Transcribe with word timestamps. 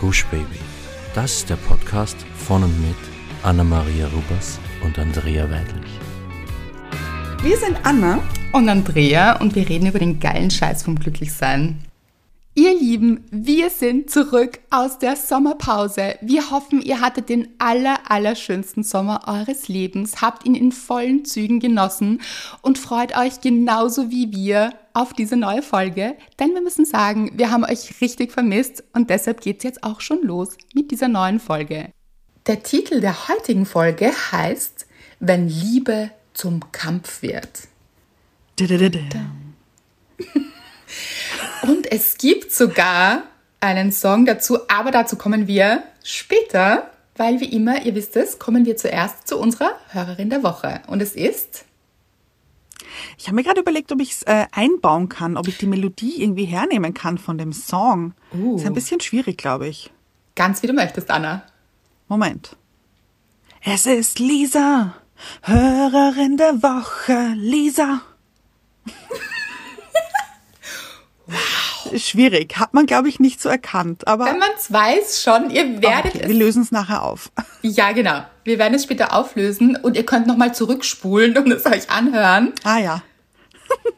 Gush 0.00 0.24
Baby. 0.30 0.58
Das 1.14 1.30
ist 1.30 1.50
der 1.50 1.56
Podcast 1.56 2.16
von 2.34 2.64
und 2.64 2.80
mit 2.80 2.96
Anna-Maria 3.42 4.06
Rubers 4.06 4.58
und 4.82 4.98
Andrea 4.98 5.44
Weidlich. 5.50 5.90
Wir 7.42 7.58
sind 7.58 7.76
Anna 7.82 8.22
und 8.52 8.70
Andrea 8.70 9.38
und 9.40 9.54
wir 9.54 9.68
reden 9.68 9.88
über 9.88 9.98
den 9.98 10.18
geilen 10.18 10.50
Scheiß 10.50 10.84
vom 10.84 10.98
Glücklichsein. 10.98 11.89
Ihr 12.56 12.76
Lieben, 12.76 13.24
wir 13.30 13.70
sind 13.70 14.10
zurück 14.10 14.58
aus 14.70 14.98
der 14.98 15.14
Sommerpause. 15.14 16.16
Wir 16.20 16.50
hoffen, 16.50 16.82
ihr 16.82 17.00
hattet 17.00 17.28
den 17.28 17.46
aller, 17.58 18.10
allerschönsten 18.10 18.82
Sommer 18.82 19.28
eures 19.28 19.68
Lebens, 19.68 20.20
habt 20.20 20.44
ihn 20.44 20.56
in 20.56 20.72
vollen 20.72 21.24
Zügen 21.24 21.60
genossen 21.60 22.20
und 22.60 22.76
freut 22.76 23.16
euch 23.16 23.40
genauso 23.40 24.10
wie 24.10 24.32
wir 24.32 24.74
auf 24.94 25.12
diese 25.12 25.36
neue 25.36 25.62
Folge. 25.62 26.16
Denn 26.40 26.52
wir 26.52 26.60
müssen 26.60 26.84
sagen, 26.84 27.30
wir 27.34 27.52
haben 27.52 27.64
euch 27.64 28.00
richtig 28.00 28.32
vermisst 28.32 28.82
und 28.94 29.10
deshalb 29.10 29.42
geht's 29.42 29.62
jetzt 29.62 29.84
auch 29.84 30.00
schon 30.00 30.20
los 30.22 30.58
mit 30.74 30.90
dieser 30.90 31.08
neuen 31.08 31.38
Folge. 31.38 31.92
Der 32.48 32.64
Titel 32.64 33.00
der 33.00 33.28
heutigen 33.28 33.64
Folge 33.64 34.10
heißt 34.32 34.88
Wenn 35.20 35.48
Liebe 35.48 36.10
zum 36.34 36.72
Kampf 36.72 37.22
wird. 37.22 37.68
Da, 38.56 38.66
da, 38.66 38.88
da, 38.88 38.98
und 41.62 41.90
es 41.90 42.18
gibt 42.18 42.52
sogar 42.52 43.22
einen 43.60 43.92
Song 43.92 44.26
dazu, 44.26 44.58
aber 44.68 44.90
dazu 44.90 45.16
kommen 45.16 45.46
wir 45.46 45.82
später, 46.02 46.90
weil 47.16 47.40
wie 47.40 47.52
immer, 47.52 47.84
ihr 47.84 47.94
wisst 47.94 48.16
es, 48.16 48.38
kommen 48.38 48.64
wir 48.64 48.76
zuerst 48.76 49.28
zu 49.28 49.38
unserer 49.38 49.72
Hörerin 49.88 50.30
der 50.30 50.42
Woche. 50.42 50.80
Und 50.86 51.02
es 51.02 51.14
ist. 51.14 51.64
Ich 53.18 53.26
habe 53.26 53.36
mir 53.36 53.42
gerade 53.42 53.60
überlegt, 53.60 53.92
ob 53.92 54.00
ich 54.00 54.12
es 54.12 54.22
äh, 54.22 54.46
einbauen 54.52 55.08
kann, 55.08 55.36
ob 55.36 55.46
ich 55.46 55.58
die 55.58 55.66
Melodie 55.66 56.22
irgendwie 56.22 56.46
hernehmen 56.46 56.94
kann 56.94 57.18
von 57.18 57.38
dem 57.38 57.52
Song. 57.52 58.14
Uh. 58.32 58.56
Ist 58.56 58.66
ein 58.66 58.74
bisschen 58.74 59.00
schwierig, 59.00 59.38
glaube 59.38 59.68
ich. 59.68 59.90
Ganz 60.34 60.62
wie 60.62 60.66
du 60.66 60.72
möchtest, 60.72 61.10
Anna. 61.10 61.42
Moment. 62.08 62.56
Es 63.62 63.84
ist 63.84 64.18
Lisa, 64.18 64.94
Hörerin 65.42 66.38
der 66.38 66.62
Woche, 66.62 67.34
Lisa. 67.36 68.00
Wow. 71.30 72.00
Schwierig. 72.00 72.58
Hat 72.58 72.74
man, 72.74 72.86
glaube 72.86 73.08
ich, 73.08 73.20
nicht 73.20 73.40
so 73.40 73.48
erkannt. 73.48 74.06
Aber 74.06 74.26
Wenn 74.26 74.38
man 74.38 74.50
es 74.56 74.72
weiß 74.72 75.22
schon, 75.22 75.50
ihr 75.50 75.82
werdet 75.82 76.14
okay, 76.14 76.20
es. 76.22 76.28
Wir 76.28 76.34
lösen 76.34 76.62
es 76.62 76.72
nachher 76.72 77.02
auf. 77.02 77.30
Ja, 77.62 77.92
genau. 77.92 78.22
Wir 78.44 78.58
werden 78.58 78.72
es 78.72 78.84
später 78.84 79.12
auflösen 79.12 79.76
und 79.76 79.94
ihr 79.94 80.06
könnt 80.06 80.26
nochmal 80.26 80.54
zurückspulen 80.54 81.36
und 81.36 81.52
es 81.52 81.66
euch 81.66 81.90
anhören. 81.90 82.54
Ah 82.64 82.78
ja. 82.78 83.02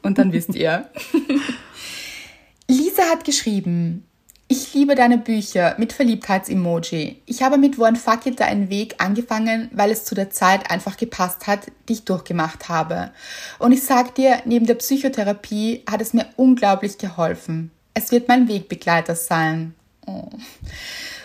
und 0.02 0.18
dann 0.18 0.32
wisst 0.32 0.56
ihr. 0.56 0.90
Lisa 2.66 3.04
hat 3.04 3.24
geschrieben, 3.24 4.04
ich 4.52 4.74
liebe 4.74 4.94
deine 4.94 5.16
Bücher 5.16 5.74
mit 5.78 5.94
Verliebtheits-Emoji. 5.94 7.22
Ich 7.24 7.42
habe 7.42 7.56
mit 7.56 7.78
One 7.78 7.96
Fuck 7.96 8.26
It 8.26 8.42
einen 8.42 8.68
Weg 8.68 8.96
angefangen, 8.98 9.70
weil 9.72 9.90
es 9.90 10.04
zu 10.04 10.14
der 10.14 10.28
Zeit 10.28 10.70
einfach 10.70 10.98
gepasst 10.98 11.46
hat, 11.46 11.68
die 11.88 11.94
ich 11.94 12.04
durchgemacht 12.04 12.68
habe. 12.68 13.12
Und 13.58 13.72
ich 13.72 13.82
sag 13.82 14.14
dir, 14.14 14.42
neben 14.44 14.66
der 14.66 14.74
Psychotherapie 14.74 15.84
hat 15.90 16.02
es 16.02 16.12
mir 16.12 16.26
unglaublich 16.36 16.98
geholfen. 16.98 17.70
Es 17.94 18.12
wird 18.12 18.28
mein 18.28 18.46
Wegbegleiter 18.46 19.16
sein. 19.16 19.74
Oh. 20.06 20.28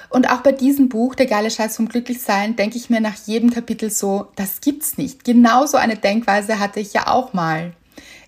Und 0.09 0.29
auch 0.29 0.39
bei 0.39 0.53
diesem 0.53 0.87
Buch, 0.87 1.13
Der 1.13 1.25
geile 1.25 1.51
Scheiß 1.51 1.75
vom 1.75 1.89
Glücklichsein, 1.89 2.55
denke 2.55 2.77
ich 2.77 2.89
mir 2.89 3.01
nach 3.01 3.17
jedem 3.25 3.51
Kapitel 3.51 3.89
so, 3.89 4.27
das 4.37 4.61
gibt's 4.61 4.97
nicht. 4.97 5.25
Genauso 5.25 5.75
eine 5.75 5.97
Denkweise 5.97 6.59
hatte 6.59 6.79
ich 6.79 6.93
ja 6.93 7.07
auch 7.07 7.33
mal. 7.33 7.73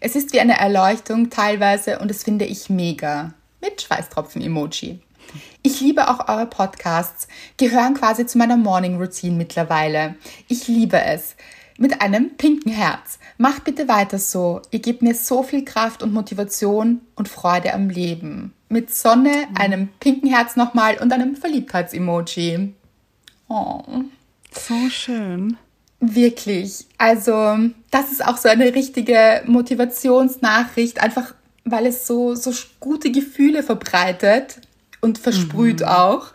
Es 0.01 0.17
ist 0.17 0.33
wie 0.33 0.41
eine 0.41 0.59
Erleuchtung 0.59 1.29
teilweise 1.29 1.99
und 1.99 2.09
das 2.09 2.23
finde 2.23 2.43
ich 2.43 2.69
mega 2.69 3.33
mit 3.61 3.81
Schweißtropfen-Emoji. 3.81 4.99
Ich 5.61 5.81
liebe 5.81 6.09
auch 6.09 6.27
eure 6.27 6.45
Podcasts, 6.45 7.27
gehören 7.57 7.93
quasi 7.93 8.25
zu 8.25 8.37
meiner 8.37 8.57
Morning 8.57 8.97
Routine 8.97 9.35
mittlerweile. 9.35 10.15
Ich 10.47 10.67
liebe 10.67 10.99
es. 11.01 11.35
Mit 11.77 12.01
einem 12.01 12.35
pinken 12.35 12.73
Herz. 12.73 13.19
Macht 13.37 13.63
bitte 13.63 13.87
weiter 13.87 14.19
so. 14.19 14.61
Ihr 14.71 14.79
gebt 14.79 15.01
mir 15.01 15.15
so 15.15 15.43
viel 15.43 15.63
Kraft 15.63 16.03
und 16.03 16.13
Motivation 16.13 17.01
und 17.15 17.29
Freude 17.29 17.73
am 17.73 17.89
Leben. 17.89 18.53
Mit 18.67 18.93
Sonne, 18.93 19.47
einem 19.55 19.87
pinken 19.99 20.29
Herz 20.29 20.57
nochmal 20.57 20.97
und 20.97 21.13
einem 21.13 21.37
Verliebtheits-Emoji. 21.37 22.73
Oh. 23.47 23.81
So 24.51 24.89
schön. 24.89 25.57
Wirklich. 26.01 26.85
Also, 26.97 27.57
das 27.91 28.11
ist 28.11 28.25
auch 28.25 28.37
so 28.37 28.49
eine 28.49 28.73
richtige 28.75 29.43
Motivationsnachricht. 29.45 31.01
Einfach 31.01 31.33
weil 31.71 31.85
es 31.85 32.07
so, 32.07 32.35
so 32.35 32.51
gute 32.79 33.11
Gefühle 33.11 33.63
verbreitet 33.63 34.61
und 35.01 35.17
versprüht 35.17 35.81
mhm. 35.81 35.87
auch. 35.87 36.27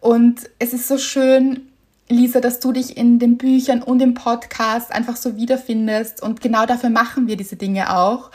Und 0.00 0.50
es 0.58 0.72
ist 0.72 0.88
so 0.88 0.98
schön, 0.98 1.68
Lisa, 2.08 2.40
dass 2.40 2.60
du 2.60 2.72
dich 2.72 2.96
in 2.96 3.18
den 3.18 3.38
Büchern 3.38 3.82
und 3.82 4.00
im 4.00 4.14
Podcast 4.14 4.92
einfach 4.92 5.16
so 5.16 5.36
wiederfindest. 5.36 6.22
Und 6.22 6.40
genau 6.40 6.66
dafür 6.66 6.90
machen 6.90 7.26
wir 7.26 7.36
diese 7.36 7.56
Dinge 7.56 7.96
auch, 7.96 8.30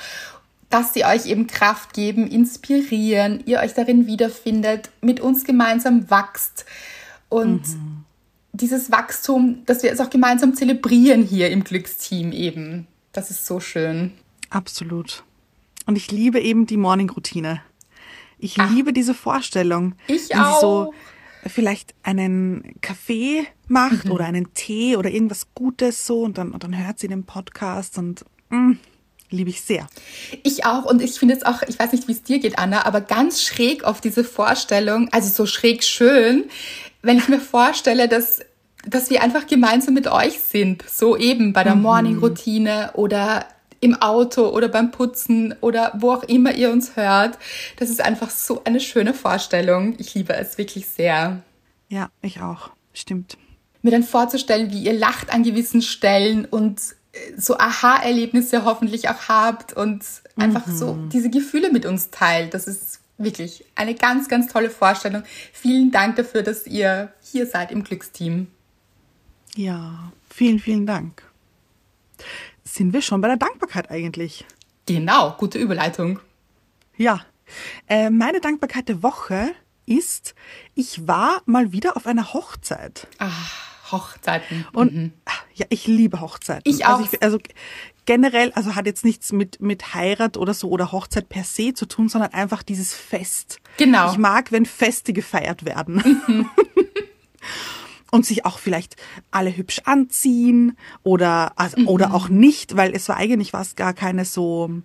dass 0.69 0.93
sie 0.93 1.05
euch 1.05 1.25
eben 1.25 1.47
Kraft 1.47 1.93
geben, 1.93 2.27
inspirieren, 2.27 3.43
ihr 3.45 3.59
euch 3.59 3.73
darin 3.73 4.07
wiederfindet, 4.07 4.89
mit 5.01 5.19
uns 5.19 5.45
gemeinsam 5.45 6.09
wächst. 6.09 6.65
Und 7.29 7.67
mhm. 7.67 8.03
dieses 8.53 8.91
Wachstum, 8.91 9.63
dass 9.65 9.83
wir 9.83 9.91
es 9.91 9.99
auch 9.99 10.09
gemeinsam 10.09 10.55
zelebrieren 10.55 11.23
hier 11.23 11.49
im 11.51 11.63
Glücksteam 11.63 12.31
eben. 12.31 12.87
Das 13.13 13.31
ist 13.31 13.45
so 13.45 13.59
schön. 13.59 14.13
Absolut. 14.49 15.23
Und 15.87 15.95
ich 15.95 16.11
liebe 16.11 16.39
eben 16.39 16.67
die 16.67 16.77
Morning-Routine. 16.77 17.61
Ich 18.37 18.59
Ach, 18.59 18.69
liebe 18.69 18.93
diese 18.93 19.15
Vorstellung. 19.15 19.95
Ich 20.07 20.29
wenn 20.29 20.39
auch. 20.39 20.55
sie 20.55 20.61
so 20.61 20.93
vielleicht 21.47 21.95
einen 22.03 22.75
Kaffee 22.81 23.47
macht 23.67 24.05
mhm. 24.05 24.11
oder 24.11 24.25
einen 24.25 24.53
Tee 24.53 24.97
oder 24.97 25.09
irgendwas 25.09 25.47
Gutes 25.55 26.05
so 26.05 26.21
und 26.21 26.37
dann, 26.37 26.51
und 26.51 26.63
dann 26.63 26.77
hört 26.77 26.99
sie 26.99 27.07
den 27.07 27.23
Podcast 27.23 27.97
und 27.97 28.25
mh, 28.49 28.59
mm, 28.59 28.79
liebe 29.29 29.49
ich 29.49 29.61
sehr. 29.61 29.87
Ich 30.43 30.65
auch 30.65 30.83
und 30.85 31.01
ich 31.01 31.17
finde 31.17 31.35
es 31.35 31.43
auch, 31.43 31.61
ich 31.67 31.79
weiß 31.79 31.93
nicht, 31.93 32.07
wie 32.07 32.11
es 32.11 32.23
dir 32.23 32.39
geht, 32.39 32.59
Anna, 32.59 32.85
aber 32.85 33.01
ganz 33.01 33.41
schräg 33.41 33.85
auf 33.85 34.01
diese 34.01 34.23
Vorstellung, 34.23 35.09
also 35.11 35.29
so 35.29 35.45
schräg 35.45 35.83
schön, 35.83 36.45
wenn 37.01 37.17
ich 37.17 37.29
mir 37.29 37.39
vorstelle, 37.39 38.07
dass 38.07 38.41
dass 38.85 39.09
wir 39.09 39.21
einfach 39.21 39.47
gemeinsam 39.47 39.93
mit 39.93 40.07
euch 40.07 40.39
sind, 40.39 40.83
so 40.87 41.17
eben 41.17 41.51
bei 41.51 41.63
der 41.63 41.75
mhm. 41.75 41.81
Morning-Routine 41.81 42.91
oder 42.93 43.45
im 43.79 43.95
Auto 43.95 44.47
oder 44.49 44.67
beim 44.67 44.91
Putzen 44.91 45.55
oder 45.61 45.93
wo 45.99 46.11
auch 46.11 46.23
immer 46.23 46.53
ihr 46.53 46.71
uns 46.71 46.95
hört. 46.95 47.37
Das 47.77 47.89
ist 47.89 48.01
einfach 48.01 48.29
so 48.29 48.63
eine 48.63 48.79
schöne 48.79 49.13
Vorstellung. 49.13 49.95
Ich 49.97 50.13
liebe 50.13 50.33
es 50.33 50.57
wirklich 50.57 50.87
sehr. 50.87 51.41
Ja, 51.89 52.09
ich 52.21 52.41
auch. 52.41 52.71
Stimmt. 52.93 53.37
Mir 53.81 53.91
dann 53.91 54.03
vorzustellen, 54.03 54.71
wie 54.71 54.83
ihr 54.83 54.93
lacht 54.93 55.31
an 55.31 55.43
gewissen 55.43 55.81
Stellen 55.81 56.45
und 56.45 56.79
äh, 57.13 57.39
so 57.39 57.57
Aha-Erlebnisse 57.57 58.65
hoffentlich 58.65 59.09
auch 59.09 59.29
habt 59.29 59.73
und 59.73 60.03
einfach 60.35 60.65
mhm. 60.65 60.77
so 60.77 60.97
diese 61.13 61.29
Gefühle 61.29 61.71
mit 61.71 61.85
uns 61.85 62.09
teilt. 62.09 62.53
Das 62.53 62.67
ist 62.67 62.99
wirklich 63.19 63.65
eine 63.75 63.95
ganz, 63.95 64.27
ganz 64.27 64.51
tolle 64.51 64.69
Vorstellung. 64.69 65.23
Vielen 65.53 65.91
Dank 65.91 66.15
dafür, 66.15 66.41
dass 66.43 66.65
ihr 66.65 67.13
hier 67.21 67.45
seid 67.45 67.71
im 67.71 67.83
Glücksteam. 67.83 68.47
Ja, 69.55 70.11
vielen, 70.29 70.59
vielen 70.59 70.85
Dank 70.85 71.26
sind 72.73 72.93
wir 72.93 73.01
schon 73.01 73.21
bei 73.21 73.27
der 73.27 73.37
Dankbarkeit 73.37 73.89
eigentlich. 73.91 74.45
Genau, 74.85 75.35
gute 75.37 75.57
Überleitung. 75.57 76.19
Ja, 76.95 77.21
äh, 77.87 78.09
meine 78.09 78.41
Dankbarkeit 78.41 78.89
der 78.89 79.03
Woche 79.03 79.51
ist, 79.85 80.35
ich 80.75 81.07
war 81.07 81.41
mal 81.45 81.71
wieder 81.71 81.95
auf 81.95 82.07
einer 82.07 82.33
Hochzeit. 82.33 83.07
Ach, 83.19 83.91
Hochzeiten. 83.91 84.67
Und 84.73 84.93
mhm. 84.93 85.13
ja, 85.53 85.65
ich 85.69 85.87
liebe 85.87 86.19
Hochzeiten. 86.19 86.63
Ich 86.71 86.85
auch. 86.85 86.99
Also, 86.99 87.09
ich, 87.11 87.23
also 87.23 87.39
generell, 88.05 88.51
also 88.53 88.75
hat 88.75 88.85
jetzt 88.85 89.05
nichts 89.05 89.31
mit, 89.31 89.61
mit 89.61 89.93
Heirat 89.93 90.37
oder 90.37 90.53
so 90.53 90.69
oder 90.69 90.91
Hochzeit 90.91 91.29
per 91.29 91.43
se 91.43 91.73
zu 91.73 91.85
tun, 91.85 92.09
sondern 92.09 92.33
einfach 92.33 92.63
dieses 92.63 92.93
Fest. 92.93 93.59
Genau. 93.77 94.11
Ich 94.11 94.17
mag, 94.17 94.51
wenn 94.51 94.65
Feste 94.65 95.13
gefeiert 95.13 95.65
werden. 95.65 96.03
Mhm. 96.27 96.49
und 98.11 98.25
sich 98.25 98.45
auch 98.45 98.59
vielleicht 98.59 98.95
alle 99.31 99.55
hübsch 99.55 99.81
anziehen 99.85 100.77
oder, 101.03 101.53
also, 101.55 101.79
mhm. 101.79 101.87
oder 101.87 102.13
auch 102.13 102.29
nicht, 102.29 102.75
weil 102.75 102.95
es 102.95 103.09
war 103.09 103.17
eigentlich 103.17 103.53
was 103.53 103.75
gar 103.75 103.93
keine 103.93 104.25
so 104.25 104.81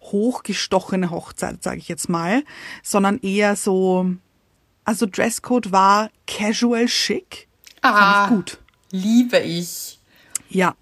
hochgestochene 0.00 1.10
Hochzeit, 1.10 1.62
sage 1.62 1.78
ich 1.78 1.88
jetzt 1.88 2.08
mal, 2.08 2.42
sondern 2.82 3.18
eher 3.18 3.56
so, 3.56 4.10
also 4.84 5.06
Dresscode 5.06 5.72
war 5.72 6.10
casual 6.26 6.86
chic. 6.86 7.48
Ah, 7.82 8.28
gut. 8.28 8.58
Liebe 8.90 9.38
ich. 9.38 10.00
Ja. 10.48 10.74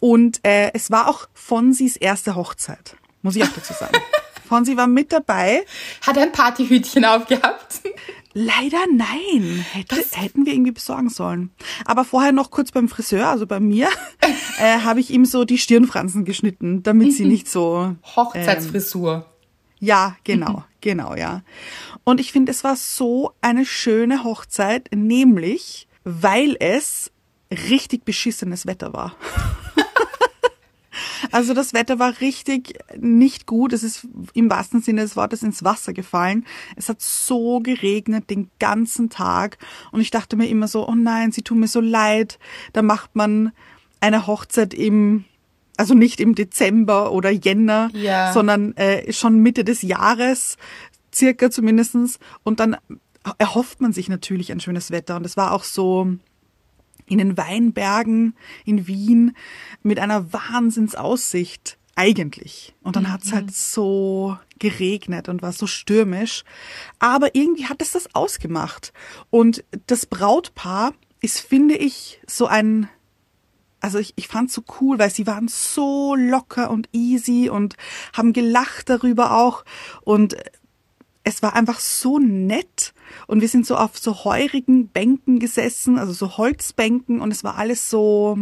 Und 0.00 0.44
äh, 0.44 0.72
es 0.74 0.90
war 0.90 1.08
auch 1.08 1.28
Fonsis 1.34 1.96
erste 1.96 2.34
Hochzeit, 2.34 2.96
muss 3.22 3.36
ich 3.36 3.44
auch 3.44 3.52
dazu 3.54 3.72
sagen. 3.72 3.96
Fonsi 4.48 4.76
war 4.76 4.86
mit 4.86 5.12
dabei. 5.12 5.64
Hat 6.02 6.18
ein 6.18 6.32
Partyhütchen 6.32 7.04
aufgehabt. 7.04 7.80
Leider 8.34 8.78
nein. 8.92 9.64
Hätte, 9.72 9.96
hätten 10.12 10.46
wir 10.46 10.54
irgendwie 10.54 10.72
besorgen 10.72 11.10
sollen. 11.10 11.50
Aber 11.84 12.04
vorher 12.04 12.32
noch 12.32 12.50
kurz 12.50 12.72
beim 12.72 12.88
Friseur, 12.88 13.28
also 13.28 13.46
bei 13.46 13.60
mir, 13.60 13.88
äh, 14.58 14.80
habe 14.80 15.00
ich 15.00 15.10
ihm 15.10 15.24
so 15.24 15.44
die 15.44 15.58
Stirnfransen 15.58 16.24
geschnitten, 16.24 16.82
damit 16.82 17.12
sie 17.12 17.24
nicht 17.24 17.48
so. 17.48 17.94
Hochzeitsfrisur. 18.16 19.14
Ähm, 19.14 19.32
Ja, 19.80 20.16
genau, 20.22 20.64
genau, 20.80 21.16
ja. 21.16 21.42
Und 22.04 22.20
ich 22.20 22.30
finde, 22.32 22.52
es 22.52 22.62
war 22.62 22.76
so 22.76 23.32
eine 23.40 23.66
schöne 23.66 24.22
Hochzeit, 24.22 24.88
nämlich 24.94 25.88
weil 26.04 26.56
es 26.58 27.10
richtig 27.50 28.04
beschissenes 28.04 28.66
Wetter 28.66 28.92
war. 28.92 29.14
Also 31.30 31.54
das 31.54 31.72
Wetter 31.74 31.98
war 31.98 32.20
richtig 32.20 32.78
nicht 32.98 33.46
gut. 33.46 33.72
Es 33.72 33.82
ist 33.82 34.06
im 34.34 34.50
wahrsten 34.50 34.82
Sinne 34.82 35.02
des 35.02 35.16
Wortes 35.16 35.42
ins 35.42 35.64
Wasser 35.64 35.92
gefallen. 35.92 36.44
Es 36.76 36.88
hat 36.88 37.00
so 37.00 37.60
geregnet 37.60 38.30
den 38.30 38.50
ganzen 38.58 39.10
Tag. 39.10 39.58
Und 39.90 40.00
ich 40.00 40.10
dachte 40.10 40.36
mir 40.36 40.48
immer 40.48 40.68
so, 40.68 40.86
oh 40.88 40.94
nein, 40.94 41.32
sie 41.32 41.42
tun 41.42 41.60
mir 41.60 41.68
so 41.68 41.80
leid. 41.80 42.38
Da 42.72 42.82
macht 42.82 43.16
man 43.16 43.52
eine 44.00 44.26
Hochzeit 44.26 44.74
im, 44.74 45.24
also 45.76 45.94
nicht 45.94 46.20
im 46.20 46.34
Dezember 46.34 47.12
oder 47.12 47.30
Jänner, 47.30 47.90
Ja. 47.94 48.32
sondern 48.32 48.76
äh, 48.76 49.12
schon 49.12 49.38
Mitte 49.38 49.64
des 49.64 49.82
Jahres, 49.82 50.56
circa 51.14 51.50
zumindestens. 51.50 52.18
Und 52.42 52.60
dann 52.60 52.76
erhofft 53.38 53.80
man 53.80 53.92
sich 53.92 54.08
natürlich 54.08 54.50
ein 54.52 54.60
schönes 54.60 54.90
Wetter. 54.90 55.16
Und 55.16 55.24
es 55.26 55.36
war 55.36 55.52
auch 55.52 55.64
so, 55.64 56.08
in 57.12 57.18
den 57.18 57.36
Weinbergen 57.36 58.34
in 58.64 58.86
Wien 58.86 59.36
mit 59.82 59.98
einer 59.98 60.32
Wahnsinnsaussicht 60.32 61.78
eigentlich. 61.94 62.74
Und 62.82 62.96
dann 62.96 63.12
hat's 63.12 63.32
halt 63.32 63.54
so 63.54 64.38
geregnet 64.58 65.28
und 65.28 65.42
war 65.42 65.52
so 65.52 65.66
stürmisch. 65.66 66.44
Aber 66.98 67.34
irgendwie 67.34 67.66
hat 67.66 67.82
es 67.82 67.92
das 67.92 68.14
ausgemacht. 68.14 68.92
Und 69.30 69.64
das 69.86 70.06
Brautpaar 70.06 70.94
ist, 71.20 71.40
finde 71.40 71.76
ich, 71.76 72.20
so 72.26 72.46
ein, 72.46 72.88
also 73.80 73.98
ich, 73.98 74.14
ich 74.16 74.28
fand's 74.28 74.54
so 74.54 74.62
cool, 74.80 74.98
weil 74.98 75.10
sie 75.10 75.26
waren 75.26 75.48
so 75.48 76.14
locker 76.14 76.70
und 76.70 76.88
easy 76.92 77.50
und 77.50 77.76
haben 78.12 78.32
gelacht 78.32 78.88
darüber 78.88 79.36
auch. 79.36 79.64
Und 80.02 80.36
es 81.24 81.42
war 81.42 81.54
einfach 81.54 81.78
so 81.78 82.18
nett 82.18 82.91
und 83.26 83.40
wir 83.40 83.48
sind 83.48 83.66
so 83.66 83.76
auf 83.76 83.98
so 83.98 84.24
heurigen 84.24 84.88
Bänken 84.88 85.38
gesessen, 85.38 85.98
also 85.98 86.12
so 86.12 86.36
Holzbänken 86.36 87.20
und 87.20 87.30
es 87.30 87.44
war 87.44 87.56
alles 87.56 87.90
so 87.90 88.38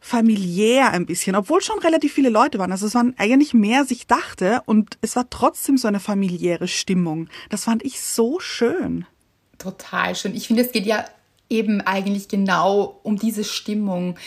familiär 0.00 0.90
ein 0.90 1.06
bisschen, 1.06 1.36
obwohl 1.36 1.62
schon 1.62 1.78
relativ 1.78 2.12
viele 2.12 2.28
Leute 2.28 2.58
waren. 2.58 2.72
Also 2.72 2.86
es 2.86 2.94
waren 2.94 3.14
eigentlich 3.18 3.54
mehr, 3.54 3.80
als 3.80 3.92
ich 3.92 4.08
dachte 4.08 4.60
und 4.66 4.98
es 5.00 5.14
war 5.14 5.30
trotzdem 5.30 5.78
so 5.78 5.86
eine 5.86 6.00
familiäre 6.00 6.66
Stimmung. 6.66 7.28
Das 7.50 7.64
fand 7.64 7.84
ich 7.84 8.00
so 8.00 8.40
schön. 8.40 9.06
Total 9.58 10.16
schön. 10.16 10.34
Ich 10.34 10.48
finde, 10.48 10.64
es 10.64 10.72
geht 10.72 10.86
ja 10.86 11.04
eben 11.48 11.80
eigentlich 11.80 12.26
genau 12.28 12.98
um 13.04 13.16
diese 13.16 13.44
Stimmung. 13.44 14.18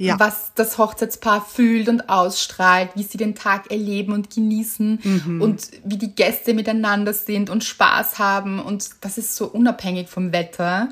Ja. 0.00 0.18
Was 0.20 0.52
das 0.54 0.78
Hochzeitspaar 0.78 1.44
fühlt 1.44 1.88
und 1.88 2.08
ausstrahlt, 2.08 2.90
wie 2.94 3.02
sie 3.02 3.18
den 3.18 3.34
Tag 3.34 3.70
erleben 3.72 4.12
und 4.12 4.30
genießen 4.32 5.00
Mhm. 5.02 5.42
und 5.42 5.70
wie 5.84 5.96
die 5.98 6.14
Gäste 6.14 6.54
miteinander 6.54 7.12
sind 7.12 7.50
und 7.50 7.64
Spaß 7.64 8.20
haben. 8.20 8.60
Und 8.60 8.90
das 9.00 9.18
ist 9.18 9.34
so 9.34 9.46
unabhängig 9.46 10.08
vom 10.08 10.32
Wetter, 10.32 10.90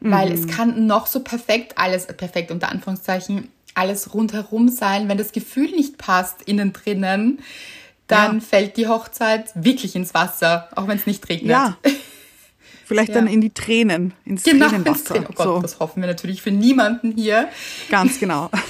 weil 0.00 0.28
Mhm. 0.30 0.34
es 0.34 0.46
kann 0.48 0.86
noch 0.86 1.06
so 1.06 1.20
perfekt 1.20 1.76
alles, 1.76 2.06
perfekt 2.06 2.50
unter 2.50 2.70
Anführungszeichen, 2.70 3.48
alles 3.74 4.14
rundherum 4.14 4.70
sein. 4.70 5.06
Wenn 5.10 5.18
das 5.18 5.32
Gefühl 5.32 5.70
nicht 5.72 5.98
passt 5.98 6.40
innen 6.46 6.72
drinnen, 6.72 7.40
dann 8.06 8.36
Ja. 8.36 8.40
fällt 8.40 8.78
die 8.78 8.88
Hochzeit 8.88 9.50
wirklich 9.54 9.94
ins 9.96 10.14
Wasser, 10.14 10.68
auch 10.76 10.88
wenn 10.88 10.96
es 10.96 11.06
nicht 11.06 11.28
regnet. 11.28 11.50
Ja. 11.50 11.76
Vielleicht 12.86 13.08
Ja. 13.10 13.16
dann 13.16 13.26
in 13.26 13.40
die 13.40 13.50
Tränen, 13.50 14.14
ins 14.24 14.44
Genau, 14.44 14.64
ins 14.66 14.72
Tränenwasser. 14.72 15.04
Tränen. 15.14 15.26
Oh 15.30 15.34
Gott, 15.34 15.44
so, 15.46 15.60
das 15.60 15.78
hoffen 15.80 16.00
wir 16.02 16.06
natürlich 16.08 16.40
für 16.40 16.50
niemanden 16.52 17.12
hier. 17.12 17.48
ganz 17.90 18.18
genau. 18.20 18.48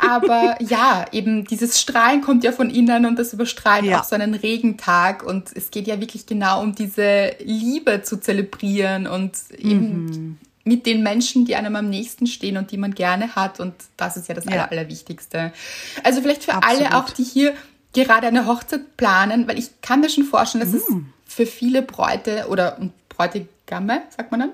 Aber 0.00 0.56
ja, 0.60 1.04
eben 1.12 1.44
dieses 1.44 1.80
Strahlen 1.80 2.20
kommt 2.20 2.44
ja 2.44 2.52
von 2.52 2.70
innen 2.70 3.04
und 3.04 3.18
das 3.18 3.32
überstrahlt 3.32 3.84
Ja. 3.84 4.00
auch 4.00 4.04
so 4.04 4.14
einen 4.14 4.34
Regentag. 4.34 5.22
Und 5.24 5.48
es 5.54 5.70
geht 5.70 5.86
ja 5.88 6.00
wirklich 6.00 6.24
genau 6.26 6.62
um 6.62 6.74
diese 6.74 7.32
Liebe 7.44 8.02
zu 8.02 8.18
zelebrieren 8.20 9.06
und 9.08 9.32
eben 9.58 10.04
Mhm. 10.04 10.38
mit 10.64 10.86
den 10.86 11.02
Menschen, 11.02 11.44
die 11.44 11.56
einem 11.56 11.74
am 11.74 11.90
nächsten 11.90 12.26
stehen 12.28 12.56
und 12.56 12.70
die 12.70 12.76
man 12.76 12.94
gerne 12.94 13.34
hat. 13.34 13.58
Und 13.58 13.74
das 13.96 14.16
ist 14.16 14.28
ja 14.28 14.34
das 14.36 14.44
Ja. 14.44 14.52
Aller, 14.52 14.70
Allerwichtigste. 14.70 15.52
Also 16.04 16.20
vielleicht 16.22 16.44
für 16.44 16.54
Absolut. 16.54 16.86
alle 16.86 16.96
auch, 16.96 17.10
die 17.10 17.24
hier 17.24 17.52
gerade 17.92 18.28
eine 18.28 18.46
Hochzeit 18.46 18.96
planen, 18.96 19.48
weil 19.48 19.58
ich 19.58 19.80
kann 19.82 20.00
mir 20.00 20.08
schon 20.10 20.24
vorstellen, 20.24 20.64
dass 20.64 20.72
es 20.74 20.88
Mhm. 20.88 21.06
für 21.26 21.44
viele 21.46 21.82
Bräute 21.82 22.46
oder 22.48 22.78
Bräutigamme, 23.22 24.02
sagt 24.14 24.30
man 24.30 24.40
dann, 24.40 24.52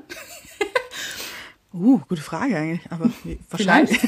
Uh, 1.75 2.01
gute 2.09 2.23
Frage 2.23 2.57
eigentlich, 2.57 2.81
aber 2.91 3.11
wahrscheinlich. 3.51 3.99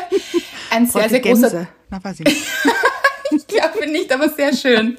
ein 0.70 0.84
sehr, 0.86 1.08
sehr 1.08 1.20
großer. 1.20 1.68
Na, 1.90 2.02
weiß 2.02 2.20
ich 2.20 2.26
nicht. 2.26 2.46
Ich 3.30 3.46
glaube 3.46 3.86
nicht, 3.90 4.10
aber 4.10 4.30
sehr 4.30 4.56
schön. 4.56 4.96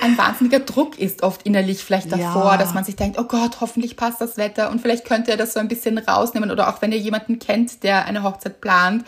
Ein 0.00 0.18
wahnsinniger 0.18 0.58
Druck 0.58 0.98
ist 0.98 1.22
oft 1.22 1.44
innerlich 1.44 1.84
vielleicht 1.84 2.10
davor, 2.10 2.52
Ja. 2.52 2.56
dass 2.56 2.74
man 2.74 2.82
sich 2.82 2.96
denkt, 2.96 3.16
oh 3.16 3.24
Gott, 3.24 3.60
hoffentlich 3.60 3.96
passt 3.96 4.20
das 4.20 4.36
Wetter 4.36 4.70
und 4.70 4.80
vielleicht 4.80 5.04
könnt 5.04 5.28
ihr 5.28 5.36
das 5.36 5.52
so 5.54 5.60
ein 5.60 5.68
bisschen 5.68 5.98
rausnehmen 5.98 6.50
oder 6.50 6.68
auch 6.68 6.82
wenn 6.82 6.90
ihr 6.90 6.98
jemanden 6.98 7.38
kennt, 7.38 7.84
der 7.84 8.06
eine 8.06 8.24
Hochzeit 8.24 8.60
plant, 8.60 9.04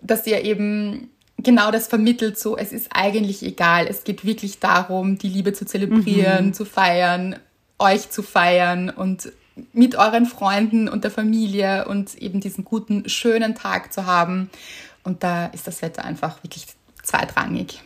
dass 0.00 0.26
ihr 0.26 0.42
eben 0.42 1.08
genau 1.38 1.70
das 1.70 1.86
vermittelt, 1.88 2.38
so 2.38 2.56
es 2.56 2.72
ist 2.72 2.88
eigentlich 2.92 3.42
egal, 3.42 3.86
es 3.86 4.04
geht 4.04 4.24
wirklich 4.24 4.58
darum, 4.58 5.18
die 5.18 5.28
Liebe 5.28 5.52
zu 5.52 5.66
zelebrieren, 5.66 6.54
zu 6.54 6.64
feiern, 6.64 7.36
euch 7.78 8.10
zu 8.10 8.22
feiern 8.22 8.90
und 8.90 9.32
mit 9.72 9.96
euren 9.96 10.26
Freunden 10.26 10.88
und 10.88 11.04
der 11.04 11.10
Familie 11.10 11.88
und 11.88 12.14
eben 12.16 12.40
diesen 12.40 12.64
guten, 12.64 13.08
schönen 13.08 13.54
Tag 13.54 13.92
zu 13.92 14.06
haben. 14.06 14.50
Und 15.02 15.22
da 15.22 15.46
ist 15.46 15.66
das 15.66 15.82
Wetter 15.82 16.04
einfach 16.04 16.42
wirklich 16.42 16.66
zweitrangig. 17.02 17.82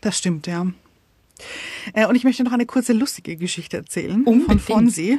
Das 0.00 0.16
stimmt, 0.16 0.46
ja. 0.46 0.66
Äh, 1.92 2.06
und 2.06 2.14
ich 2.14 2.24
möchte 2.24 2.44
noch 2.44 2.52
eine 2.52 2.66
kurze 2.66 2.92
lustige 2.92 3.36
Geschichte 3.36 3.76
erzählen 3.76 4.24
Unbedingt. 4.24 4.46
von 4.46 4.58
Fonsi. 4.58 5.18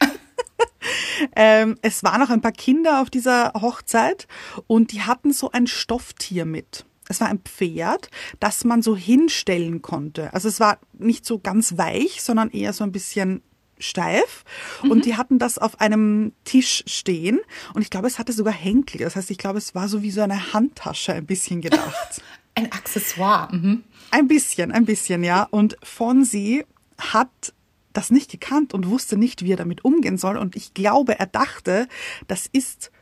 ähm, 1.36 1.76
es 1.80 2.02
waren 2.02 2.20
noch 2.20 2.30
ein 2.30 2.42
paar 2.42 2.52
Kinder 2.52 3.00
auf 3.00 3.08
dieser 3.08 3.52
Hochzeit 3.54 4.26
und 4.66 4.92
die 4.92 5.02
hatten 5.02 5.32
so 5.32 5.50
ein 5.52 5.66
Stofftier 5.66 6.44
mit. 6.44 6.84
Es 7.08 7.20
war 7.20 7.28
ein 7.28 7.40
Pferd, 7.40 8.10
das 8.40 8.64
man 8.64 8.82
so 8.82 8.96
hinstellen 8.96 9.82
konnte. 9.82 10.32
Also 10.32 10.48
es 10.48 10.60
war 10.60 10.78
nicht 10.92 11.24
so 11.26 11.38
ganz 11.38 11.76
weich, 11.76 12.22
sondern 12.22 12.50
eher 12.50 12.72
so 12.72 12.84
ein 12.84 12.92
bisschen 12.92 13.42
steif. 13.78 14.44
Und 14.82 15.04
die 15.04 15.16
hatten 15.16 15.38
das 15.38 15.58
auf 15.58 15.80
einem 15.80 16.32
Tisch 16.44 16.84
stehen. 16.86 17.40
Und 17.74 17.82
ich 17.82 17.90
glaube, 17.90 18.06
es 18.06 18.18
hatte 18.18 18.32
sogar 18.32 18.54
Henkel. 18.54 19.00
Das 19.00 19.16
heißt, 19.16 19.30
ich 19.30 19.38
glaube, 19.38 19.58
es 19.58 19.74
war 19.74 19.88
so 19.88 20.02
wie 20.02 20.10
so 20.10 20.22
eine 20.22 20.52
Handtasche 20.52 21.12
ein 21.12 21.26
bisschen 21.26 21.60
gedacht. 21.60 22.22
Ein 22.56 22.70
Accessoire. 22.70 23.52
Mhm. 23.52 23.82
Ein 24.12 24.28
bisschen, 24.28 24.70
ein 24.70 24.84
bisschen, 24.84 25.24
ja. 25.24 25.42
Und 25.50 25.76
Fonsi 25.82 26.64
hat 26.98 27.52
das 27.92 28.12
nicht 28.12 28.30
gekannt 28.30 28.74
und 28.74 28.88
wusste 28.88 29.16
nicht, 29.16 29.42
wie 29.42 29.52
er 29.52 29.56
damit 29.56 29.84
umgehen 29.84 30.18
soll. 30.18 30.36
Und 30.36 30.54
ich 30.54 30.72
glaube, 30.72 31.18
er 31.18 31.26
dachte, 31.26 31.88
das 32.28 32.46
ist 32.46 32.92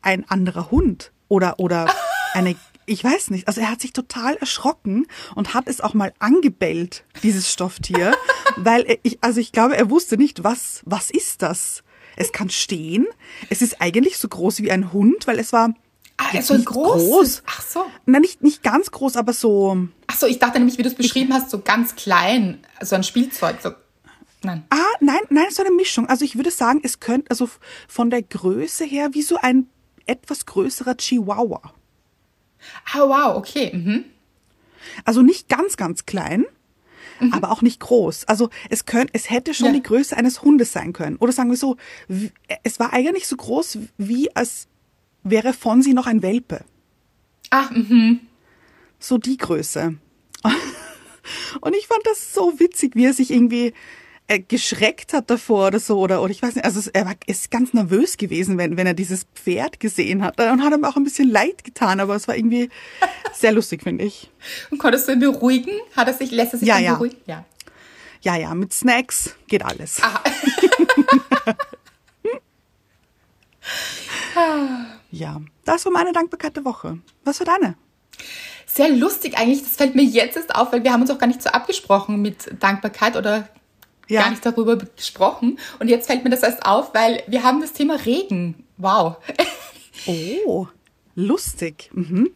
ein 0.00 0.28
anderer 0.28 0.70
Hund 0.70 1.12
oder, 1.26 1.58
oder 1.58 1.92
eine, 2.34 2.54
ich 2.86 3.02
weiß 3.02 3.30
nicht. 3.30 3.48
Also 3.48 3.60
er 3.60 3.70
hat 3.70 3.80
sich 3.80 3.92
total 3.92 4.36
erschrocken 4.36 5.06
und 5.34 5.54
hat 5.54 5.68
es 5.68 5.80
auch 5.80 5.94
mal 5.94 6.12
angebellt, 6.18 7.04
dieses 7.22 7.50
Stofftier, 7.52 8.14
weil 8.56 8.98
ich, 9.02 9.18
also 9.22 9.40
ich 9.40 9.52
glaube, 9.52 9.76
er 9.76 9.90
wusste 9.90 10.16
nicht, 10.16 10.44
was, 10.44 10.82
was 10.84 11.10
ist 11.10 11.42
das? 11.42 11.82
Es 12.16 12.32
kann 12.32 12.50
stehen. 12.50 13.06
Es 13.50 13.60
ist 13.62 13.80
eigentlich 13.80 14.18
so 14.18 14.28
groß 14.28 14.60
wie 14.60 14.70
ein 14.70 14.92
Hund, 14.92 15.26
weil 15.26 15.38
es 15.38 15.52
war 15.52 15.74
Ah, 16.16 16.26
jetzt 16.32 16.46
so 16.46 16.54
ein 16.54 16.64
großes. 16.64 17.08
groß. 17.08 17.42
Ach 17.46 17.60
so. 17.62 17.84
Na, 18.06 18.20
nicht, 18.20 18.40
nicht 18.40 18.62
ganz 18.62 18.92
groß, 18.92 19.16
aber 19.16 19.32
so, 19.32 19.76
Ach 20.06 20.16
so, 20.16 20.26
ich 20.26 20.38
dachte 20.38 20.58
nämlich, 20.60 20.78
wie 20.78 20.82
du 20.84 20.88
es 20.88 20.94
beschrieben 20.94 21.32
hast, 21.34 21.50
so 21.50 21.58
ganz 21.60 21.96
klein, 21.96 22.64
so 22.80 22.94
ein 22.94 23.02
Spielzeug. 23.02 23.56
So. 23.60 23.72
Nein. 24.44 24.62
Ah, 24.70 24.76
nein, 25.00 25.18
nein, 25.30 25.46
so 25.50 25.64
eine 25.64 25.74
Mischung. 25.74 26.08
Also 26.08 26.24
ich 26.24 26.36
würde 26.36 26.52
sagen, 26.52 26.78
es 26.84 27.00
könnte, 27.00 27.30
also 27.30 27.48
von 27.88 28.10
der 28.10 28.22
Größe 28.22 28.84
her, 28.84 29.08
wie 29.12 29.22
so 29.22 29.38
ein 29.42 29.66
etwas 30.06 30.46
größerer 30.46 30.96
Chihuahua. 30.96 31.72
Ah, 32.92 33.00
wow, 33.00 33.36
okay. 33.36 33.70
Mhm. 33.74 34.04
Also 35.04 35.22
nicht 35.22 35.48
ganz, 35.48 35.76
ganz 35.76 36.06
klein, 36.06 36.44
aber 37.32 37.50
auch 37.50 37.62
nicht 37.62 37.80
groß. 37.80 38.26
Also 38.26 38.50
es 38.68 38.84
könnte, 38.86 39.12
es 39.14 39.30
hätte 39.30 39.54
schon 39.54 39.68
Ja. 39.68 39.72
die 39.72 39.82
Größe 39.82 40.16
eines 40.16 40.42
Hundes 40.42 40.72
sein 40.72 40.92
können. 40.92 41.16
Oder 41.16 41.32
sagen 41.32 41.50
wir 41.50 41.56
so, 41.56 41.76
es 42.64 42.78
war 42.80 42.92
eigentlich 42.92 43.26
so 43.26 43.36
groß, 43.36 43.78
wie 43.98 44.34
als 44.36 44.68
wäre 45.22 45.52
Fonsi 45.54 45.94
noch 45.94 46.06
ein 46.06 46.22
Welpe. 46.22 46.64
Ah, 47.50 47.70
mhm. 47.72 48.20
So 48.98 49.16
die 49.18 49.36
Größe. 49.38 49.94
Und 51.60 51.74
ich 51.76 51.86
fand 51.86 52.00
das 52.04 52.34
so 52.34 52.58
witzig, 52.60 52.94
wie 52.96 53.06
er 53.06 53.14
sich 53.14 53.30
irgendwie 53.30 53.72
äh, 54.26 54.38
geschreckt 54.40 55.12
hat 55.12 55.30
davor 55.30 55.68
oder 55.68 55.80
so. 55.80 55.98
Oder, 55.98 56.22
oder 56.22 56.30
ich 56.30 56.42
weiß 56.42 56.54
nicht, 56.54 56.64
also 56.64 56.88
er 56.92 57.06
war, 57.06 57.14
ist 57.26 57.50
ganz 57.50 57.72
nervös 57.72 58.16
gewesen, 58.16 58.58
wenn, 58.58 58.76
wenn 58.76 58.86
er 58.86 58.94
dieses 58.94 59.26
Pferd 59.34 59.80
gesehen 59.80 60.22
hat. 60.22 60.40
Und 60.40 60.62
hat 60.64 60.72
ihm 60.72 60.84
auch 60.84 60.96
ein 60.96 61.04
bisschen 61.04 61.30
leid 61.30 61.64
getan, 61.64 62.00
aber 62.00 62.14
es 62.16 62.28
war 62.28 62.36
irgendwie 62.36 62.70
sehr 63.34 63.52
lustig, 63.52 63.82
finde 63.82 64.04
ich. 64.04 64.30
Und 64.70 64.78
konntest 64.78 65.08
du 65.08 65.12
ihn 65.12 65.20
beruhigen? 65.20 65.72
Hat 65.96 66.08
er 66.08 66.14
sich, 66.14 66.30
lässt 66.30 66.54
er 66.54 66.58
sich 66.58 66.68
Ja, 66.68 66.78
ja. 66.78 66.94
beruhigen? 66.94 67.16
Ja. 67.26 67.44
Ja, 68.22 68.36
ja, 68.36 68.54
mit 68.54 68.72
Snacks 68.72 69.34
geht 69.48 69.64
alles. 69.64 70.02
Aha. 70.02 70.22
Ja, 75.10 75.40
das 75.64 75.84
war 75.84 75.92
meine 75.92 76.12
Dankbarkeit 76.12 76.56
der 76.56 76.64
Woche. 76.64 76.98
Was 77.24 77.38
war 77.38 77.46
deine? 77.46 77.76
sehr 78.74 78.88
lustig 78.88 79.38
eigentlich. 79.38 79.62
Das 79.62 79.76
fällt 79.76 79.94
mir 79.94 80.02
jetzt 80.02 80.36
erst 80.36 80.54
auf, 80.54 80.72
weil 80.72 80.82
wir 80.82 80.92
haben 80.92 81.00
uns 81.02 81.10
auch 81.10 81.18
gar 81.18 81.26
nicht 81.28 81.42
so 81.42 81.50
abgesprochen 81.50 82.20
mit 82.20 82.50
Dankbarkeit 82.60 83.16
oder 83.16 83.48
Ja. 84.08 84.22
gar 84.22 84.30
nicht 84.30 84.44
darüber 84.44 84.76
gesprochen. 84.76 85.58
Und 85.78 85.88
jetzt 85.88 86.06
fällt 86.06 86.24
mir 86.24 86.30
das 86.30 86.42
erst 86.42 86.64
auf, 86.66 86.94
weil 86.94 87.22
wir 87.26 87.42
haben 87.42 87.60
das 87.60 87.72
Thema 87.72 87.96
Regen. 87.96 88.64
Wow. 88.76 89.16
Oh, 90.06 90.66
lustig. 91.14 91.88
Mhm. 91.92 92.30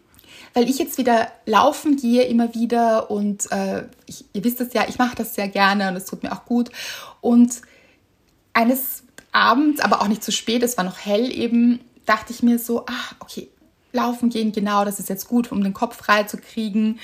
weil 0.54 0.70
ich 0.70 0.78
jetzt 0.78 0.96
wieder 0.96 1.32
laufen 1.44 1.96
gehe 1.96 2.22
immer 2.22 2.54
wieder 2.54 3.10
und 3.10 3.50
äh, 3.50 3.82
ich, 4.06 4.24
ihr 4.32 4.44
wisst 4.44 4.60
es 4.60 4.72
ja, 4.72 4.86
ich 4.88 4.96
mache 4.96 5.16
das 5.16 5.34
sehr 5.34 5.48
gerne 5.48 5.88
und 5.88 5.96
es 5.96 6.04
tut 6.06 6.22
mir 6.22 6.30
auch 6.30 6.44
gut. 6.44 6.70
Und 7.20 7.60
eines 8.52 9.02
Abends, 9.32 9.80
aber 9.80 10.00
auch 10.00 10.08
nicht 10.08 10.22
zu 10.22 10.32
spät, 10.32 10.62
es 10.62 10.76
war 10.76 10.84
noch 10.84 10.98
hell 10.98 11.30
eben, 11.32 11.80
dachte 12.06 12.32
ich 12.32 12.42
mir 12.42 12.58
so, 12.58 12.86
ah, 12.86 13.14
okay, 13.20 13.48
laufen 13.92 14.30
gehen, 14.30 14.52
genau, 14.52 14.84
das 14.84 14.98
ist 14.98 15.08
jetzt 15.08 15.28
gut, 15.28 15.52
um 15.52 15.62
den 15.62 15.74
Kopf 15.74 15.96
frei 15.96 16.24
zu 16.24 16.38
kriegen. 16.38 16.98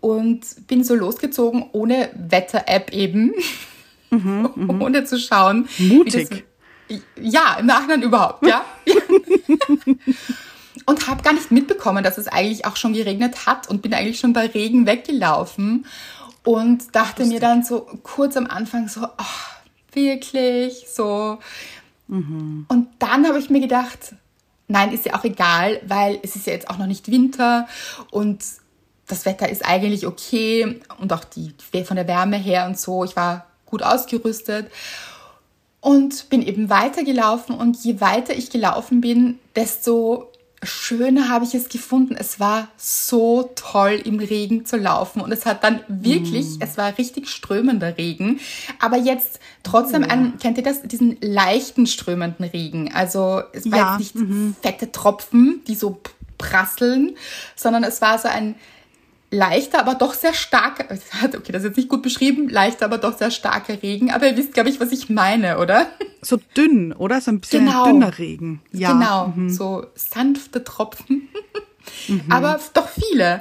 Und 0.00 0.66
bin 0.66 0.82
so 0.82 0.94
losgezogen, 0.94 1.66
ohne 1.72 2.10
Wetter-App 2.14 2.92
eben, 2.92 3.32
ohne 4.80 5.04
zu 5.04 5.18
schauen. 5.18 5.68
Mutig. 5.78 6.28
das- 6.28 6.98
ja, 7.20 7.56
im 7.60 7.66
Nachhinein 7.66 8.02
überhaupt, 8.02 8.44
ja. 8.46 8.64
und 10.86 11.06
habe 11.08 11.22
gar 11.22 11.32
nicht 11.32 11.50
mitbekommen, 11.50 12.02
dass 12.02 12.18
es 12.18 12.28
eigentlich 12.28 12.64
auch 12.64 12.76
schon 12.76 12.92
geregnet 12.92 13.46
hat 13.46 13.68
und 13.68 13.82
bin 13.82 13.94
eigentlich 13.94 14.18
schon 14.18 14.32
bei 14.32 14.46
Regen 14.46 14.86
weggelaufen 14.86 15.86
und 16.42 16.94
dachte 16.94 17.26
mir 17.26 17.38
dann 17.40 17.62
so 17.62 17.86
kurz 18.02 18.36
am 18.36 18.46
Anfang 18.46 18.88
so, 18.88 19.06
ach, 19.16 19.50
wirklich, 19.92 20.86
so. 20.92 21.38
Und 22.08 22.88
dann 22.98 23.26
habe 23.28 23.38
ich 23.38 23.50
mir 23.50 23.60
gedacht, 23.60 24.14
nein, 24.66 24.92
ist 24.92 25.06
ja 25.06 25.14
auch 25.14 25.24
egal, 25.24 25.80
weil 25.86 26.18
es 26.22 26.34
ist 26.34 26.46
ja 26.48 26.54
jetzt 26.54 26.68
auch 26.70 26.78
noch 26.78 26.86
nicht 26.86 27.08
Winter 27.10 27.68
und 28.10 28.42
das 29.06 29.26
Wetter 29.26 29.48
ist 29.48 29.64
eigentlich 29.64 30.06
okay 30.06 30.80
und 30.98 31.12
auch 31.12 31.24
die 31.24 31.52
von 31.84 31.96
der 31.96 32.08
Wärme 32.08 32.36
her 32.36 32.66
und 32.66 32.78
so. 32.78 33.04
Ich 33.04 33.14
war 33.16 33.46
gut 33.70 33.82
ausgerüstet 33.82 34.70
und 35.80 36.28
bin 36.28 36.42
eben 36.42 36.70
weitergelaufen. 36.70 37.54
Und 37.54 37.82
je 37.84 38.00
weiter 38.00 38.34
ich 38.34 38.50
gelaufen 38.50 39.00
bin, 39.00 39.38
desto 39.56 40.30
schöner 40.62 41.30
habe 41.30 41.44
ich 41.44 41.54
es 41.54 41.70
gefunden. 41.70 42.16
Es 42.18 42.38
war 42.38 42.68
so 42.76 43.50
toll 43.54 44.00
im 44.04 44.18
Regen 44.18 44.66
zu 44.66 44.76
laufen. 44.76 45.22
Und 45.22 45.32
es 45.32 45.46
hat 45.46 45.64
dann 45.64 45.80
wirklich, 45.88 46.46
es 46.60 46.76
war 46.76 46.98
richtig 46.98 47.28
strömender 47.28 47.96
Regen, 47.96 48.40
aber 48.78 48.98
jetzt 48.98 49.40
trotzdem 49.62 50.04
ein, 50.04 50.38
kennt 50.38 50.58
ihr 50.58 50.64
das, 50.64 50.82
diesen 50.82 51.16
leichten 51.20 51.86
strömenden 51.86 52.44
Regen. 52.44 52.92
Also 52.92 53.42
es 53.52 53.70
war 53.70 53.78
Ja, 53.78 53.96
jetzt 53.98 54.14
nicht 54.14 54.26
fette 54.60 54.92
Tropfen, 54.92 55.62
die 55.66 55.74
so 55.74 55.98
prasseln, 56.36 57.16
sondern 57.56 57.84
es 57.84 58.02
war 58.02 58.18
so 58.18 58.28
ein 58.28 58.54
leichter, 59.30 59.78
aber 59.80 59.94
doch 59.94 60.14
sehr 60.14 60.34
starker, 60.34 60.84
okay, 61.36 61.52
das 61.52 61.62
ist 61.62 61.68
jetzt 61.68 61.76
nicht 61.76 61.88
gut 61.88 62.02
beschrieben, 62.02 62.48
leichter, 62.48 62.84
aber 62.84 62.98
doch 62.98 63.16
sehr 63.16 63.30
starker 63.30 63.82
Regen, 63.82 64.10
aber 64.10 64.26
ihr 64.28 64.36
wisst, 64.36 64.54
glaube 64.54 64.68
ich, 64.70 64.80
was 64.80 64.92
ich 64.92 65.08
meine, 65.08 65.58
oder? 65.58 65.86
So 66.22 66.38
dünn, 66.54 66.92
oder? 66.92 67.18
So 67.22 67.30
ein 67.30 67.40
bisschen 67.40 67.64
Genau. 67.64 67.84
dünner 67.84 68.18
Regen. 68.18 68.60
Ja. 68.72 68.92
Mhm. 68.92 69.00
Genau, 69.00 69.48
so 69.48 69.86
sanfte 69.94 70.62
Tropfen, 70.64 71.28
aber 72.28 72.60
doch 72.74 72.88
viele. 72.90 73.40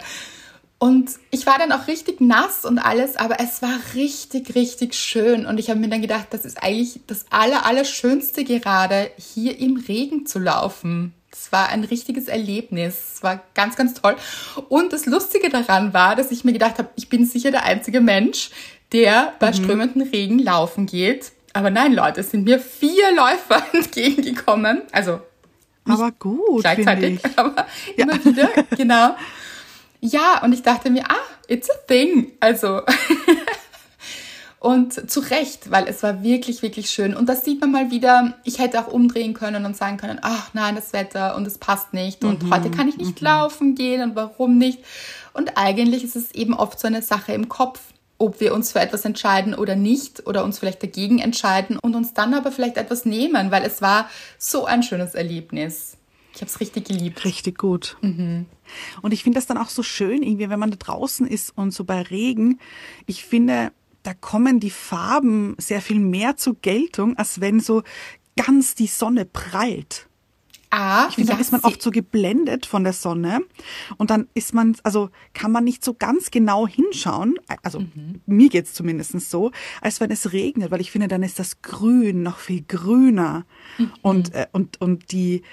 Und 0.78 1.12
ich 1.30 1.46
war 1.46 1.58
dann 1.60 1.74
auch 1.74 1.88
richtig 1.88 2.22
nass 2.22 2.64
und 2.64 2.80
alles, 2.80 3.18
aber 3.18 3.42
es 3.42 3.62
war 3.62 3.78
richtig, 3.96 4.56
richtig 4.56 4.96
schön. 4.96 5.46
Und 5.46 5.60
ich 5.60 5.70
habe 5.70 5.78
mir 5.78 5.90
dann 5.90 6.02
gedacht, 6.02 6.28
das 6.30 6.46
ist 6.46 6.64
eigentlich 6.64 7.02
das 7.06 7.26
Aller, 7.32 7.66
Allerschönste 7.66 8.46
gerade, 8.46 9.12
hier 9.18 9.60
im 9.60 9.76
Regen 9.76 10.26
zu 10.26 10.40
laufen. 10.40 11.14
Es 11.42 11.52
war 11.54 11.70
ein 11.70 11.86
richtiges 11.86 12.28
Erlebnis. 12.28 13.14
Es 13.16 13.24
war 13.24 13.42
ganz, 13.54 13.78
ganz 13.78 13.94
toll. 13.94 14.16
Und 14.68 14.92
das 14.92 15.06
Lustige 15.06 15.50
daran 15.50 15.94
war, 15.94 16.16
dass 16.16 16.32
ich 16.32 16.44
mir 16.44 16.52
gedacht 16.52 16.78
habe, 16.78 16.90
ich 16.96 17.08
bin 17.08 17.26
sicher 17.26 17.50
der 17.52 17.64
einzige 17.64 18.02
Mensch, 18.02 18.50
der 18.92 19.34
bei 19.40 19.54
strömendem 19.54 20.02
Regen 20.02 20.40
laufen 20.40 20.86
geht. 20.86 21.32
Aber 21.54 21.70
nein, 21.70 21.94
Leute, 21.94 22.22
es 22.22 22.32
sind 22.32 22.44
mir 22.44 22.60
vier 22.60 23.16
Läufer 23.16 23.64
entgegengekommen. 23.74 24.82
Also 24.92 25.22
Aber 25.86 26.12
gut, 26.12 26.62
gleichzeitig, 26.62 27.20
ich. 27.24 27.38
aber 27.38 27.66
immer 27.96 28.24
wieder, 28.26 28.50
genau. 28.76 29.16
Ja, 30.02 30.42
und 30.44 30.54
ich 30.54 30.62
dachte 30.62 30.90
mir, 30.90 31.04
ah, 31.10 31.16
it's 31.48 31.70
a 31.70 31.74
thing. 31.88 32.34
Also, 32.40 32.82
und 34.60 35.10
zu 35.10 35.22
Recht, 35.22 35.72
weil 35.72 35.88
es 35.88 36.04
war 36.04 36.22
wirklich, 36.22 36.62
wirklich 36.62 36.90
schön. 36.90 37.16
Und 37.16 37.30
das 37.30 37.46
sieht 37.46 37.62
man 37.62 37.72
mal 37.72 37.92
wieder, 37.92 38.36
ich 38.44 38.60
hätte 38.60 38.82
auch 38.82 38.88
umdrehen 38.92 39.34
können 39.34 39.66
und 39.66 39.78
sagen 39.78 39.98
können, 39.98 40.20
ach 40.22 40.50
nein, 40.54 40.76
das 40.76 40.92
Wetter 40.92 41.36
und 41.36 41.48
es 41.48 41.58
passt 41.58 41.94
nicht 41.94 42.24
und 42.24 42.44
Mhm, 42.44 42.54
heute 42.54 42.70
kann 42.70 42.90
ich 42.90 42.98
nicht 42.98 43.22
laufen 43.22 43.76
gehen 43.76 44.02
und 44.02 44.16
warum 44.16 44.58
nicht. 44.58 44.80
Und 45.34 45.58
eigentlich 45.58 46.04
ist 46.04 46.18
es 46.18 46.32
eben 46.32 46.54
oft 46.54 46.80
so 46.80 46.88
eine 46.88 47.02
Sache 47.02 47.32
im 47.32 47.48
Kopf, 47.48 47.80
ob 48.18 48.42
wir 48.42 48.54
uns 48.54 48.74
für 48.74 48.82
etwas 48.82 49.06
entscheiden 49.06 49.54
oder 49.54 49.78
nicht 49.78 50.28
oder 50.28 50.44
uns 50.44 50.60
vielleicht 50.60 50.84
dagegen 50.84 51.20
entscheiden 51.20 51.80
und 51.80 51.96
uns 51.96 52.14
dann 52.14 52.34
aber 52.34 52.52
vielleicht 52.52 52.76
etwas 52.76 53.06
nehmen, 53.06 53.52
weil 53.52 53.64
es 53.64 53.82
war 53.82 54.10
so 54.38 54.66
ein 54.66 54.84
schönes 54.84 55.16
Erlebnis. 55.16 55.96
Ich 56.36 56.42
habe 56.42 56.50
es 56.52 56.60
richtig 56.60 56.86
geliebt. 56.86 57.24
Richtig 57.24 57.58
gut. 57.58 57.98
Und 59.02 59.14
ich 59.14 59.24
finde 59.24 59.38
das 59.38 59.48
dann 59.48 59.58
auch 59.58 59.70
so 59.70 59.84
schön, 59.84 60.22
irgendwie, 60.22 60.50
wenn 60.50 60.60
man 60.60 60.70
da 60.70 60.78
draußen 60.78 61.26
ist 61.26 61.58
und 61.58 61.72
so 61.72 61.86
bei 61.86 62.02
Regen. 62.02 62.60
Ich 63.08 63.24
finde, 63.24 63.72
da 64.10 64.16
kommen 64.16 64.60
die 64.60 64.72
Farben 64.72 65.56
sehr 65.60 65.82
viel 65.82 66.00
mehr 66.00 66.36
zur 66.36 66.56
Geltung, 66.56 67.16
als 67.18 67.42
wenn 67.42 67.60
so 67.60 67.84
ganz 68.36 68.74
die 68.74 68.88
Sonne 68.88 69.24
prallt. 69.24 70.08
Ah, 70.72 71.06
Ich 71.10 71.16
finde, 71.16 71.32
dann 71.32 71.40
ist 71.40 71.52
man 71.52 71.62
oft 71.62 71.80
so 71.80 71.92
geblendet 71.92 72.66
von 72.66 72.84
der 72.84 72.94
Sonne 72.94 73.42
und 73.98 74.10
dann 74.10 74.28
ist 74.34 74.56
man, 74.56 74.76
also 74.82 75.12
kann 75.36 75.52
man 75.52 75.64
nicht 75.64 75.84
so 75.84 75.94
ganz 75.94 76.32
genau 76.32 76.68
hinschauen, 76.68 77.40
also 77.62 77.84
mir 78.26 78.50
geht's 78.50 78.74
zumindest 78.74 79.20
so, 79.30 79.52
als 79.80 80.00
wenn 80.00 80.10
es 80.10 80.32
regnet, 80.32 80.72
weil 80.72 80.82
ich 80.82 80.90
finde, 80.90 81.08
dann 81.08 81.22
ist 81.22 81.38
das 81.38 81.62
Grün 81.62 82.24
noch 82.24 82.40
viel 82.40 82.64
grüner 82.68 83.46
und, 84.02 84.34
äh, 84.34 84.48
und, 84.52 84.82
und 84.82 85.12
die 85.12 85.44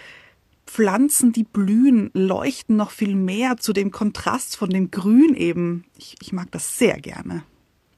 Pflanzen, 0.67 1.33
die 1.33 1.45
blühen, 1.45 2.11
leuchten 2.15 2.77
noch 2.77 2.91
viel 2.91 3.17
mehr 3.17 3.59
zu 3.59 3.75
dem 3.75 3.91
Kontrast 3.91 4.57
von 4.57 4.71
dem 4.71 4.91
Grün 4.91 5.35
eben. 5.35 5.85
Ich, 5.99 6.17
ich 6.23 6.33
mag 6.33 6.51
das 6.53 6.79
sehr 6.79 6.99
gerne. 7.01 7.43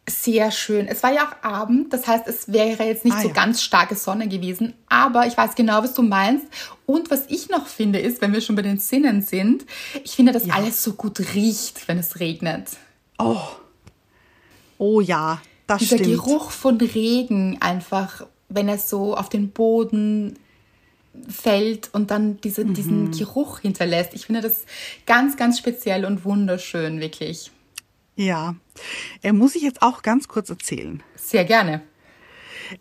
Sehr 0.08 0.50
schön. 0.50 0.86
Es 0.88 1.02
war 1.02 1.12
ja 1.12 1.28
auch 1.28 1.44
Abend, 1.48 1.92
das 1.92 2.06
heißt, 2.06 2.26
es 2.26 2.50
wäre 2.52 2.84
jetzt 2.84 3.04
nicht 3.04 3.14
Ah, 3.16 3.20
so 3.22 3.28
ja. 3.28 3.34
ganz 3.34 3.62
starke 3.62 3.94
Sonne 3.94 4.26
gewesen, 4.28 4.72
aber 4.88 5.26
ich 5.26 5.36
weiß 5.36 5.54
genau, 5.54 5.82
was 5.82 5.94
du 5.94 6.02
meinst. 6.02 6.46
Und 6.86 7.10
was 7.10 7.26
ich 7.28 7.48
noch 7.50 7.66
finde, 7.66 7.98
ist, 7.98 8.20
wenn 8.22 8.32
wir 8.32 8.40
schon 8.40 8.56
bei 8.56 8.62
den 8.62 8.78
Sinnen 8.78 9.20
sind, 9.22 9.66
ich 10.04 10.12
finde, 10.16 10.32
dass 10.32 10.46
Ja. 10.46 10.54
alles 10.54 10.82
so 10.82 10.94
gut 10.94 11.20
riecht, 11.34 11.86
wenn 11.88 11.98
es 11.98 12.20
regnet. 12.20 12.68
Oh, 13.18 13.36
oh 14.78 15.00
ja, 15.00 15.42
das 15.66 15.80
Dieser 15.80 15.98
stimmt. 15.98 16.14
Geruch 16.14 16.50
von 16.50 16.78
Regen 16.80 17.58
einfach, 17.60 18.24
wenn 18.48 18.68
es 18.68 18.88
so 18.88 19.14
auf 19.16 19.28
den 19.28 19.50
Boden 19.50 20.38
fällt 21.28 21.90
und 21.92 22.10
dann 22.10 22.40
diese, 22.42 22.64
Mhm. 22.64 22.74
diesen 22.74 23.10
Geruch 23.10 23.58
hinterlässt. 23.60 24.14
Ich 24.14 24.26
finde 24.26 24.40
das 24.40 24.64
ganz, 25.04 25.36
ganz 25.36 25.58
speziell 25.58 26.04
und 26.04 26.24
wunderschön, 26.24 27.00
wirklich. 27.00 27.50
Ja, 28.18 28.56
äh, 29.22 29.32
muss 29.32 29.54
ich 29.54 29.62
jetzt 29.62 29.80
auch 29.80 30.02
ganz 30.02 30.26
kurz 30.26 30.50
erzählen. 30.50 31.04
Sehr 31.14 31.44
gerne. 31.44 31.82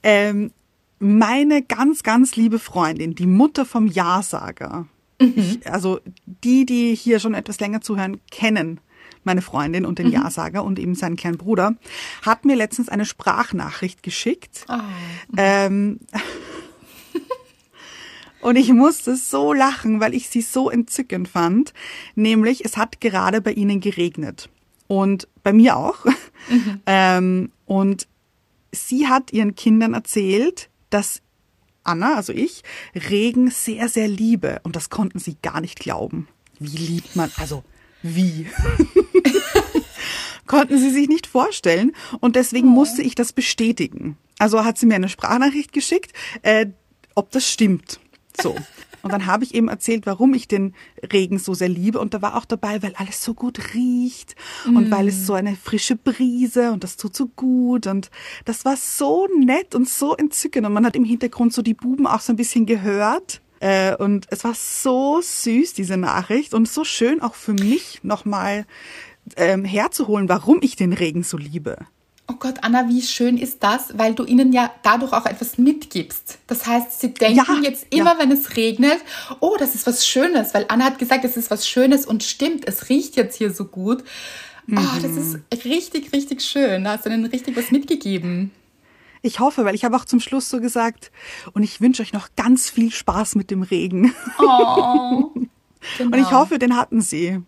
Ähm, 0.01 0.51
meine 0.97 1.61
ganz, 1.61 2.01
ganz 2.01 2.35
liebe 2.35 2.57
Freundin, 2.57 3.13
die 3.13 3.27
Mutter 3.27 3.63
vom 3.63 3.85
Ja-Sager, 3.85 4.87
ich, 5.19 5.71
also 5.71 5.99
die, 6.25 6.65
die 6.65 6.95
hier 6.95 7.19
schon 7.19 7.35
etwas 7.35 7.59
länger 7.59 7.81
zuhören, 7.81 8.19
kennen 8.31 8.79
meine 9.23 9.43
Freundin 9.43 9.85
und 9.85 9.99
den 9.99 10.09
Ja-Sager 10.09 10.63
und 10.63 10.79
eben 10.79 10.95
seinen 10.95 11.17
kleinen 11.17 11.37
Bruder, 11.37 11.75
hat 12.23 12.43
mir 12.43 12.55
letztens 12.55 12.89
eine 12.89 13.05
Sprachnachricht 13.05 14.01
geschickt. 14.01 14.65
Ähm, 15.37 15.99
und 18.41 18.55
ich 18.55 18.71
musste 18.73 19.15
so 19.15 19.53
lachen, 19.53 19.99
weil 19.99 20.15
ich 20.15 20.29
sie 20.29 20.41
so 20.41 20.71
entzückend 20.71 21.27
fand. 21.27 21.73
Nämlich, 22.15 22.65
es 22.65 22.75
hat 22.75 23.01
gerade 23.01 23.39
bei 23.41 23.51
ihnen 23.51 23.81
geregnet. 23.81 24.49
Und 24.87 25.27
bei 25.43 25.53
mir 25.53 25.77
auch. 25.77 26.05
Ähm, 26.85 27.51
und 27.65 28.07
sie 28.71 29.09
hat 29.09 29.33
ihren 29.33 29.53
Kindern 29.55 29.93
erzählt, 29.93 30.69
dass 30.89 31.21
Anna, 31.83 32.15
also 32.15 32.31
ich, 32.31 32.63
Regen 32.95 33.51
sehr, 33.51 33.89
sehr 33.89 34.07
liebe. 34.07 34.61
Und 34.63 34.77
das 34.77 34.89
konnten 34.89 35.19
sie 35.19 35.35
gar 35.41 35.59
nicht 35.59 35.77
glauben. 35.77 36.29
Wie 36.57 36.77
liebt 36.77 37.17
man, 37.17 37.29
also 37.35 37.65
wie? 38.01 38.47
konnten 40.47 40.79
sie 40.79 40.89
sich 40.89 41.07
nicht 41.07 41.27
vorstellen. 41.27 41.93
Und 42.19 42.35
deswegen 42.35 42.67
musste 42.67 43.01
ich 43.01 43.13
das 43.13 43.33
bestätigen. 43.33 44.17
Also 44.39 44.63
hat 44.63 44.77
sie 44.77 44.85
mir 44.85 44.95
eine 44.95 45.09
Sprachnachricht 45.09 45.71
geschickt, 45.73 46.13
äh, 46.41 46.67
ob 47.13 47.31
das 47.31 47.47
stimmt. 47.47 47.99
So. 48.41 48.55
Und 49.07 49.13
dann 49.13 49.25
habe 49.25 49.43
ich 49.43 49.55
eben 49.55 49.67
erzählt, 49.67 50.05
warum 50.05 50.33
ich 50.33 50.47
den 50.47 50.73
Regen 51.11 51.39
so 51.39 51.53
sehr 51.53 51.69
liebe. 51.69 51.99
Und 51.99 52.13
da 52.13 52.21
war 52.21 52.35
auch 52.35 52.45
dabei, 52.45 52.81
weil 52.83 52.93
alles 52.95 53.23
so 53.23 53.33
gut 53.33 53.73
riecht 53.73 54.35
und 54.65 54.91
weil 54.91 55.07
es 55.07 55.25
so 55.25 55.33
eine 55.33 55.55
frische 55.55 55.95
Brise 55.95 56.71
und 56.71 56.83
das 56.83 56.97
tut 56.97 57.15
so 57.15 57.27
gut. 57.27 57.87
Und 57.87 58.09
das 58.45 58.65
war 58.65 58.77
so 58.77 59.27
nett 59.39 59.75
und 59.75 59.87
so 59.87 60.15
entzückend. 60.15 60.65
Und 60.65 60.73
man 60.73 60.85
hat 60.85 60.95
im 60.95 61.05
Hintergrund 61.05 61.53
so 61.53 61.61
die 61.61 61.73
Buben 61.73 62.07
auch 62.07 62.21
so 62.21 62.33
ein 62.33 62.37
bisschen 62.37 62.65
gehört. 62.65 63.41
Äh, 63.59 63.95
und 63.95 64.27
es 64.29 64.43
war 64.43 64.53
so 64.53 65.19
süß, 65.21 65.73
diese 65.73 65.97
Nachricht, 65.97 66.53
und 66.53 66.67
so 66.67 66.83
schön 66.83 67.21
auch 67.21 67.33
für 67.33 67.53
mich 67.53 68.03
nochmal 68.03 68.65
ähm, 69.35 69.65
herzuholen, 69.65 70.29
warum 70.29 70.59
ich 70.61 70.75
den 70.75 70.93
Regen 70.93 71.23
so 71.23 71.37
liebe. 71.37 71.77
Oh 72.29 72.35
Gott, 72.37 72.55
Anna, 72.61 72.89
wie 72.89 73.01
schön 73.01 73.37
ist 73.37 73.63
das, 73.63 73.97
weil 73.97 74.13
du 74.13 74.25
ihnen 74.25 74.51
ja 74.51 74.71
dadurch 74.83 75.13
auch 75.13 75.25
etwas 75.25 75.57
mitgibst. 75.57 76.39
Das 76.47 76.67
heißt, 76.67 76.99
sie 76.99 77.13
denken 77.13 77.37
ja, 77.37 77.59
jetzt 77.61 77.87
immer, 77.89 78.13
ja. 78.13 78.19
wenn 78.19 78.31
es 78.31 78.57
regnet, 78.57 78.99
oh, 79.39 79.55
das 79.57 79.75
ist 79.75 79.87
was 79.87 80.05
Schönes, 80.05 80.53
weil 80.53 80.65
Anna 80.67 80.85
hat 80.85 80.99
gesagt, 80.99 81.23
es 81.23 81.37
ist 81.37 81.49
was 81.49 81.67
Schönes 81.67 82.05
und 82.05 82.23
stimmt, 82.23 82.67
es 82.67 82.89
riecht 82.89 83.15
jetzt 83.15 83.37
hier 83.37 83.53
so 83.53 83.65
gut. 83.65 84.03
Mhm. 84.65 84.77
Oh, 84.77 85.01
das 85.01 85.11
ist 85.11 85.65
richtig, 85.65 86.11
richtig 86.11 86.41
schön. 86.41 86.83
Da 86.83 86.91
hast 86.91 87.05
du 87.05 87.09
ihnen 87.09 87.25
richtig 87.25 87.55
was 87.55 87.71
mitgegeben. 87.71 88.51
Ich 89.21 89.39
hoffe, 89.39 89.65
weil 89.65 89.75
ich 89.75 89.85
habe 89.85 89.95
auch 89.95 90.05
zum 90.05 90.19
Schluss 90.19 90.49
so 90.49 90.59
gesagt, 90.59 91.11
und 91.53 91.63
ich 91.63 91.81
wünsche 91.81 92.01
euch 92.01 92.13
noch 92.13 92.29
ganz 92.35 92.69
viel 92.69 92.91
Spaß 92.91 93.35
mit 93.35 93.51
dem 93.51 93.63
Regen. 93.63 94.13
Oh, 94.37 94.43
genau. 94.43 95.33
Und 95.99 96.15
ich 96.15 96.27
genau. 96.27 96.31
hoffe, 96.31 96.59
den 96.59 96.75
hatten 96.75 97.01
sie 97.01 97.41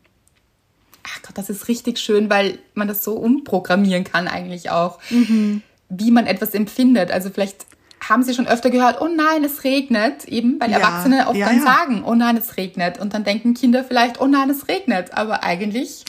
ach 1.13 1.21
Gott, 1.23 1.37
das 1.37 1.49
ist 1.49 1.67
richtig 1.67 1.99
schön, 1.99 2.29
weil 2.29 2.59
man 2.73 2.87
das 2.87 3.03
so 3.03 3.13
umprogrammieren 3.13 4.03
kann 4.03 4.27
eigentlich 4.27 4.69
auch, 4.69 4.99
mhm. 5.09 5.61
wie 5.89 6.11
man 6.11 6.27
etwas 6.27 6.53
empfindet. 6.53 7.11
Also 7.11 7.29
vielleicht 7.29 7.65
haben 8.07 8.23
Sie 8.23 8.33
schon 8.33 8.47
öfter 8.47 8.69
gehört, 8.69 9.01
oh 9.01 9.07
nein, 9.07 9.43
es 9.43 9.63
regnet, 9.63 10.25
eben 10.25 10.59
weil 10.59 10.71
ja, 10.71 10.77
Erwachsene 10.77 11.27
oft 11.27 11.37
ja, 11.37 11.47
dann 11.47 11.57
ja. 11.57 11.63
sagen, 11.63 12.03
oh 12.05 12.15
nein, 12.15 12.37
es 12.37 12.57
regnet. 12.57 12.99
Und 12.99 13.13
dann 13.13 13.23
denken 13.23 13.53
Kinder 13.53 13.83
vielleicht, 13.83 14.21
oh 14.21 14.27
nein, 14.27 14.49
es 14.49 14.67
regnet. 14.67 15.13
Aber 15.13 15.43
eigentlich 15.43 16.05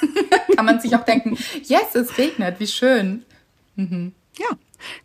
kann 0.56 0.64
man 0.64 0.80
sich 0.80 0.96
auch 0.96 1.04
denken, 1.04 1.36
yes, 1.62 1.94
es 1.94 2.16
regnet, 2.18 2.60
wie 2.60 2.66
schön. 2.66 3.24
Mhm. 3.76 4.12
Ja, 4.38 4.48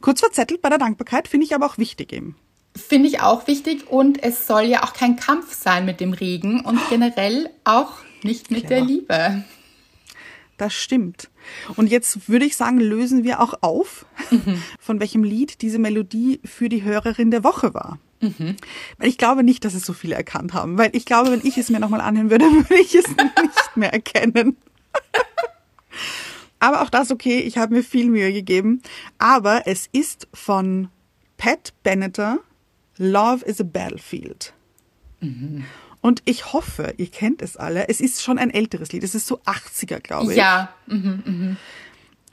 kurz 0.01 0.21
verzettelt 0.21 0.61
bei 0.61 0.69
der 0.69 0.77
Dankbarkeit 0.77 1.27
finde 1.27 1.45
ich 1.45 1.53
aber 1.53 1.65
auch 1.65 1.77
wichtig 1.77 2.13
eben. 2.13 2.35
Finde 2.75 3.09
ich 3.09 3.21
auch 3.21 3.47
wichtig 3.47 3.89
und 3.89 4.23
es 4.23 4.47
soll 4.47 4.63
ja 4.63 4.83
auch 4.83 4.93
kein 4.93 5.15
Kampf 5.17 5.53
sein 5.53 5.85
mit 5.85 5.99
dem 5.99 6.13
Regen 6.13 6.61
und 6.61 6.79
generell 6.89 7.49
auch 7.63 7.93
nicht 8.23 8.51
mit 8.51 8.67
Clever. 8.67 8.75
der 8.75 8.85
Liebe. 8.85 9.43
Das 10.57 10.73
stimmt. 10.73 11.29
Und 11.77 11.89
jetzt 11.89 12.27
würde 12.27 12.45
ich 12.45 12.57
sagen, 12.57 12.79
lösen 12.79 13.23
wir 13.23 13.39
auch 13.39 13.53
auf, 13.61 14.05
mhm. 14.29 14.61
von 14.79 14.99
welchem 14.99 15.23
Lied 15.23 15.61
diese 15.61 15.79
Melodie 15.79 16.41
für 16.43 16.67
die 16.67 16.83
Hörerin 16.83 17.31
der 17.31 17.45
Woche 17.45 17.73
war. 17.73 17.97
Mhm. 18.21 18.57
Weil 18.97 19.07
ich 19.07 19.17
glaube 19.17 19.43
nicht, 19.43 19.63
dass 19.63 19.73
es 19.73 19.85
so 19.85 19.93
viele 19.93 20.15
erkannt 20.15 20.53
haben. 20.53 20.77
Weil 20.77 20.89
ich 20.93 21.05
glaube, 21.05 21.31
wenn 21.31 21.45
ich 21.45 21.57
es 21.57 21.69
mir 21.69 21.79
nochmal 21.79 22.01
anhören 22.01 22.29
würde, 22.29 22.45
würde 22.69 22.81
ich 22.81 22.93
es 22.93 23.07
nicht 23.07 23.77
mehr 23.77 23.93
erkennen. 23.93 24.57
Aber 26.59 26.81
auch 26.81 26.89
das 26.89 27.09
okay, 27.09 27.39
ich 27.39 27.57
habe 27.57 27.75
mir 27.75 27.83
viel 27.83 28.09
Mühe 28.09 28.33
gegeben. 28.33 28.81
Aber 29.17 29.63
es 29.65 29.87
ist 29.93 30.27
von 30.33 30.89
Pat 31.37 31.73
Benetter, 31.83 32.39
Love 32.97 33.45
is 33.45 33.61
a 33.61 33.63
Battlefield. 33.63 34.53
Mhm. 35.21 35.63
Und 36.01 36.21
ich 36.25 36.53
hoffe, 36.53 36.93
ihr 36.97 37.07
kennt 37.07 37.41
es 37.41 37.57
alle. 37.57 37.89
Es 37.89 37.99
ist 37.99 38.23
schon 38.23 38.39
ein 38.39 38.51
älteres 38.51 38.91
Lied. 38.91 39.03
Es 39.03 39.15
ist 39.15 39.27
so 39.27 39.39
80er, 39.41 39.99
glaube 39.99 40.31
ich. 40.31 40.37
Ja. 40.37 40.73
Mhm, 40.87 41.23
mh. 41.25 41.55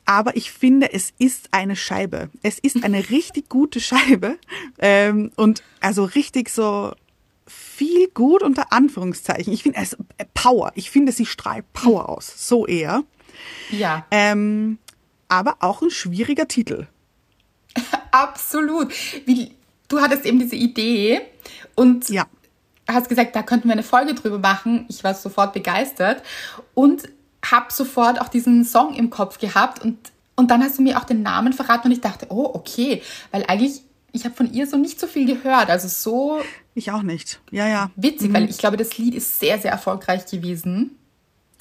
Aber 0.04 0.37
ich 0.37 0.52
finde, 0.52 0.92
es 0.92 1.12
ist 1.18 1.49
eine 1.50 1.75
Scheibe. 1.75 2.30
Es 2.42 2.61
ist 2.61 2.85
eine 2.85 3.11
richtig 3.11 3.49
gute 3.49 3.80
Scheibe. 3.80 4.38
Ähm, 4.78 5.32
und 5.37 5.62
also 5.80 6.04
richtig 6.04 6.49
so 6.49 6.92
viel 7.46 8.08
gut 8.08 8.42
unter 8.42 8.73
Anführungszeichen. 8.73 9.52
Ich 9.52 9.64
finde 9.64 9.80
es 9.80 9.94
äh, 10.18 10.25
Power. 10.32 10.73
Ich 10.76 10.90
finde, 10.90 11.11
sie 11.11 11.26
strahlt 11.26 11.70
Power 11.73 12.08
aus. 12.08 12.49
So 12.49 12.66
eher. 12.66 13.02
Ja. 13.70 14.06
Ähm, 14.12 14.78
aber 15.28 15.56
auch 15.61 15.82
ein 15.82 15.90
schwieriger 15.90 16.46
Titel. 16.46 16.87
Absolut. 18.12 18.92
Wie, 19.26 19.52
du 19.88 20.00
hattest 20.00 20.25
eben 20.25 20.38
diese 20.38 20.56
Idee 20.56 21.20
und 21.75 22.08
ja 22.08 22.26
hast 22.88 23.09
gesagt, 23.09 23.35
da 23.35 23.43
könnten 23.43 23.69
wir 23.69 23.73
eine 23.73 23.83
Folge 23.83 24.14
drüber 24.14 24.38
machen. 24.38 24.87
Ich 24.88 25.02
war 25.05 25.14
sofort 25.14 25.52
begeistert 25.52 26.23
und 26.75 27.09
habe 27.45 27.73
sofort 27.73 28.21
auch 28.21 28.28
diesen 28.28 28.64
Song 28.64 28.95
im 28.95 29.11
Kopf 29.11 29.38
gehabt 29.38 29.83
und, 29.83 29.99
und 30.37 30.50
dann 30.50 30.62
hast 30.62 30.78
du 30.78 30.83
mir 30.83 30.99
auch 30.99 31.05
den 31.05 31.23
Namen 31.23 31.52
verraten 31.52 31.88
und 31.88 31.93
ich 31.93 32.00
dachte, 32.00 32.26
oh, 32.31 32.50
okay, 32.55 33.02
weil 33.31 33.45
eigentlich, 33.47 33.83
ich 34.12 34.25
habe 34.25 34.35
von 34.35 34.52
ihr 34.52 34.66
so 34.66 34.76
nicht 34.76 34.99
so 34.99 35.07
viel 35.07 35.26
gehört, 35.26 35.71
also 35.71 35.89
so... 35.89 36.41
Ich 36.75 36.91
auch 36.91 37.02
nicht, 37.02 37.41
ja, 37.50 37.67
ja. 37.67 37.91
Witzig, 37.97 38.30
mhm. 38.30 38.34
weil 38.34 38.50
ich 38.50 38.58
glaube, 38.58 38.76
das 38.76 38.99
Lied 38.99 39.15
ist 39.15 39.39
sehr, 39.39 39.58
sehr 39.58 39.73
erfolgreich 39.73 40.26
gewesen. 40.26 40.97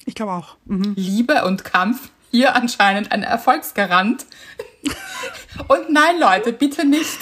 Ich 0.04 0.14
glaube 0.14 0.32
auch. 0.32 0.56
Mhm. 0.66 0.94
Liebe 0.96 1.44
und 1.44 1.64
Kampf, 1.64 2.10
hier 2.30 2.54
anscheinend 2.54 3.12
ein 3.12 3.22
Erfolgsgarant. 3.22 4.26
und 5.68 5.90
nein, 5.90 6.18
Leute, 6.20 6.52
bitte 6.52 6.86
nicht. 6.86 7.18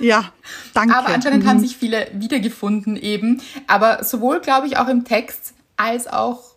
Ja, 0.00 0.32
danke. 0.76 0.96
Aber 0.96 1.08
anscheinend 1.08 1.44
mhm. 1.44 1.48
haben 1.48 1.60
sich 1.60 1.76
viele 1.76 2.08
wiedergefunden 2.12 2.96
eben. 2.96 3.42
Aber 3.66 4.04
sowohl, 4.04 4.40
glaube 4.40 4.66
ich, 4.66 4.76
auch 4.76 4.88
im 4.88 5.04
Text 5.04 5.54
als 5.76 6.06
auch 6.06 6.56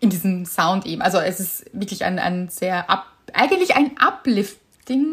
in 0.00 0.10
diesem 0.10 0.46
Sound 0.46 0.86
eben. 0.86 1.02
Also 1.02 1.18
es 1.18 1.40
ist 1.40 1.64
wirklich 1.72 2.04
ein, 2.04 2.18
ein 2.18 2.48
sehr, 2.48 2.88
up, 2.90 3.06
eigentlich 3.32 3.76
ein 3.76 3.92
Uplifting, 3.98 5.06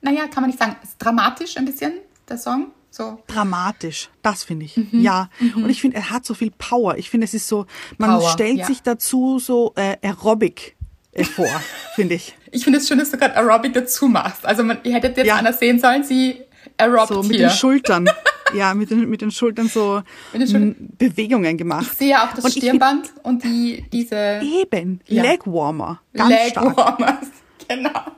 naja, 0.00 0.26
kann 0.26 0.42
man 0.42 0.50
nicht 0.50 0.58
sagen, 0.58 0.76
ist 0.82 0.96
dramatisch 0.98 1.56
ein 1.56 1.64
bisschen, 1.64 1.92
der 2.28 2.38
Song. 2.38 2.72
So. 2.90 3.22
Dramatisch, 3.26 4.10
das 4.20 4.44
finde 4.44 4.66
ich. 4.66 4.76
Mhm. 4.76 5.00
Ja. 5.00 5.30
Mhm. 5.38 5.64
Und 5.64 5.70
ich 5.70 5.80
finde, 5.80 5.96
er 5.96 6.10
hat 6.10 6.26
so 6.26 6.34
viel 6.34 6.50
Power. 6.50 6.98
Ich 6.98 7.08
finde, 7.08 7.24
es 7.24 7.32
ist 7.32 7.48
so, 7.48 7.66
man 7.96 8.10
Power, 8.10 8.28
stellt 8.30 8.58
ja. 8.58 8.66
sich 8.66 8.82
dazu 8.82 9.38
so 9.38 9.72
äh, 9.76 9.96
Aerobic 10.02 10.76
äh, 11.12 11.24
vor, 11.24 11.48
finde 11.94 12.16
ich. 12.16 12.36
Ich 12.50 12.64
finde 12.64 12.80
es 12.80 12.88
schön, 12.88 12.98
dass 12.98 13.10
du 13.10 13.16
gerade 13.16 13.34
Aerobic 13.34 13.72
dazu 13.72 14.08
machst. 14.08 14.44
Also 14.44 14.62
man, 14.62 14.78
ihr 14.82 14.92
hättet 14.92 15.16
jetzt 15.16 15.26
ja. 15.26 15.36
anders 15.36 15.58
sehen 15.58 15.80
sollen, 15.80 16.04
sie 16.04 16.42
Aerobt 16.82 17.08
so 17.08 17.22
mit 17.22 17.36
hier. 17.36 17.48
den 17.48 17.50
Schultern. 17.50 18.10
Ja, 18.54 18.74
mit 18.74 18.90
den, 18.90 19.08
mit 19.08 19.22
den 19.22 19.30
Schultern 19.30 19.68
so 19.68 20.02
den 20.34 20.46
Schultern. 20.46 20.76
Bewegungen 20.98 21.56
gemacht. 21.56 21.86
Ich 21.90 21.96
sehe 21.96 22.22
auch 22.22 22.34
das 22.34 22.44
und 22.44 22.50
Stirnband 22.50 23.06
find, 23.06 23.24
und 23.24 23.44
die, 23.44 23.86
diese. 23.90 24.42
Eben, 24.42 25.00
ja. 25.06 25.22
Legwarmer. 25.22 26.02
Legwarmers, 26.12 27.28
genau. 27.68 28.12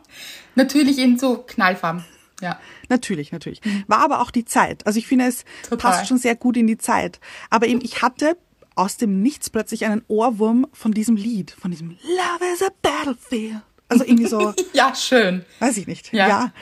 Natürlich 0.56 0.98
in 0.98 1.20
so 1.20 1.36
Knallfarben. 1.36 2.04
Ja. 2.40 2.58
Natürlich, 2.88 3.30
natürlich. 3.30 3.60
War 3.86 4.00
aber 4.00 4.20
auch 4.20 4.32
die 4.32 4.44
Zeit. 4.44 4.86
Also 4.86 4.98
ich 4.98 5.06
finde, 5.06 5.26
es 5.26 5.44
Total. 5.62 5.78
passt 5.78 6.08
schon 6.08 6.18
sehr 6.18 6.34
gut 6.34 6.56
in 6.56 6.66
die 6.66 6.78
Zeit. 6.78 7.20
Aber 7.48 7.68
eben, 7.68 7.80
ich 7.80 8.02
hatte 8.02 8.36
aus 8.74 8.96
dem 8.96 9.22
Nichts 9.22 9.50
plötzlich 9.50 9.84
einen 9.84 10.02
Ohrwurm 10.08 10.66
von 10.72 10.92
diesem 10.92 11.16
Lied, 11.16 11.52
von 11.52 11.70
diesem 11.70 11.90
Love 11.90 12.52
is 12.52 12.62
a 12.62 12.70
Battlefield. 12.82 13.62
Also 13.88 14.04
irgendwie 14.04 14.26
so. 14.26 14.54
ja, 14.72 14.94
schön. 14.94 15.44
Weiß 15.58 15.76
ich 15.76 15.86
nicht. 15.86 16.12
Ja. 16.12 16.28
ja. 16.28 16.52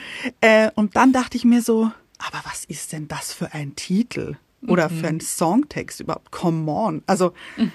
Äh, 0.41 0.71
und 0.75 0.95
dann 0.95 1.13
dachte 1.13 1.37
ich 1.37 1.45
mir 1.45 1.61
so, 1.61 1.91
aber 2.17 2.41
was 2.45 2.65
ist 2.65 2.91
denn 2.91 3.07
das 3.07 3.33
für 3.33 3.53
ein 3.53 3.75
Titel? 3.75 4.37
Oder 4.67 4.89
mhm. 4.89 4.99
für 4.99 5.07
ein 5.07 5.19
Songtext 5.19 5.99
überhaupt? 5.99 6.31
Come 6.31 6.71
on. 6.71 7.03
Also, 7.05 7.33
mhm. 7.57 7.71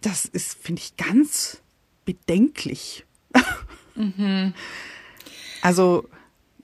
das 0.00 0.24
ist, 0.24 0.56
finde 0.60 0.80
ich, 0.80 0.96
ganz 0.96 1.60
bedenklich. 2.04 3.04
mhm. 3.94 4.54
Also, 5.64 6.08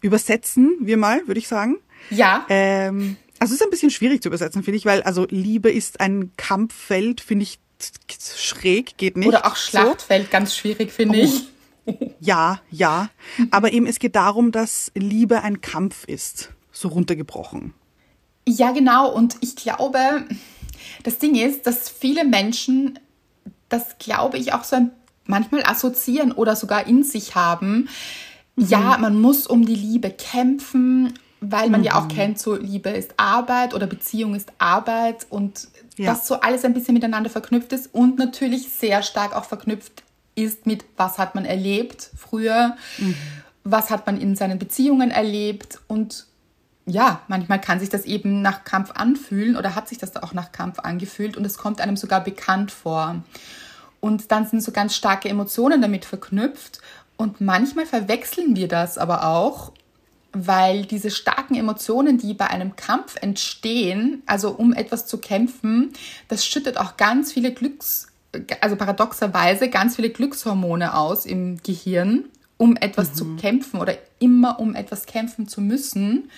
übersetzen 0.01 0.77
wir 0.81 0.97
mal, 0.97 1.25
würde 1.29 1.38
ich 1.38 1.47
sagen. 1.47 1.77
Ja. 2.11 2.45
Ähm, 2.49 3.17
also, 3.38 3.55
es 3.55 3.61
ist 3.61 3.64
ein 3.64 3.71
bisschen 3.71 3.91
schwierig 3.91 4.23
zu 4.23 4.29
übersetzen, 4.29 4.64
finde 4.64 4.77
ich, 4.77 4.87
weil, 4.87 5.03
also, 5.05 5.25
Liebe 5.31 5.71
ist 5.71 6.01
ein 6.01 6.33
Kampffeld, 6.37 7.21
finde 7.21 7.45
ich, 7.45 7.61
schräg, 8.35 8.97
geht 8.97 9.17
nicht. 9.17 9.29
Oder 9.29 9.47
auch 9.47 9.55
Schlachtfeld, 9.55 10.25
so. 10.25 10.31
ganz 10.33 10.57
schwierig, 10.57 10.91
finde 10.91 11.21
oh. 11.21 11.23
ich. 11.23 11.45
Ja, 12.20 12.61
ja. 12.70 13.11
Aber 13.51 13.72
eben 13.72 13.87
es 13.87 13.98
geht 13.98 14.16
darum, 14.16 14.53
dass 14.53 14.90
Liebe 14.94 15.42
ein 15.42 15.61
Kampf 15.61 16.05
ist. 16.05 16.51
So 16.72 16.88
runtergebrochen. 16.88 17.74
Ja, 18.46 18.72
genau. 18.72 19.11
Und 19.12 19.37
ich 19.40 19.57
glaube, 19.57 19.98
das 21.05 21.18
Ding 21.18 21.35
ist, 21.35 21.66
dass 21.66 21.88
viele 21.88 22.24
Menschen, 22.24 22.98
das 23.68 23.98
glaube 23.98 24.38
ich 24.38 24.53
auch 24.53 24.64
so 24.64 24.77
manchmal 25.27 25.62
assoziieren 25.64 26.33
oder 26.33 26.57
sogar 26.57 26.87
in 26.87 27.03
sich 27.03 27.35
haben. 27.35 27.88
Mhm. 28.57 28.66
Ja, 28.66 28.98
man 28.98 29.20
muss 29.20 29.46
um 29.46 29.64
die 29.64 29.74
Liebe 29.74 30.11
kämpfen, 30.11 31.14
weil 31.40 31.70
man 31.70 31.81
mhm. 31.81 31.87
ja 31.87 31.94
auch 31.96 32.05
mhm. 32.05 32.14
kennt, 32.14 32.38
so 32.38 32.57
Liebe 32.57 32.90
ist 32.90 33.14
Arbeit 33.16 33.74
oder 33.74 33.87
Beziehung 33.87 34.35
ist 34.35 34.51
Arbeit 34.59 35.27
und 35.31 35.68
ja. 35.96 36.12
dass 36.12 36.27
so 36.27 36.40
alles 36.40 36.64
ein 36.64 36.74
bisschen 36.74 36.94
miteinander 36.94 37.31
verknüpft 37.31 37.72
ist 37.72 37.94
und 37.94 38.18
natürlich 38.18 38.68
sehr 38.68 39.03
stark 39.03 39.37
auch 39.37 39.44
verknüpft 39.44 40.03
ist 40.38 40.66
mit, 40.66 40.85
was 40.96 41.18
hat 41.18 41.35
man 41.35 41.44
erlebt 41.44 42.11
früher, 42.16 42.77
mhm. 42.98 43.14
was 43.64 43.90
hat 43.90 44.07
man 44.07 44.20
in 44.20 44.37
seinen 44.37 44.59
Beziehungen 44.59 45.11
erlebt 45.11 45.81
und 45.88 46.27
ja, 46.87 47.20
manchmal 47.29 47.61
kann 47.61 47.81
sich 47.81 47.90
das 47.90 48.07
eben 48.07 48.40
nach 48.40 48.64
Kampf 48.64 48.92
anfühlen 48.92 49.57
oder 49.57 49.74
hat 49.74 49.88
sich 49.88 49.98
das 49.98 50.16
auch 50.16 50.33
nach 50.33 50.53
Kampf 50.53 50.79
angefühlt 50.79 51.37
und 51.37 51.44
es 51.44 51.59
kommt 51.59 51.83
einem 51.83 51.96
sogar 51.96 52.24
bekannt 52.24 52.72
vor. 52.72 53.22
Und 54.01 54.33
dann 54.33 54.46
sind 54.46 54.62
so 54.62 54.72
ganz 54.72 54.94
starke 54.94 55.29
Emotionen 55.29 55.83
damit 55.83 56.07
verknüpft 56.07 56.81
und 57.16 57.40
manchmal 57.40 57.85
verwechseln 57.85 58.57
wir 58.57 58.68
das 58.68 58.96
aber 58.96 59.27
auch, 59.27 59.72
weil 60.33 60.87
diese 60.87 61.11
starken 61.11 61.57
Emotionen, 61.57 62.16
die 62.16 62.33
bei 62.33 62.46
einem 62.46 62.77
Kampf 62.77 63.16
entstehen, 63.20 64.22
also 64.27 64.51
um 64.51 64.72
etwas 64.72 65.07
zu 65.07 65.18
kämpfen, 65.18 65.92
das 66.29 66.46
schüttet 66.46 66.79
auch 66.79 66.96
ganz 66.96 67.33
viele 67.33 67.53
Glücks 67.53 68.08
also 68.61 68.77
paradoxerweise 68.77 69.71
ganz 69.71 69.97
viele 69.97 70.11
Glückshormone 70.11 70.95
aus 70.95 71.27
im 71.27 71.62
Gehirn, 71.62 72.25
um 72.57 72.77
etwas 72.77 73.11
mhm. 73.11 73.14
zu 73.14 73.37
kämpfen 73.37 73.81
oder 73.81 73.97
immer 74.19 74.61
um 74.61 74.75
etwas 74.75 75.07
kämpfen 75.07 75.49
zu 75.49 75.61
müssen. 75.61 76.31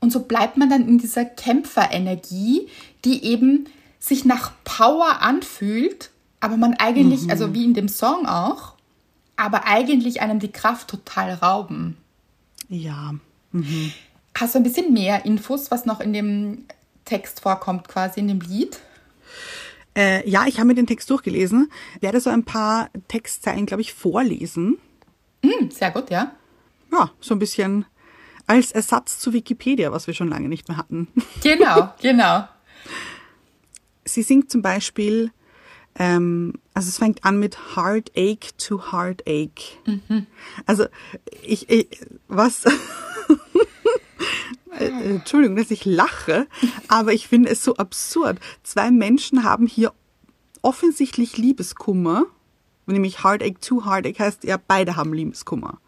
Und 0.00 0.12
so 0.12 0.20
bleibt 0.20 0.56
man 0.56 0.68
dann 0.68 0.88
in 0.88 0.98
dieser 0.98 1.24
Kämpferenergie, 1.24 2.68
die 3.04 3.24
eben 3.24 3.66
sich 3.98 4.24
nach 4.24 4.52
Power 4.64 5.22
anfühlt, 5.22 6.10
aber 6.40 6.56
man 6.56 6.74
eigentlich, 6.74 7.30
also 7.30 7.54
wie 7.54 7.64
in 7.64 7.72
dem 7.72 7.88
Song 7.88 8.26
auch, 8.26 8.74
aber 9.36 9.64
eigentlich 9.66 10.20
einem 10.20 10.40
die 10.40 10.50
Kraft 10.50 10.88
total 10.88 11.34
rauben. 11.34 11.96
Ja. 12.68 13.14
Hast 14.36 14.54
du 14.54 14.58
ein 14.58 14.64
bisschen 14.64 14.92
mehr 14.92 15.24
Infos, 15.24 15.70
was 15.70 15.86
noch 15.86 16.00
in 16.00 16.12
dem 16.12 16.64
Text 17.04 17.40
vorkommt, 17.40 17.86
quasi 17.86 18.18
in 18.18 18.28
dem 18.28 18.40
Lied? 18.40 18.80
Äh, 19.96 20.28
ja, 20.28 20.46
ich 20.46 20.58
habe 20.58 20.68
mir 20.68 20.74
den 20.74 20.86
Text 20.86 21.10
durchgelesen. 21.10 21.70
Ich 21.96 22.02
werde 22.02 22.20
so 22.20 22.30
ein 22.30 22.44
paar 22.44 22.88
Textzeilen, 23.08 23.66
glaube 23.66 23.82
ich, 23.82 23.92
vorlesen. 23.92 24.78
Hm, 25.44 25.70
sehr 25.70 25.90
gut, 25.90 26.10
ja. 26.10 26.32
Ja, 26.90 27.10
so 27.20 27.34
ein 27.34 27.38
bisschen 27.38 27.84
als 28.46 28.72
Ersatz 28.72 29.18
zu 29.18 29.32
Wikipedia, 29.32 29.92
was 29.92 30.06
wir 30.06 30.14
schon 30.14 30.28
lange 30.28 30.48
nicht 30.48 30.68
mehr 30.68 30.76
hatten. 30.76 31.08
Genau, 31.42 31.92
genau. 32.00 32.48
Sie 34.04 34.22
singt 34.22 34.50
zum 34.50 34.62
Beispiel, 34.62 35.30
ähm, 35.96 36.54
also 36.74 36.88
es 36.88 36.98
fängt 36.98 37.24
an 37.24 37.38
mit 37.38 37.76
Heartache 37.76 38.56
to 38.58 38.92
Heartache. 38.92 39.78
Also 40.66 40.86
ich, 41.42 41.68
ich 41.70 42.00
was, 42.28 42.64
Äh, 44.84 45.10
Entschuldigung, 45.10 45.56
dass 45.56 45.70
ich 45.70 45.84
lache, 45.84 46.46
aber 46.88 47.12
ich 47.12 47.28
finde 47.28 47.50
es 47.50 47.62
so 47.64 47.76
absurd. 47.76 48.38
Zwei 48.62 48.90
Menschen 48.90 49.44
haben 49.44 49.66
hier 49.66 49.92
offensichtlich 50.62 51.36
Liebeskummer, 51.38 52.24
nämlich 52.86 53.24
Heartache 53.24 53.54
to 53.60 53.84
Heartache 53.84 54.18
heißt 54.18 54.44
ja, 54.44 54.56
beide 54.56 54.96
haben 54.96 55.12
Liebeskummer. 55.12 55.78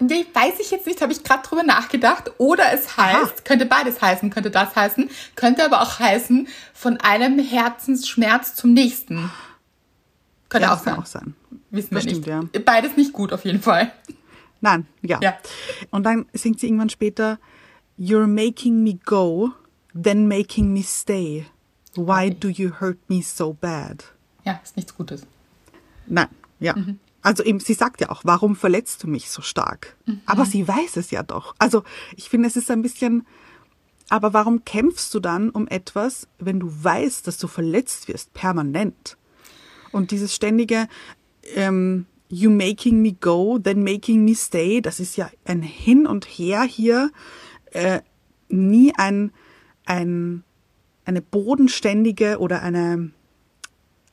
Nee, 0.00 0.26
weiß 0.34 0.54
ich 0.58 0.72
jetzt 0.72 0.86
nicht, 0.86 1.00
habe 1.00 1.12
ich 1.12 1.22
gerade 1.22 1.46
drüber 1.46 1.62
nachgedacht. 1.62 2.32
Oder 2.38 2.72
es 2.72 2.96
heißt, 2.96 3.44
könnte 3.44 3.66
beides 3.66 4.02
heißen, 4.02 4.30
könnte 4.30 4.50
das 4.50 4.74
heißen, 4.74 5.08
könnte 5.36 5.64
aber 5.64 5.80
auch 5.80 6.00
heißen, 6.00 6.48
von 6.74 6.96
einem 6.96 7.38
Herzensschmerz 7.38 8.56
zum 8.56 8.72
nächsten. 8.72 9.30
Könnte 10.48 10.66
Ja, 10.66 10.74
auch 10.74 10.80
sein. 10.80 10.98
auch 10.98 11.06
sein. 11.06 11.34
Wissen 11.70 11.94
Das 11.94 12.04
wir 12.04 12.16
stimmt, 12.16 12.52
nicht. 12.52 12.64
Beides 12.64 12.96
nicht 12.96 13.12
gut 13.12 13.32
auf 13.32 13.44
jeden 13.44 13.62
Fall. 13.62 13.92
Nein, 14.60 14.86
ja. 15.02 15.20
Ja. 15.22 15.34
Und 15.90 16.02
dann 16.04 16.26
singt 16.32 16.58
sie 16.58 16.66
irgendwann 16.66 16.90
später, 16.90 17.38
You're 17.98 18.26
making 18.26 18.82
me 18.82 18.98
go, 19.04 19.52
then 19.94 20.26
making 20.26 20.72
me 20.72 20.82
stay. 20.82 21.46
Why 21.94 22.26
Okay. 22.28 22.36
do 22.40 22.48
you 22.48 22.72
hurt 22.80 22.98
me 23.08 23.22
so 23.22 23.52
bad? 23.52 24.04
Ja, 24.44 24.60
ist 24.64 24.76
nichts 24.76 24.94
Gutes. 24.96 25.26
Nein, 26.06 26.28
ja. 26.58 26.74
Also 27.20 27.44
eben, 27.44 27.60
sie 27.60 27.74
sagt 27.74 28.00
ja 28.00 28.10
auch, 28.10 28.22
warum 28.24 28.56
verletzt 28.56 29.02
du 29.04 29.08
mich 29.08 29.30
so 29.30 29.42
stark? 29.42 29.96
Aber 30.26 30.44
sie 30.44 30.66
weiß 30.66 30.96
es 30.96 31.10
ja 31.12 31.22
doch. 31.22 31.54
Also 31.58 31.84
ich 32.16 32.28
finde, 32.28 32.48
es 32.48 32.56
ist 32.56 32.70
ein 32.70 32.82
bisschen, 32.82 33.24
aber 34.08 34.32
warum 34.32 34.64
kämpfst 34.64 35.14
du 35.14 35.20
dann 35.20 35.50
um 35.50 35.68
etwas, 35.68 36.26
wenn 36.40 36.58
du 36.58 36.68
weißt, 36.82 37.26
dass 37.28 37.38
du 37.38 37.46
verletzt 37.46 38.08
wirst, 38.08 38.32
permanent? 38.34 39.16
Und 39.92 40.10
dieses 40.10 40.34
ständige, 40.34 40.88
ähm, 41.54 42.06
you 42.28 42.50
making 42.50 43.02
me 43.02 43.12
go, 43.12 43.58
then 43.58 43.84
making 43.84 44.24
me 44.24 44.34
stay, 44.34 44.80
das 44.80 44.98
ist 44.98 45.16
ja 45.16 45.30
ein 45.44 45.62
Hin 45.62 46.06
und 46.06 46.24
Her 46.24 46.62
hier, 46.62 47.12
äh, 47.74 48.00
nie 48.48 48.92
ein, 48.96 49.32
ein, 49.86 50.44
eine 51.04 51.22
bodenständige 51.22 52.38
oder 52.38 52.62
eine 52.62 53.10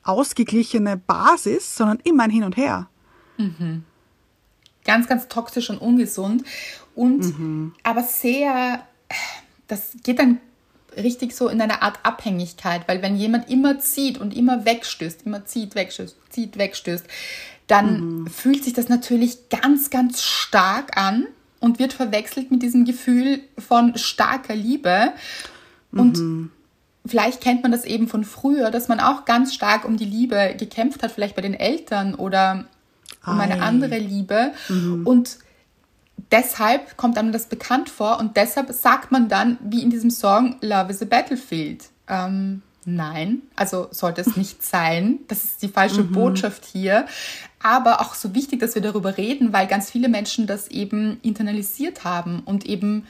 ausgeglichene 0.04 0.98
Basis, 0.98 1.76
sondern 1.76 2.00
immer 2.04 2.24
ein 2.24 2.32
Hin 2.32 2.44
und 2.44 2.58
Her. 2.58 2.90
Ganz, 4.86 5.08
ganz 5.08 5.28
toxisch 5.28 5.70
und 5.70 5.78
ungesund. 5.78 6.44
Und 6.96 7.24
aber 7.84 8.04
sehr, 8.04 8.86
das 9.68 9.92
geht 10.04 10.20
dann 10.20 10.40
richtig 10.98 11.36
so 11.36 11.48
in 11.48 11.62
eine 11.62 11.82
Art 11.82 12.00
Abhängigkeit, 12.04 12.88
weil 12.88 13.02
wenn 13.02 13.16
jemand 13.16 13.50
immer 13.50 13.80
zieht 13.80 14.18
und 14.18 14.36
immer 14.36 14.66
wegstößt, 14.66 15.26
immer 15.26 15.46
zieht, 15.46 15.76
wegstößt, 15.76 16.18
zieht, 16.30 16.58
wegstößt, 16.58 17.06
dann 17.68 18.28
fühlt 18.28 18.64
sich 18.64 18.74
das 18.74 18.90
natürlich 18.90 19.50
ganz, 19.50 19.92
ganz 19.92 20.24
stark 20.24 20.98
an 20.98 21.28
und 21.60 21.80
wird 21.80 21.94
verwechselt 21.94 22.52
mit 22.52 22.62
diesem 22.62 22.86
Gefühl 22.86 23.42
von 23.58 23.98
starker 23.98 24.56
Liebe. 24.56 25.14
Und 25.92 26.50
vielleicht 27.06 27.42
kennt 27.42 27.64
man 27.64 27.72
das 27.72 27.86
eben 27.86 28.08
von 28.08 28.24
früher, 28.24 28.72
dass 28.72 28.88
man 28.88 29.00
auch 29.00 29.26
ganz 29.26 29.54
stark 29.54 29.86
um 29.86 29.98
die 29.98 30.06
Liebe 30.06 30.56
gekämpft 30.58 31.04
hat, 31.04 31.12
vielleicht 31.12 31.36
bei 31.36 31.42
den 31.42 31.54
Eltern 31.54 32.16
oder 32.16 32.66
um 33.26 33.40
eine 33.40 33.56
Ei. 33.56 33.62
andere 33.62 33.98
Liebe. 33.98 34.54
Und 35.06 35.38
deshalb 36.32 36.98
kommt 36.98 37.18
einem 37.18 37.32
das 37.32 37.48
bekannt 37.48 37.90
vor 37.90 38.20
und 38.20 38.38
deshalb 38.38 38.72
sagt 38.72 39.12
man 39.12 39.30
dann, 39.30 39.58
wie 39.62 39.82
in 39.82 39.90
diesem 39.90 40.12
Song, 40.12 40.58
Love 40.62 40.92
is 40.92 41.02
a 41.02 41.06
Battlefield. 41.06 41.90
Ähm, 42.08 42.62
nein, 42.86 43.42
also 43.56 43.88
sollte 43.92 44.22
es 44.22 44.36
nicht 44.36 44.64
sein. 44.66 45.20
Das 45.28 45.44
ist 45.44 45.62
die 45.62 45.68
falsche 45.68 46.04
Botschaft 46.04 46.66
hier. 46.66 47.06
Aber 47.62 48.02
auch 48.02 48.14
so 48.14 48.34
wichtig, 48.34 48.60
dass 48.60 48.76
wir 48.76 48.82
darüber 48.82 49.18
reden, 49.18 49.52
weil 49.54 49.68
ganz 49.68 49.92
viele 49.92 50.10
Menschen 50.10 50.48
das 50.48 50.70
eben 50.70 51.20
internalisiert 51.22 52.04
haben 52.04 52.42
und 52.46 52.66
eben 52.66 53.06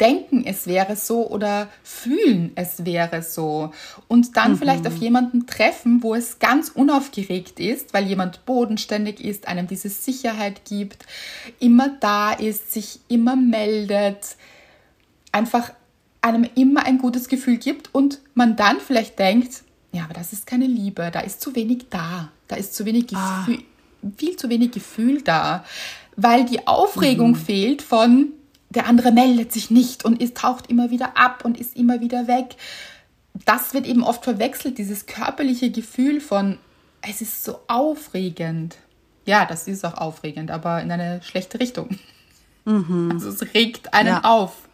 denken, 0.00 0.44
es 0.44 0.66
wäre 0.66 0.96
so 0.96 1.28
oder 1.28 1.68
fühlen, 1.82 2.52
es 2.54 2.84
wäre 2.84 3.22
so. 3.22 3.72
Und 4.06 4.36
dann 4.36 4.56
vielleicht 4.56 4.86
auf 4.86 4.96
jemanden 4.96 5.46
treffen, 5.46 6.02
wo 6.02 6.14
es 6.14 6.38
ganz 6.38 6.68
unaufgeregt 6.68 7.58
ist, 7.58 7.94
weil 7.94 8.06
jemand 8.06 8.44
bodenständig 8.46 9.20
ist, 9.20 9.48
einem 9.48 9.66
diese 9.66 9.88
Sicherheit 9.88 10.64
gibt, 10.64 11.06
immer 11.58 11.88
da 12.00 12.32
ist, 12.32 12.72
sich 12.72 13.00
immer 13.08 13.36
meldet, 13.36 14.36
einfach 15.32 15.72
einem 16.28 16.48
immer 16.54 16.84
ein 16.84 16.98
gutes 16.98 17.28
Gefühl 17.28 17.58
gibt 17.58 17.94
und 17.94 18.20
man 18.34 18.56
dann 18.56 18.80
vielleicht 18.80 19.18
denkt, 19.18 19.62
ja, 19.92 20.04
aber 20.04 20.14
das 20.14 20.32
ist 20.32 20.46
keine 20.46 20.66
Liebe, 20.66 21.10
da 21.12 21.20
ist 21.20 21.40
zu 21.40 21.54
wenig 21.54 21.86
da, 21.90 22.30
da 22.46 22.56
ist 22.56 22.74
zu 22.74 22.84
wenig 22.84 23.06
Gefühl, 23.08 23.62
viel 24.16 24.36
zu 24.36 24.48
wenig 24.48 24.70
Gefühl 24.72 25.22
da, 25.22 25.64
weil 26.16 26.44
die 26.44 26.66
Aufregung 26.66 27.34
fehlt 27.34 27.82
von 27.82 28.32
der 28.70 28.86
andere 28.86 29.12
meldet 29.12 29.52
sich 29.52 29.70
nicht 29.70 30.04
und 30.04 30.20
ist, 30.20 30.36
taucht 30.36 30.68
immer 30.68 30.90
wieder 30.90 31.16
ab 31.16 31.44
und 31.44 31.58
ist 31.58 31.76
immer 31.76 32.00
wieder 32.00 32.26
weg. 32.28 32.56
Das 33.44 33.72
wird 33.72 33.86
eben 33.86 34.02
oft 34.02 34.24
verwechselt, 34.24 34.78
dieses 34.78 35.06
körperliche 35.06 35.70
Gefühl 35.70 36.20
von, 36.20 36.58
es 37.00 37.20
ist 37.20 37.44
so 37.44 37.60
aufregend. 37.68 38.76
Ja, 39.24 39.46
das 39.46 39.68
ist 39.68 39.84
auch 39.84 39.94
aufregend, 39.94 40.50
aber 40.50 40.82
in 40.82 40.90
eine 40.90 41.22
schlechte 41.22 41.60
Richtung. 41.60 41.98
Also 43.10 43.30
es 43.30 43.54
regt 43.54 43.94
einen 43.94 44.08
Ja. 44.08 44.24
auf. 44.24 44.68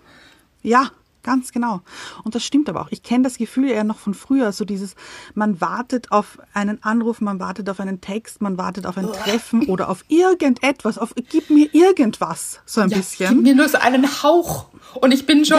Ja, 0.62 0.90
ganz 1.24 1.50
genau. 1.50 1.80
Und 2.22 2.36
das 2.36 2.44
stimmt 2.44 2.68
aber 2.68 2.82
auch. 2.82 2.88
Ich 2.90 3.02
kenne 3.02 3.24
das 3.24 3.36
Gefühl 3.38 3.68
ja 3.70 3.82
noch 3.82 3.98
von 3.98 4.14
früher, 4.14 4.52
so 4.52 4.64
dieses, 4.64 4.94
man 5.34 5.60
wartet 5.60 6.12
auf 6.12 6.38
einen 6.52 6.80
Anruf, 6.84 7.20
man 7.20 7.40
wartet 7.40 7.68
auf 7.68 7.80
einen 7.80 8.00
Text, 8.00 8.40
man 8.40 8.56
wartet 8.58 8.86
auf 8.86 8.96
ein 8.96 9.10
Treffen 9.12 9.66
oder 9.66 9.88
auf 9.88 10.04
irgendetwas, 10.08 10.98
auf 10.98 11.12
gib 11.30 11.50
mir 11.50 11.68
irgendwas, 11.74 12.60
so 12.66 12.80
ein 12.82 12.90
Ja, 12.90 12.98
bisschen. 12.98 13.28
Gib 13.34 13.42
mir 13.42 13.54
nur 13.56 13.68
so 13.68 13.78
einen 13.78 14.22
Hauch 14.22 14.66
und 15.00 15.10
ich 15.12 15.26
bin 15.26 15.44
schon. 15.44 15.58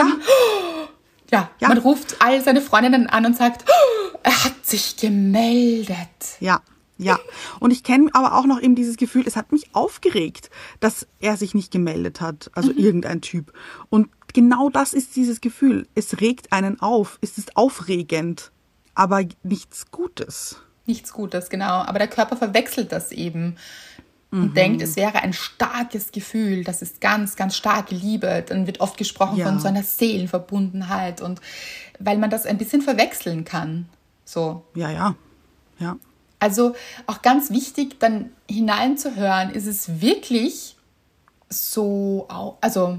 Ja, 1.30 1.50
Ja. 1.60 1.68
man 1.68 1.78
ruft 1.78 2.16
all 2.20 2.40
seine 2.42 2.60
Freundinnen 2.62 3.08
an 3.08 3.26
und 3.26 3.36
sagt, 3.36 3.64
"Oh, 3.68 4.18
er 4.22 4.44
hat 4.44 4.64
sich 4.64 4.96
gemeldet. 4.96 5.98
Ja, 6.40 6.60
ja. 6.98 7.18
Und 7.60 7.72
ich 7.72 7.82
kenne 7.82 8.08
aber 8.14 8.36
auch 8.38 8.46
noch 8.46 8.60
eben 8.60 8.74
dieses 8.74 8.96
Gefühl, 8.96 9.24
es 9.26 9.36
hat 9.36 9.52
mich 9.52 9.74
aufgeregt, 9.74 10.50
dass 10.80 11.06
er 11.20 11.36
sich 11.36 11.54
nicht 11.54 11.70
gemeldet 11.70 12.20
hat, 12.20 12.50
also 12.54 12.70
irgendein 12.72 13.20
Typ. 13.20 13.52
Und 13.90 14.08
genau 14.34 14.68
das 14.70 14.92
ist 14.92 15.16
dieses 15.16 15.40
Gefühl. 15.40 15.86
Es 15.94 16.20
regt 16.20 16.52
einen 16.52 16.80
auf, 16.80 17.18
es 17.20 17.38
ist 17.38 17.56
aufregend, 17.56 18.50
aber 18.94 19.24
nichts 19.42 19.90
Gutes. 19.90 20.56
Nichts 20.86 21.12
Gutes, 21.12 21.50
genau. 21.50 21.82
Aber 21.82 21.98
der 21.98 22.08
Körper 22.08 22.36
verwechselt 22.36 22.92
das 22.92 23.12
eben 23.12 23.56
und 24.32 24.56
denkt, 24.56 24.82
es 24.82 24.96
wäre 24.96 25.22
ein 25.22 25.32
starkes 25.32 26.12
Gefühl, 26.12 26.64
das 26.64 26.82
ist 26.82 27.00
ganz, 27.00 27.36
ganz 27.36 27.56
starke 27.56 27.94
Liebe. 27.94 28.44
Dann 28.46 28.66
wird 28.66 28.80
oft 28.80 28.98
gesprochen 28.98 29.38
Ja. 29.38 29.46
von 29.46 29.60
so 29.60 29.68
einer 29.68 29.82
Seelenverbundenheit 29.82 31.22
und 31.22 31.40
weil 31.98 32.18
man 32.18 32.28
das 32.28 32.44
ein 32.44 32.58
bisschen 32.58 32.82
verwechseln 32.82 33.44
kann. 33.44 33.88
So. 34.24 34.64
Ja, 34.74 34.90
ja, 34.90 35.14
ja. 35.78 35.96
Also 36.38 36.74
auch 37.06 37.22
ganz 37.22 37.50
wichtig, 37.50 37.98
dann 37.98 38.30
hineinzuhören, 38.50 39.50
ist 39.50 39.66
es 39.66 40.00
wirklich 40.00 40.76
so, 41.48 42.26
also 42.60 42.98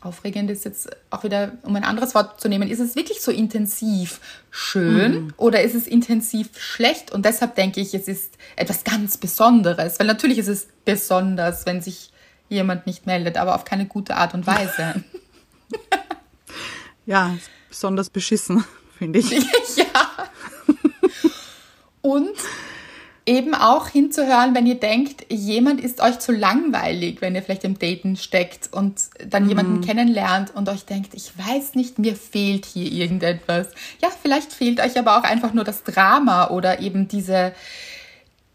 aufregend 0.00 0.50
ist 0.50 0.64
jetzt 0.64 0.88
auch 1.10 1.24
wieder, 1.24 1.52
um 1.62 1.74
ein 1.76 1.84
anderes 1.84 2.14
Wort 2.14 2.40
zu 2.40 2.48
nehmen, 2.48 2.68
ist 2.68 2.80
es 2.80 2.94
wirklich 2.94 3.20
so 3.20 3.32
intensiv 3.32 4.20
schön 4.50 5.32
oder 5.36 5.62
ist 5.62 5.74
es 5.74 5.86
intensiv 5.86 6.50
schlecht? 6.58 7.10
Und 7.10 7.24
deshalb 7.24 7.56
denke 7.56 7.80
ich, 7.80 7.94
es 7.94 8.08
ist 8.08 8.34
etwas 8.56 8.84
ganz 8.84 9.16
Besonderes, 9.16 9.98
weil 9.98 10.06
natürlich 10.06 10.38
ist 10.38 10.48
es 10.48 10.68
besonders, 10.84 11.66
wenn 11.66 11.80
sich 11.80 12.12
jemand 12.48 12.86
nicht 12.86 13.06
meldet, 13.06 13.36
aber 13.36 13.54
auf 13.54 13.64
keine 13.64 13.86
gute 13.86 14.16
Art 14.16 14.34
und 14.34 14.46
Weise. 14.46 15.02
Ja, 17.08 17.34
besonders 17.70 18.10
beschissen, 18.10 18.64
finde 18.98 19.20
ich. 19.20 19.30
ja. 19.76 20.28
Und 22.02 22.36
eben 23.28 23.54
auch 23.54 23.88
hinzuhören, 23.88 24.54
wenn 24.54 24.66
ihr 24.66 24.80
denkt, 24.80 25.26
jemand 25.28 25.82
ist 25.82 26.00
euch 26.00 26.18
zu 26.18 26.32
langweilig, 26.32 27.20
wenn 27.20 27.34
ihr 27.34 27.42
vielleicht 27.42 27.64
im 27.64 27.78
Daten 27.78 28.16
steckt 28.16 28.72
und 28.72 29.02
dann 29.28 29.42
mhm. 29.42 29.48
jemanden 29.50 29.80
kennenlernt 29.82 30.54
und 30.54 30.66
euch 30.70 30.86
denkt, 30.86 31.12
ich 31.12 31.32
weiß 31.36 31.74
nicht, 31.74 31.98
mir 31.98 32.16
fehlt 32.16 32.64
hier 32.64 32.90
irgendetwas. 32.90 33.68
Ja, 34.00 34.08
vielleicht 34.22 34.54
fehlt 34.54 34.80
euch 34.80 34.98
aber 34.98 35.18
auch 35.18 35.24
einfach 35.24 35.52
nur 35.52 35.64
das 35.64 35.84
Drama 35.84 36.48
oder 36.48 36.80
eben 36.80 37.06
diese, 37.06 37.52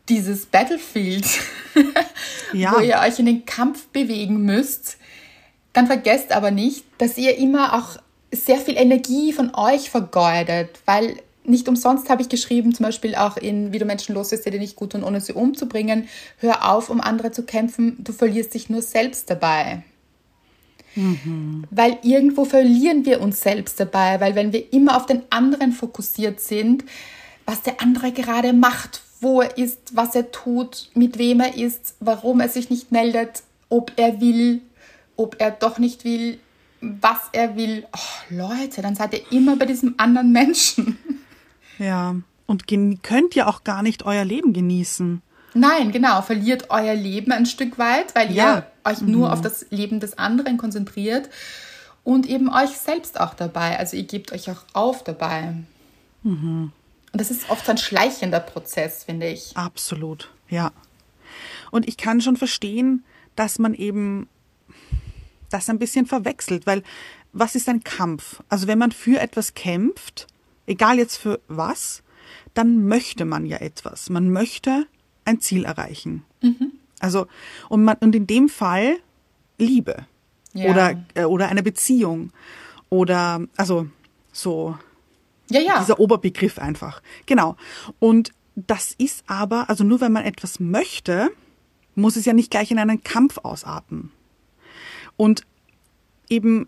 dieses 0.09 0.47
Battlefield, 0.47 1.27
ja. 2.53 2.73
wo 2.75 2.79
ihr 2.79 2.97
euch 2.97 3.19
in 3.19 3.27
den 3.27 3.45
Kampf 3.45 3.85
bewegen 3.89 4.41
müsst. 4.41 4.97
Dann 5.73 5.85
vergesst 5.85 6.31
aber 6.31 6.49
nicht, 6.49 6.83
dass 6.97 7.19
ihr 7.19 7.37
immer 7.37 7.75
auch 7.75 8.01
sehr 8.31 8.57
viel 8.57 8.77
Energie 8.77 9.33
von 9.33 9.53
euch 9.53 9.91
vergeudet, 9.91 10.79
weil 10.85 11.17
nicht 11.45 11.67
umsonst 11.67 12.09
habe 12.09 12.21
ich 12.21 12.29
geschrieben, 12.29 12.73
zum 12.73 12.85
Beispiel 12.85 13.15
auch 13.15 13.37
in 13.37 13.73
Wie 13.73 13.79
du 13.79 13.85
Menschen 13.85 14.15
loslässt, 14.15 14.45
die 14.45 14.51
dir 14.51 14.59
nicht 14.59 14.75
gut 14.75 14.93
tun, 14.93 15.03
ohne 15.03 15.21
sie 15.21 15.33
umzubringen. 15.33 16.07
Hör 16.37 16.69
auf, 16.71 16.89
um 16.89 17.01
andere 17.01 17.31
zu 17.31 17.43
kämpfen. 17.43 17.97
Du 17.99 18.13
verlierst 18.13 18.53
dich 18.53 18.69
nur 18.69 18.81
selbst 18.81 19.29
dabei. 19.29 19.83
Mhm. 20.95 21.65
Weil 21.71 21.97
irgendwo 22.03 22.45
verlieren 22.45 23.05
wir 23.05 23.21
uns 23.21 23.41
selbst 23.41 23.79
dabei, 23.79 24.19
weil 24.19 24.35
wenn 24.35 24.53
wir 24.53 24.71
immer 24.73 24.97
auf 24.97 25.05
den 25.05 25.23
anderen 25.29 25.71
fokussiert 25.71 26.39
sind, 26.39 26.83
was 27.45 27.61
der 27.61 27.81
andere 27.81 28.11
gerade 28.11 28.53
macht, 28.53 29.01
wo 29.19 29.41
er 29.41 29.57
ist, 29.57 29.95
was 29.95 30.15
er 30.15 30.31
tut, 30.31 30.89
mit 30.93 31.17
wem 31.17 31.39
er 31.39 31.57
ist, 31.57 31.95
warum 31.99 32.39
er 32.39 32.49
sich 32.49 32.69
nicht 32.69 32.91
meldet, 32.91 33.43
ob 33.69 33.91
er 33.95 34.21
will, 34.21 34.61
ob 35.15 35.37
er 35.39 35.51
doch 35.51 35.79
nicht 35.79 36.03
will, 36.03 36.39
was 36.81 37.17
er 37.31 37.55
will. 37.55 37.85
Oh, 37.95 38.33
Leute, 38.35 38.81
dann 38.81 38.95
seid 38.95 39.13
ihr 39.13 39.31
immer 39.31 39.55
bei 39.55 39.65
diesem 39.65 39.95
anderen 39.97 40.31
Menschen. 40.31 40.97
Ja, 41.83 42.15
und 42.45 42.67
könnt 43.03 43.35
ihr 43.35 43.47
auch 43.47 43.63
gar 43.63 43.83
nicht 43.83 44.03
euer 44.03 44.23
Leben 44.23 44.53
genießen. 44.53 45.21
Nein, 45.53 45.91
genau, 45.91 46.21
verliert 46.21 46.69
euer 46.69 46.93
Leben 46.93 47.31
ein 47.31 47.45
Stück 47.45 47.77
weit, 47.77 48.15
weil 48.15 48.31
ja. 48.31 48.55
ihr 48.85 48.91
euch 48.91 49.01
nur 49.01 49.27
mhm. 49.27 49.33
auf 49.33 49.41
das 49.41 49.65
Leben 49.69 49.99
des 49.99 50.17
anderen 50.17 50.57
konzentriert 50.57 51.29
und 52.03 52.27
eben 52.27 52.49
euch 52.49 52.71
selbst 52.71 53.19
auch 53.19 53.33
dabei. 53.33 53.77
Also 53.77 53.97
ihr 53.97 54.03
gebt 54.03 54.31
euch 54.31 54.49
auch 54.49 54.63
auf 54.73 55.03
dabei. 55.03 55.55
Mhm. 56.23 56.71
Und 57.11 57.21
das 57.21 57.29
ist 57.29 57.49
oft 57.49 57.69
ein 57.69 57.77
schleichender 57.77 58.39
Prozess, 58.39 59.03
finde 59.03 59.27
ich. 59.27 59.55
Absolut, 59.55 60.31
ja. 60.49 60.71
Und 61.69 61.87
ich 61.87 61.97
kann 61.97 62.21
schon 62.21 62.37
verstehen, 62.37 63.03
dass 63.35 63.59
man 63.59 63.73
eben 63.73 64.27
das 65.49 65.69
ein 65.69 65.79
bisschen 65.79 66.05
verwechselt, 66.05 66.65
weil 66.65 66.81
was 67.33 67.55
ist 67.55 67.67
ein 67.67 67.83
Kampf? 67.83 68.41
Also 68.47 68.67
wenn 68.67 68.79
man 68.79 68.91
für 68.91 69.19
etwas 69.19 69.53
kämpft, 69.53 70.27
egal 70.65 70.97
jetzt 70.97 71.17
für 71.17 71.39
was, 71.47 72.03
dann 72.53 72.87
möchte 72.87 73.25
man 73.25 73.45
ja 73.45 73.57
etwas. 73.57 74.09
Man 74.09 74.29
möchte 74.29 74.87
ein 75.25 75.39
Ziel 75.39 75.65
erreichen. 75.65 76.23
Mhm. 76.41 76.73
Also, 76.99 77.27
und, 77.69 77.83
man, 77.83 77.97
und 77.99 78.15
in 78.15 78.27
dem 78.27 78.49
Fall 78.49 78.97
Liebe 79.57 80.05
ja. 80.53 80.71
oder, 80.71 81.03
äh, 81.15 81.25
oder 81.25 81.49
eine 81.49 81.63
Beziehung 81.63 82.31
oder, 82.89 83.41
also 83.57 83.87
so 84.31 84.77
ja, 85.49 85.59
ja. 85.59 85.79
dieser 85.79 85.99
Oberbegriff 85.99 86.59
einfach. 86.59 87.01
Genau. 87.25 87.55
Und 87.99 88.31
das 88.55 88.93
ist 88.97 89.23
aber, 89.27 89.69
also 89.69 89.83
nur 89.83 90.01
wenn 90.01 90.11
man 90.11 90.25
etwas 90.25 90.59
möchte, 90.59 91.31
muss 91.95 92.15
es 92.15 92.25
ja 92.25 92.33
nicht 92.33 92.51
gleich 92.51 92.71
in 92.71 92.79
einen 92.79 93.03
Kampf 93.03 93.39
ausarten. 93.39 94.11
Und 95.17 95.45
eben, 96.29 96.67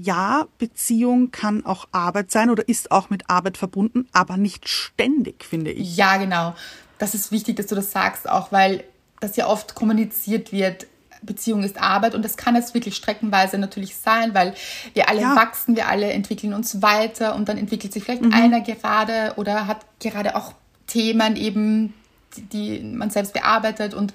ja, 0.00 0.46
Beziehung 0.58 1.30
kann 1.30 1.64
auch 1.64 1.88
Arbeit 1.92 2.30
sein 2.30 2.50
oder 2.50 2.68
ist 2.68 2.90
auch 2.90 3.10
mit 3.10 3.28
Arbeit 3.28 3.56
verbunden, 3.56 4.08
aber 4.12 4.36
nicht 4.36 4.68
ständig, 4.68 5.44
finde 5.44 5.70
ich. 5.70 5.96
Ja, 5.96 6.16
genau. 6.16 6.54
Das 6.98 7.14
ist 7.14 7.32
wichtig, 7.32 7.56
dass 7.56 7.66
du 7.66 7.74
das 7.74 7.92
sagst, 7.92 8.28
auch 8.28 8.52
weil 8.52 8.84
das 9.20 9.36
ja 9.36 9.46
oft 9.46 9.74
kommuniziert 9.74 10.52
wird. 10.52 10.86
Beziehung 11.20 11.64
ist 11.64 11.80
Arbeit 11.80 12.14
und 12.14 12.24
das 12.24 12.36
kann 12.36 12.54
es 12.54 12.74
wirklich 12.74 12.94
streckenweise 12.94 13.58
natürlich 13.58 13.96
sein, 13.96 14.34
weil 14.34 14.54
wir 14.94 15.08
alle 15.08 15.22
ja. 15.22 15.34
wachsen, 15.36 15.74
wir 15.74 15.88
alle 15.88 16.12
entwickeln 16.12 16.54
uns 16.54 16.80
weiter 16.80 17.34
und 17.34 17.48
dann 17.48 17.58
entwickelt 17.58 17.92
sich 17.92 18.04
vielleicht 18.04 18.22
mhm. 18.22 18.32
einer 18.32 18.60
gerade 18.60 19.32
oder 19.36 19.66
hat 19.66 19.84
gerade 19.98 20.36
auch 20.36 20.52
Themen 20.86 21.34
eben, 21.34 21.92
die, 22.36 22.42
die 22.42 22.80
man 22.80 23.10
selbst 23.10 23.32
bearbeitet 23.32 23.94
und 23.94 24.14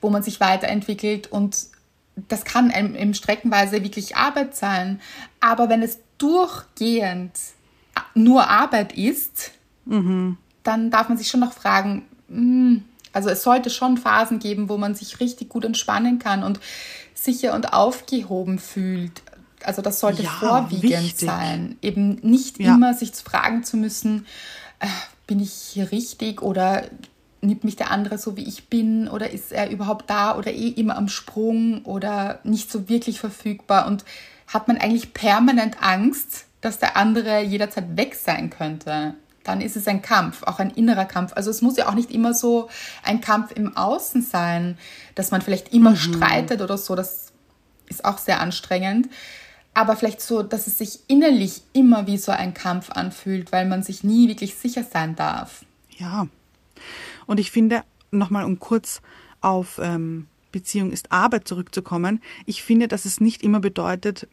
wo 0.00 0.10
man 0.10 0.22
sich 0.22 0.38
weiterentwickelt 0.38 1.26
und 1.32 1.56
das 2.16 2.44
kann 2.44 2.70
im 2.70 3.14
Streckenweise 3.14 3.82
wirklich 3.82 4.16
Arbeit 4.16 4.54
sein. 4.54 5.00
Aber 5.40 5.68
wenn 5.68 5.82
es 5.82 5.98
durchgehend 6.18 7.32
nur 8.14 8.48
Arbeit 8.48 8.96
ist, 8.96 9.52
mhm. 9.84 10.36
dann 10.62 10.90
darf 10.90 11.08
man 11.08 11.18
sich 11.18 11.28
schon 11.28 11.40
noch 11.40 11.52
fragen, 11.52 12.04
hm, 12.28 12.84
also 13.12 13.28
es 13.30 13.42
sollte 13.42 13.70
schon 13.70 13.96
Phasen 13.96 14.38
geben, 14.38 14.68
wo 14.68 14.76
man 14.76 14.94
sich 14.94 15.20
richtig 15.20 15.48
gut 15.48 15.64
entspannen 15.64 16.18
kann 16.18 16.42
und 16.42 16.60
sicher 17.14 17.54
und 17.54 17.72
aufgehoben 17.72 18.58
fühlt. 18.58 19.22
Also 19.62 19.82
das 19.82 20.00
sollte 20.00 20.22
ja, 20.22 20.30
vorwiegend 20.30 21.04
wichtig. 21.04 21.28
sein. 21.28 21.76
Eben 21.80 22.16
nicht 22.22 22.58
ja. 22.58 22.74
immer 22.74 22.92
sich 22.92 23.14
zu 23.14 23.24
fragen 23.24 23.64
zu 23.64 23.76
müssen, 23.76 24.26
äh, 24.80 24.88
bin 25.26 25.40
ich 25.40 25.52
hier 25.52 25.90
richtig 25.90 26.42
oder 26.42 26.84
nimmt 27.46 27.64
mich 27.64 27.76
der 27.76 27.90
andere 27.90 28.18
so, 28.18 28.36
wie 28.36 28.46
ich 28.48 28.68
bin 28.68 29.08
oder 29.08 29.30
ist 29.30 29.52
er 29.52 29.70
überhaupt 29.70 30.10
da 30.10 30.36
oder 30.36 30.52
eh 30.52 30.68
immer 30.68 30.96
am 30.96 31.08
Sprung 31.08 31.84
oder 31.84 32.40
nicht 32.44 32.70
so 32.70 32.88
wirklich 32.88 33.20
verfügbar 33.20 33.86
und 33.86 34.04
hat 34.46 34.68
man 34.68 34.78
eigentlich 34.78 35.14
permanent 35.14 35.82
Angst, 35.82 36.46
dass 36.60 36.78
der 36.78 36.96
andere 36.96 37.42
jederzeit 37.42 37.96
weg 37.96 38.14
sein 38.14 38.50
könnte. 38.50 39.14
Dann 39.42 39.60
ist 39.60 39.76
es 39.76 39.86
ein 39.86 40.00
Kampf, 40.00 40.42
auch 40.44 40.58
ein 40.58 40.70
innerer 40.70 41.04
Kampf. 41.04 41.32
Also 41.34 41.50
es 41.50 41.60
muss 41.60 41.76
ja 41.76 41.88
auch 41.88 41.94
nicht 41.94 42.10
immer 42.10 42.32
so 42.32 42.70
ein 43.02 43.20
Kampf 43.20 43.52
im 43.52 43.76
Außen 43.76 44.22
sein, 44.22 44.78
dass 45.14 45.30
man 45.30 45.42
vielleicht 45.42 45.74
immer 45.74 45.90
mhm. 45.90 45.96
streitet 45.96 46.62
oder 46.62 46.78
so. 46.78 46.94
Das 46.94 47.32
ist 47.86 48.04
auch 48.04 48.18
sehr 48.18 48.40
anstrengend. 48.40 49.08
Aber 49.74 49.96
vielleicht 49.96 50.22
so, 50.22 50.42
dass 50.42 50.66
es 50.66 50.78
sich 50.78 51.00
innerlich 51.08 51.62
immer 51.72 52.06
wie 52.06 52.16
so 52.16 52.32
ein 52.32 52.54
Kampf 52.54 52.90
anfühlt, 52.90 53.52
weil 53.52 53.66
man 53.66 53.82
sich 53.82 54.04
nie 54.04 54.28
wirklich 54.28 54.54
sicher 54.54 54.84
sein 54.84 55.16
darf. 55.16 55.64
Ja, 55.98 56.28
und 57.26 57.40
ich 57.40 57.50
finde, 57.50 57.82
nochmal 58.10 58.44
um 58.44 58.58
kurz 58.58 59.02
auf 59.40 59.80
ähm, 59.82 60.26
Beziehung 60.52 60.92
ist 60.92 61.12
Arbeit 61.12 61.48
zurückzukommen, 61.48 62.22
ich 62.46 62.62
finde, 62.62 62.88
dass 62.88 63.04
es 63.04 63.20
nicht 63.20 63.42
immer 63.42 63.60
bedeutet, 63.60 64.28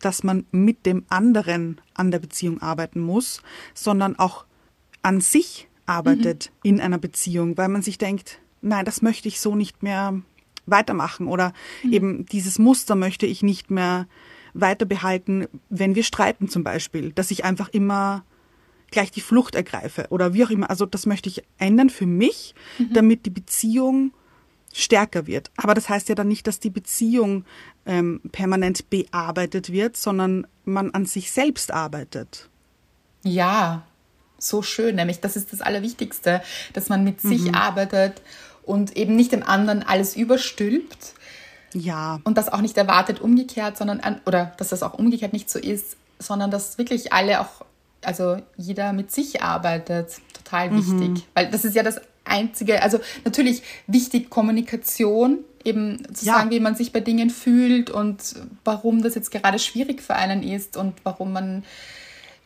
dass 0.00 0.22
man 0.22 0.46
mit 0.50 0.86
dem 0.86 1.04
anderen 1.08 1.80
an 1.94 2.10
der 2.10 2.18
Beziehung 2.18 2.60
arbeiten 2.60 3.00
muss, 3.00 3.42
sondern 3.74 4.18
auch 4.18 4.44
an 5.02 5.20
sich 5.20 5.68
arbeitet 5.86 6.50
mhm. 6.62 6.68
in 6.68 6.80
einer 6.80 6.98
Beziehung, 6.98 7.56
weil 7.56 7.68
man 7.68 7.82
sich 7.82 7.98
denkt, 7.98 8.40
nein, 8.62 8.84
das 8.84 9.02
möchte 9.02 9.28
ich 9.28 9.40
so 9.40 9.54
nicht 9.54 9.82
mehr 9.82 10.20
weitermachen 10.66 11.26
oder 11.26 11.52
mhm. 11.82 11.92
eben 11.92 12.26
dieses 12.26 12.58
Muster 12.58 12.94
möchte 12.94 13.26
ich 13.26 13.42
nicht 13.42 13.70
mehr 13.70 14.06
weiter 14.54 14.86
behalten, 14.86 15.46
wenn 15.68 15.94
wir 15.94 16.04
streiten 16.04 16.48
zum 16.48 16.64
Beispiel, 16.64 17.12
dass 17.12 17.30
ich 17.30 17.44
einfach 17.44 17.68
immer 17.70 18.24
gleich 18.94 19.10
die 19.10 19.20
Flucht 19.20 19.54
ergreife 19.54 20.06
oder 20.08 20.32
wie 20.32 20.44
auch 20.44 20.50
immer. 20.50 20.70
Also 20.70 20.86
das 20.86 21.04
möchte 21.04 21.28
ich 21.28 21.42
ändern 21.58 21.90
für 21.90 22.06
mich, 22.06 22.54
mhm. 22.78 22.92
damit 22.94 23.26
die 23.26 23.30
Beziehung 23.30 24.12
stärker 24.72 25.26
wird. 25.26 25.50
Aber 25.56 25.74
das 25.74 25.88
heißt 25.88 26.08
ja 26.08 26.14
dann 26.14 26.28
nicht, 26.28 26.46
dass 26.46 26.58
die 26.60 26.70
Beziehung 26.70 27.44
ähm, 27.86 28.20
permanent 28.32 28.88
bearbeitet 28.90 29.70
wird, 29.70 29.96
sondern 29.96 30.46
man 30.64 30.90
an 30.92 31.06
sich 31.06 31.30
selbst 31.30 31.70
arbeitet. 31.70 32.48
Ja, 33.22 33.82
so 34.38 34.62
schön. 34.62 34.96
Nämlich, 34.96 35.20
das 35.20 35.36
ist 35.36 35.52
das 35.52 35.60
Allerwichtigste, 35.60 36.42
dass 36.72 36.88
man 36.88 37.04
mit 37.04 37.20
sich 37.20 37.42
mhm. 37.42 37.54
arbeitet 37.54 38.22
und 38.62 38.96
eben 38.96 39.16
nicht 39.16 39.32
dem 39.32 39.42
anderen 39.42 39.82
alles 39.82 40.16
überstülpt. 40.16 41.14
Ja. 41.72 42.20
Und 42.24 42.38
das 42.38 42.48
auch 42.48 42.60
nicht 42.60 42.76
erwartet 42.76 43.20
umgekehrt, 43.20 43.76
sondern, 43.76 44.00
an, 44.00 44.20
oder 44.26 44.52
dass 44.58 44.68
das 44.68 44.82
auch 44.82 44.94
umgekehrt 44.94 45.32
nicht 45.32 45.50
so 45.50 45.58
ist, 45.58 45.96
sondern 46.18 46.50
dass 46.50 46.78
wirklich 46.78 47.12
alle 47.12 47.40
auch 47.40 47.64
also 48.06 48.36
jeder 48.56 48.92
mit 48.92 49.10
sich 49.10 49.42
arbeitet, 49.42 50.16
total 50.32 50.70
mhm. 50.70 50.76
wichtig. 50.78 51.08
Mhm. 51.08 51.22
Weil 51.34 51.50
das 51.50 51.64
ist 51.64 51.74
ja 51.74 51.82
das 51.82 52.00
Einzige, 52.24 52.82
also 52.82 52.98
natürlich 53.24 53.62
wichtig 53.86 54.30
Kommunikation, 54.30 55.38
eben 55.64 56.02
zu 56.14 56.26
ja. 56.26 56.34
sagen, 56.34 56.50
wie 56.50 56.60
man 56.60 56.74
sich 56.74 56.92
bei 56.92 57.00
Dingen 57.00 57.30
fühlt 57.30 57.90
und 57.90 58.34
warum 58.64 59.02
das 59.02 59.14
jetzt 59.14 59.30
gerade 59.30 59.58
schwierig 59.58 60.02
für 60.02 60.14
einen 60.14 60.42
ist 60.42 60.76
und 60.76 60.94
warum 61.04 61.32
man 61.32 61.64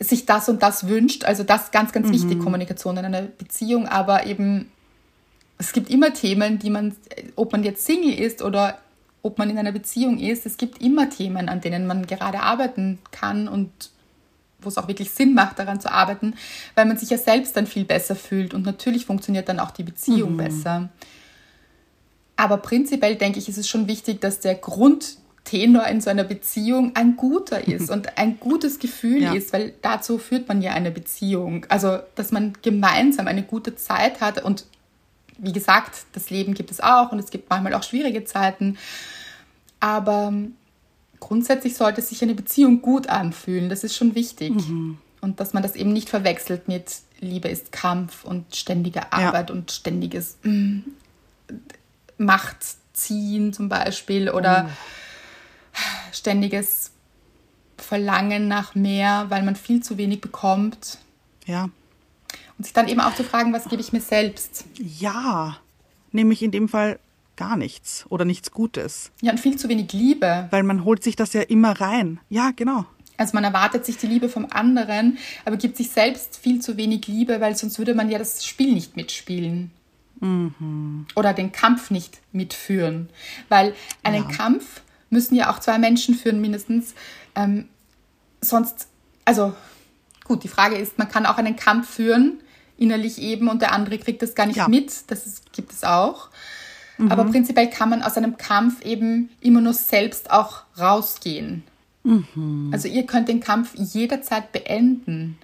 sich 0.00 0.26
das 0.26 0.48
und 0.48 0.62
das 0.62 0.86
wünscht. 0.86 1.24
Also 1.24 1.42
das 1.42 1.70
ganz, 1.70 1.92
ganz 1.92 2.08
mhm. 2.08 2.12
wichtig, 2.12 2.38
Kommunikation 2.40 2.96
in 2.96 3.04
einer 3.04 3.22
Beziehung, 3.22 3.88
aber 3.88 4.26
eben 4.26 4.70
es 5.58 5.72
gibt 5.72 5.90
immer 5.90 6.12
Themen, 6.12 6.58
die 6.58 6.70
man, 6.70 6.94
ob 7.34 7.52
man 7.52 7.64
jetzt 7.64 7.84
Single 7.84 8.14
ist 8.14 8.42
oder 8.42 8.78
ob 9.22 9.38
man 9.38 9.50
in 9.50 9.58
einer 9.58 9.72
Beziehung 9.72 10.18
ist, 10.18 10.46
es 10.46 10.56
gibt 10.56 10.80
immer 10.80 11.10
Themen, 11.10 11.48
an 11.48 11.60
denen 11.60 11.86
man 11.86 12.06
gerade 12.06 12.40
arbeiten 12.40 13.00
kann 13.10 13.48
und 13.48 13.70
wo 14.68 14.70
es 14.70 14.78
auch 14.78 14.88
wirklich 14.88 15.10
Sinn 15.10 15.32
macht, 15.34 15.58
daran 15.58 15.80
zu 15.80 15.90
arbeiten, 15.90 16.34
weil 16.74 16.84
man 16.84 16.98
sich 16.98 17.08
ja 17.08 17.16
selbst 17.16 17.56
dann 17.56 17.66
viel 17.66 17.84
besser 17.84 18.14
fühlt 18.14 18.52
und 18.52 18.66
natürlich 18.66 19.06
funktioniert 19.06 19.48
dann 19.48 19.60
auch 19.60 19.70
die 19.70 19.82
Beziehung 19.82 20.32
mhm. 20.32 20.36
besser. 20.36 20.88
Aber 22.36 22.58
prinzipiell 22.58 23.16
denke 23.16 23.38
ich, 23.38 23.48
ist 23.48 23.58
es 23.58 23.68
schon 23.68 23.88
wichtig, 23.88 24.20
dass 24.20 24.38
der 24.38 24.54
Grundtenor 24.54 25.86
in 25.86 26.00
so 26.00 26.10
einer 26.10 26.24
Beziehung 26.24 26.92
ein 26.94 27.16
guter 27.16 27.66
ist 27.68 27.90
und 27.90 28.18
ein 28.18 28.38
gutes 28.38 28.78
Gefühl 28.78 29.22
ja. 29.22 29.34
ist, 29.34 29.52
weil 29.52 29.74
dazu 29.82 30.18
führt 30.18 30.46
man 30.46 30.62
ja 30.62 30.72
eine 30.72 30.90
Beziehung. 30.90 31.66
Also, 31.68 31.98
dass 32.14 32.30
man 32.30 32.52
gemeinsam 32.62 33.26
eine 33.26 33.42
gute 33.42 33.74
Zeit 33.74 34.20
hat 34.20 34.44
und 34.44 34.66
wie 35.38 35.52
gesagt, 35.52 36.04
das 36.12 36.30
Leben 36.30 36.54
gibt 36.54 36.70
es 36.70 36.80
auch 36.80 37.12
und 37.12 37.18
es 37.18 37.30
gibt 37.30 37.48
manchmal 37.48 37.74
auch 37.74 37.84
schwierige 37.84 38.24
Zeiten. 38.24 38.76
Aber 39.80 40.32
grundsätzlich 41.20 41.76
sollte 41.76 42.02
sich 42.02 42.22
eine 42.22 42.34
Beziehung 42.34 42.82
gut 42.82 43.08
anfühlen. 43.08 43.68
Das 43.68 43.84
ist 43.84 43.94
schon 43.94 44.14
wichtig. 44.14 44.54
Mhm. 44.54 44.98
Und 45.20 45.40
dass 45.40 45.52
man 45.52 45.62
das 45.62 45.74
eben 45.74 45.92
nicht 45.92 46.08
verwechselt 46.08 46.68
mit 46.68 47.00
Liebe 47.20 47.48
ist 47.48 47.72
Kampf 47.72 48.24
und 48.24 48.54
ständige 48.54 49.12
Arbeit 49.12 49.50
ja. 49.50 49.56
und 49.56 49.72
ständiges 49.72 50.38
mm, 50.44 50.80
Machtziehen 52.18 53.52
zum 53.52 53.68
Beispiel 53.68 54.30
oder 54.30 54.68
oh. 54.68 55.78
ständiges 56.12 56.92
Verlangen 57.76 58.48
nach 58.48 58.74
mehr, 58.74 59.26
weil 59.28 59.42
man 59.42 59.56
viel 59.56 59.82
zu 59.82 59.98
wenig 59.98 60.20
bekommt. 60.20 60.98
Ja. 61.46 61.70
Und 62.56 62.64
sich 62.64 62.72
dann 62.72 62.88
eben 62.88 63.00
auch 63.00 63.14
zu 63.14 63.24
fragen, 63.24 63.52
was 63.52 63.68
gebe 63.68 63.80
ich 63.80 63.92
mir 63.92 64.00
selbst? 64.00 64.64
Ja, 64.76 65.58
nämlich 66.12 66.42
in 66.42 66.50
dem 66.50 66.68
Fall 66.68 66.98
gar 67.38 67.56
nichts 67.56 68.04
oder 68.10 68.26
nichts 68.26 68.50
Gutes. 68.50 69.10
Ja, 69.22 69.32
und 69.32 69.40
viel 69.40 69.56
zu 69.56 69.70
wenig 69.70 69.92
Liebe. 69.94 70.48
Weil 70.50 70.64
man 70.64 70.84
holt 70.84 71.02
sich 71.02 71.16
das 71.16 71.32
ja 71.32 71.40
immer 71.40 71.80
rein. 71.80 72.20
Ja, 72.28 72.50
genau. 72.54 72.84
Also 73.16 73.34
man 73.34 73.44
erwartet 73.44 73.86
sich 73.86 73.96
die 73.96 74.06
Liebe 74.06 74.28
vom 74.28 74.46
anderen, 74.50 75.18
aber 75.44 75.56
gibt 75.56 75.76
sich 75.76 75.90
selbst 75.90 76.36
viel 76.36 76.60
zu 76.60 76.76
wenig 76.76 77.06
Liebe, 77.06 77.40
weil 77.40 77.56
sonst 77.56 77.78
würde 77.78 77.94
man 77.94 78.10
ja 78.10 78.18
das 78.18 78.44
Spiel 78.44 78.74
nicht 78.74 78.96
mitspielen. 78.96 79.70
Mhm. 80.20 81.06
Oder 81.14 81.32
den 81.32 81.52
Kampf 81.52 81.90
nicht 81.90 82.20
mitführen. 82.32 83.08
Weil 83.48 83.74
einen 84.02 84.28
ja. 84.28 84.36
Kampf 84.36 84.82
müssen 85.10 85.34
ja 85.36 85.50
auch 85.50 85.60
zwei 85.60 85.78
Menschen 85.78 86.14
führen, 86.14 86.40
mindestens. 86.40 86.94
Ähm, 87.34 87.68
sonst, 88.40 88.88
also 89.24 89.54
gut, 90.24 90.44
die 90.44 90.48
Frage 90.48 90.76
ist, 90.76 90.98
man 90.98 91.08
kann 91.08 91.26
auch 91.26 91.38
einen 91.38 91.56
Kampf 91.56 91.88
führen, 91.88 92.40
innerlich 92.76 93.18
eben, 93.18 93.48
und 93.48 93.62
der 93.62 93.72
andere 93.72 93.98
kriegt 93.98 94.22
das 94.22 94.34
gar 94.34 94.46
nicht 94.46 94.56
ja. 94.56 94.68
mit. 94.68 95.10
Das 95.10 95.26
ist, 95.26 95.52
gibt 95.52 95.72
es 95.72 95.84
auch. 95.84 96.28
Mhm. 96.98 97.10
Aber 97.10 97.24
prinzipiell 97.24 97.70
kann 97.70 97.90
man 97.90 98.02
aus 98.02 98.16
einem 98.16 98.36
Kampf 98.36 98.84
eben 98.84 99.30
immer 99.40 99.60
nur 99.60 99.72
selbst 99.72 100.30
auch 100.30 100.62
rausgehen. 100.78 101.62
Mhm. 102.02 102.70
Also 102.72 102.88
ihr 102.88 103.06
könnt 103.06 103.28
den 103.28 103.40
Kampf 103.40 103.74
jederzeit 103.74 104.52
beenden. 104.52 105.38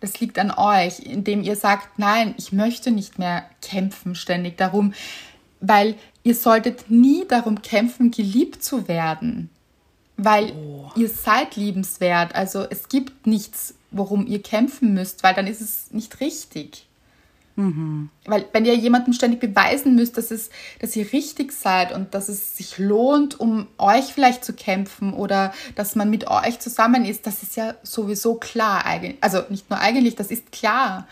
Das 0.00 0.20
liegt 0.20 0.38
an 0.38 0.50
euch, 0.50 1.00
indem 1.00 1.42
ihr 1.42 1.56
sagt, 1.56 1.98
nein, 1.98 2.34
ich 2.38 2.52
möchte 2.52 2.90
nicht 2.90 3.18
mehr 3.18 3.44
kämpfen 3.60 4.14
ständig 4.14 4.56
darum, 4.56 4.94
weil 5.60 5.94
ihr 6.22 6.34
solltet 6.34 6.90
nie 6.90 7.26
darum 7.28 7.60
kämpfen, 7.62 8.10
geliebt 8.10 8.62
zu 8.62 8.88
werden, 8.88 9.50
weil 10.16 10.52
oh. 10.52 10.90
ihr 10.96 11.08
seid 11.08 11.56
liebenswert. 11.56 12.34
Also 12.34 12.66
es 12.68 12.88
gibt 12.88 13.26
nichts, 13.26 13.74
worum 13.90 14.26
ihr 14.26 14.42
kämpfen 14.42 14.94
müsst, 14.94 15.22
weil 15.22 15.34
dann 15.34 15.46
ist 15.46 15.60
es 15.60 15.90
nicht 15.92 16.20
richtig. 16.20 16.86
Mhm. 17.60 18.08
Weil 18.24 18.46
wenn 18.52 18.64
ihr 18.64 18.74
jemandem 18.74 19.12
ständig 19.12 19.40
beweisen 19.40 19.94
müsst, 19.94 20.16
dass, 20.16 20.30
es, 20.30 20.48
dass 20.78 20.96
ihr 20.96 21.12
richtig 21.12 21.52
seid 21.52 21.92
und 21.92 22.14
dass 22.14 22.30
es 22.30 22.56
sich 22.56 22.78
lohnt, 22.78 23.38
um 23.38 23.66
euch 23.76 24.06
vielleicht 24.14 24.44
zu 24.44 24.54
kämpfen 24.54 25.12
oder 25.12 25.52
dass 25.74 25.94
man 25.94 26.08
mit 26.08 26.26
euch 26.28 26.58
zusammen 26.58 27.04
ist, 27.04 27.26
das 27.26 27.42
ist 27.42 27.56
ja 27.56 27.74
sowieso 27.82 28.36
klar. 28.36 28.84
Also 29.20 29.42
nicht 29.50 29.68
nur 29.68 29.78
eigentlich, 29.78 30.16
das 30.16 30.30
ist 30.30 30.52
klar. 30.52 31.06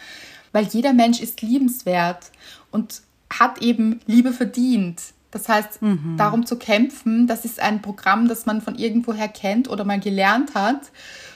Weil 0.52 0.64
jeder 0.64 0.94
Mensch 0.94 1.20
ist 1.20 1.42
liebenswert 1.42 2.30
und 2.70 3.02
hat 3.30 3.60
eben 3.60 4.00
Liebe 4.06 4.32
verdient. 4.32 5.02
Das 5.30 5.50
heißt, 5.50 5.82
mhm. 5.82 6.14
darum 6.16 6.46
zu 6.46 6.56
kämpfen, 6.56 7.26
das 7.26 7.44
ist 7.44 7.60
ein 7.60 7.82
Programm, 7.82 8.28
das 8.28 8.46
man 8.46 8.62
von 8.62 8.76
irgendwoher 8.76 9.28
kennt 9.28 9.68
oder 9.68 9.84
mal 9.84 10.00
gelernt 10.00 10.54
hat 10.54 10.90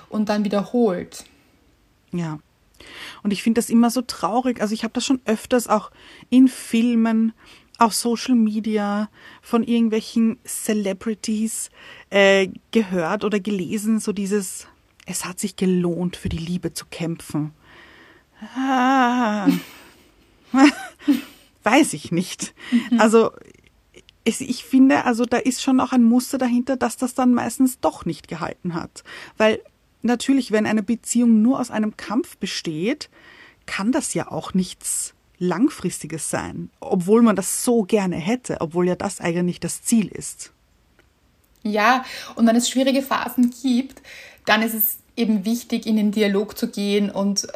und 0.08 0.30
dann 0.30 0.44
wiederholt. 0.44 1.24
Ja, 2.12 2.38
und 3.22 3.32
ich 3.32 3.42
finde 3.42 3.60
das 3.60 3.70
immer 3.70 3.90
so 3.90 4.02
traurig. 4.02 4.60
Also 4.60 4.74
ich 4.74 4.84
habe 4.84 4.94
das 4.94 5.04
schon 5.04 5.20
öfters 5.24 5.68
auch 5.68 5.90
in 6.30 6.48
Filmen, 6.48 7.32
auf 7.78 7.94
Social 7.94 8.34
Media 8.34 9.08
von 9.40 9.64
irgendwelchen 9.64 10.38
Celebrities 10.44 11.70
äh, 12.10 12.48
gehört 12.70 13.24
oder 13.24 13.40
gelesen, 13.40 13.98
so 13.98 14.12
dieses, 14.12 14.68
es 15.06 15.24
hat 15.24 15.40
sich 15.40 15.56
gelohnt, 15.56 16.16
für 16.16 16.28
die 16.28 16.38
Liebe 16.38 16.74
zu 16.74 16.86
kämpfen. 16.86 17.52
Ah. 18.56 19.48
Weiß 21.64 21.92
ich 21.92 22.12
nicht. 22.12 22.54
Mhm. 22.70 23.00
Also 23.00 23.32
es, 24.24 24.40
ich 24.40 24.64
finde, 24.64 25.04
also 25.04 25.24
da 25.24 25.38
ist 25.38 25.62
schon 25.62 25.80
auch 25.80 25.92
ein 25.92 26.04
Muster 26.04 26.38
dahinter, 26.38 26.76
dass 26.76 26.96
das 26.96 27.14
dann 27.14 27.34
meistens 27.34 27.80
doch 27.80 28.04
nicht 28.04 28.28
gehalten 28.28 28.74
hat. 28.74 29.02
Weil 29.36 29.60
natürlich, 30.02 30.52
wenn 30.52 30.66
eine 30.66 30.82
Beziehung 30.82 31.42
nur 31.42 31.60
aus 31.60 31.70
einem 31.70 31.96
Kampf 31.96 32.36
besteht, 32.36 33.08
kann 33.66 33.92
das 33.92 34.14
ja 34.14 34.30
auch 34.30 34.54
nichts 34.54 35.14
Langfristiges 35.38 36.30
sein, 36.30 36.70
obwohl 36.80 37.22
man 37.22 37.34
das 37.34 37.64
so 37.64 37.82
gerne 37.82 38.16
hätte, 38.16 38.60
obwohl 38.60 38.86
ja 38.86 38.94
das 38.94 39.20
eigentlich 39.20 39.58
das 39.58 39.82
Ziel 39.82 40.06
ist. 40.08 40.52
Ja, 41.64 42.04
und 42.34 42.46
wenn 42.46 42.56
es 42.56 42.68
schwierige 42.68 43.02
Phasen 43.02 43.52
gibt, 43.62 44.02
dann 44.46 44.62
ist 44.62 44.74
es 44.74 44.98
eben 45.16 45.44
wichtig, 45.44 45.86
in 45.86 45.96
den 45.96 46.12
Dialog 46.12 46.56
zu 46.56 46.68
gehen 46.68 47.10
und 47.10 47.46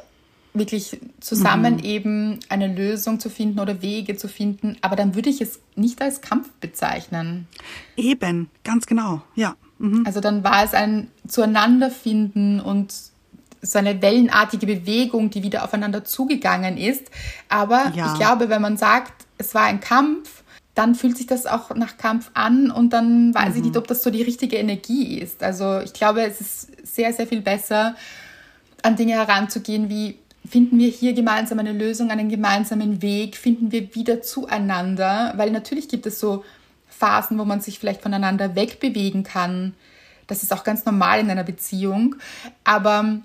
wirklich 0.52 0.98
zusammen 1.20 1.74
mhm. 1.74 1.84
eben 1.84 2.40
eine 2.48 2.66
Lösung 2.72 3.20
zu 3.20 3.30
finden 3.30 3.60
oder 3.60 3.82
Wege 3.82 4.16
zu 4.16 4.28
finden. 4.28 4.76
Aber 4.80 4.96
dann 4.96 5.14
würde 5.14 5.30
ich 5.30 5.40
es 5.40 5.60
nicht 5.74 6.00
als 6.00 6.20
Kampf 6.20 6.50
bezeichnen. 6.60 7.46
Eben, 7.96 8.50
ganz 8.64 8.86
genau, 8.86 9.22
ja. 9.34 9.56
Mhm. 9.78 10.04
Also 10.06 10.20
dann 10.20 10.44
war 10.44 10.64
es 10.64 10.74
ein 10.74 11.08
Zueinanderfinden 11.26 12.60
und 12.60 12.94
so 13.62 13.78
eine 13.78 14.00
wellenartige 14.00 14.66
Bewegung, 14.66 15.30
die 15.30 15.42
wieder 15.42 15.64
aufeinander 15.64 16.04
zugegangen 16.04 16.76
ist. 16.76 17.10
Aber 17.48 17.92
ja. 17.94 18.12
ich 18.12 18.18
glaube, 18.18 18.48
wenn 18.48 18.62
man 18.62 18.76
sagt, 18.76 19.26
es 19.38 19.54
war 19.54 19.64
ein 19.64 19.80
Kampf, 19.80 20.42
dann 20.74 20.94
fühlt 20.94 21.16
sich 21.16 21.26
das 21.26 21.46
auch 21.46 21.74
nach 21.74 21.96
Kampf 21.96 22.30
an 22.34 22.70
und 22.70 22.92
dann 22.92 23.34
weiß 23.34 23.50
mhm. 23.50 23.56
ich 23.56 23.62
nicht, 23.64 23.76
ob 23.76 23.86
das 23.86 24.02
so 24.02 24.10
die 24.10 24.22
richtige 24.22 24.56
Energie 24.56 25.18
ist. 25.18 25.42
Also 25.42 25.80
ich 25.80 25.94
glaube, 25.94 26.22
es 26.22 26.40
ist 26.40 26.86
sehr, 26.86 27.12
sehr 27.12 27.26
viel 27.26 27.40
besser, 27.40 27.96
an 28.82 28.94
Dinge 28.94 29.14
heranzugehen, 29.14 29.88
wie 29.88 30.18
finden 30.46 30.78
wir 30.78 30.88
hier 30.88 31.12
gemeinsam 31.12 31.58
eine 31.58 31.72
Lösung, 31.72 32.10
einen 32.10 32.28
gemeinsamen 32.28 33.02
Weg, 33.02 33.36
finden 33.36 33.72
wir 33.72 33.94
wieder 33.94 34.22
zueinander, 34.22 35.32
weil 35.36 35.50
natürlich 35.50 35.88
gibt 35.88 36.06
es 36.06 36.20
so 36.20 36.44
Phasen, 36.96 37.38
wo 37.38 37.44
man 37.44 37.60
sich 37.60 37.78
vielleicht 37.78 38.02
voneinander 38.02 38.54
wegbewegen 38.54 39.22
kann. 39.22 39.74
Das 40.26 40.42
ist 40.42 40.52
auch 40.52 40.64
ganz 40.64 40.84
normal 40.84 41.20
in 41.20 41.30
einer 41.30 41.44
Beziehung. 41.44 42.16
Aber 42.64 43.18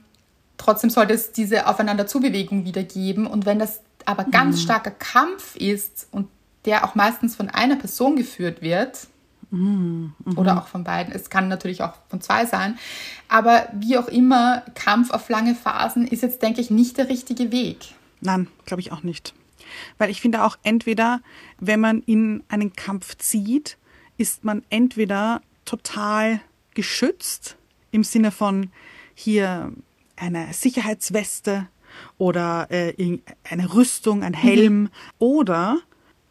trotzdem 0.57 0.89
sollte 0.89 1.13
es 1.13 1.31
diese 1.31 1.67
Aufeinanderzubewegung 1.67 2.65
wieder 2.65 2.83
geben. 2.83 3.27
Und 3.27 3.45
wenn 3.45 3.59
das 3.59 3.81
aber 4.05 4.25
ganz 4.25 4.57
mhm. 4.57 4.61
starker 4.61 4.91
Kampf 4.91 5.55
ist 5.55 6.07
und 6.11 6.27
der 6.65 6.85
auch 6.85 6.95
meistens 6.95 7.35
von 7.35 7.49
einer 7.49 7.75
Person 7.75 8.15
geführt 8.15 8.61
wird, 8.61 9.07
mhm. 9.51 10.13
Mhm. 10.25 10.37
oder 10.37 10.57
auch 10.57 10.67
von 10.67 10.83
beiden, 10.83 11.13
es 11.13 11.29
kann 11.29 11.47
natürlich 11.47 11.81
auch 11.81 11.93
von 12.09 12.21
zwei 12.21 12.45
sein, 12.45 12.77
aber 13.27 13.67
wie 13.73 13.97
auch 13.97 14.07
immer, 14.07 14.63
Kampf 14.75 15.11
auf 15.11 15.29
lange 15.29 15.55
Phasen 15.55 16.07
ist 16.07 16.23
jetzt, 16.23 16.41
denke 16.41 16.61
ich, 16.61 16.69
nicht 16.69 16.97
der 16.97 17.09
richtige 17.09 17.51
Weg. 17.51 17.93
Nein, 18.21 18.47
glaube 18.65 18.81
ich 18.81 18.91
auch 18.91 19.03
nicht. 19.03 19.33
Weil 19.97 20.09
ich 20.09 20.21
finde 20.21 20.43
auch 20.43 20.57
entweder, 20.63 21.21
wenn 21.59 21.79
man 21.79 22.01
in 22.01 22.43
einen 22.47 22.73
Kampf 22.73 23.17
zieht, 23.17 23.77
ist 24.17 24.43
man 24.43 24.63
entweder 24.69 25.41
total 25.65 26.41
geschützt 26.73 27.57
im 27.91 28.03
Sinne 28.03 28.31
von 28.31 28.71
hier 29.13 29.71
eine 30.15 30.53
Sicherheitsweste 30.53 31.67
oder 32.17 32.67
äh, 32.69 33.19
eine 33.43 33.73
Rüstung, 33.73 34.23
ein 34.23 34.33
Helm 34.33 34.81
mhm. 34.83 34.89
oder 35.19 35.79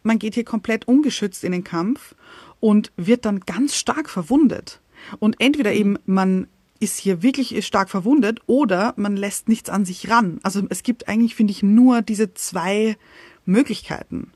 man 0.03 0.19
geht 0.19 0.35
hier 0.35 0.45
komplett 0.45 0.89
ungeschützt 0.89 1.45
in 1.45 1.53
den 1.53 1.65
Kampf 1.65 2.15
und 2.59 2.93
wird 2.97 3.25
dann 3.25 3.41
ganz 3.41 3.77
stark 3.77 4.09
verwundet. 4.09 4.81
Und 5.19 5.37
entweder 5.41 5.73
eben 5.73 5.99
man 6.07 6.47
ist 6.81 6.99
hier 6.99 7.23
wirklich 7.23 7.65
stark 7.67 7.91
verwundet 7.91 8.41
oder 8.47 8.95
man 8.97 9.17
lässt 9.17 9.49
nichts 9.49 9.69
an 9.69 9.85
sich 9.85 10.09
ran. 10.11 10.41
Also 10.43 10.63
es 10.71 10.83
gibt 10.83 11.09
eigentlich, 11.09 11.35
finde 11.35 11.53
ich, 11.53 11.63
nur 11.63 12.03
diese 12.03 12.33
zwei 12.35 12.97
Möglichkeiten. 13.45 14.33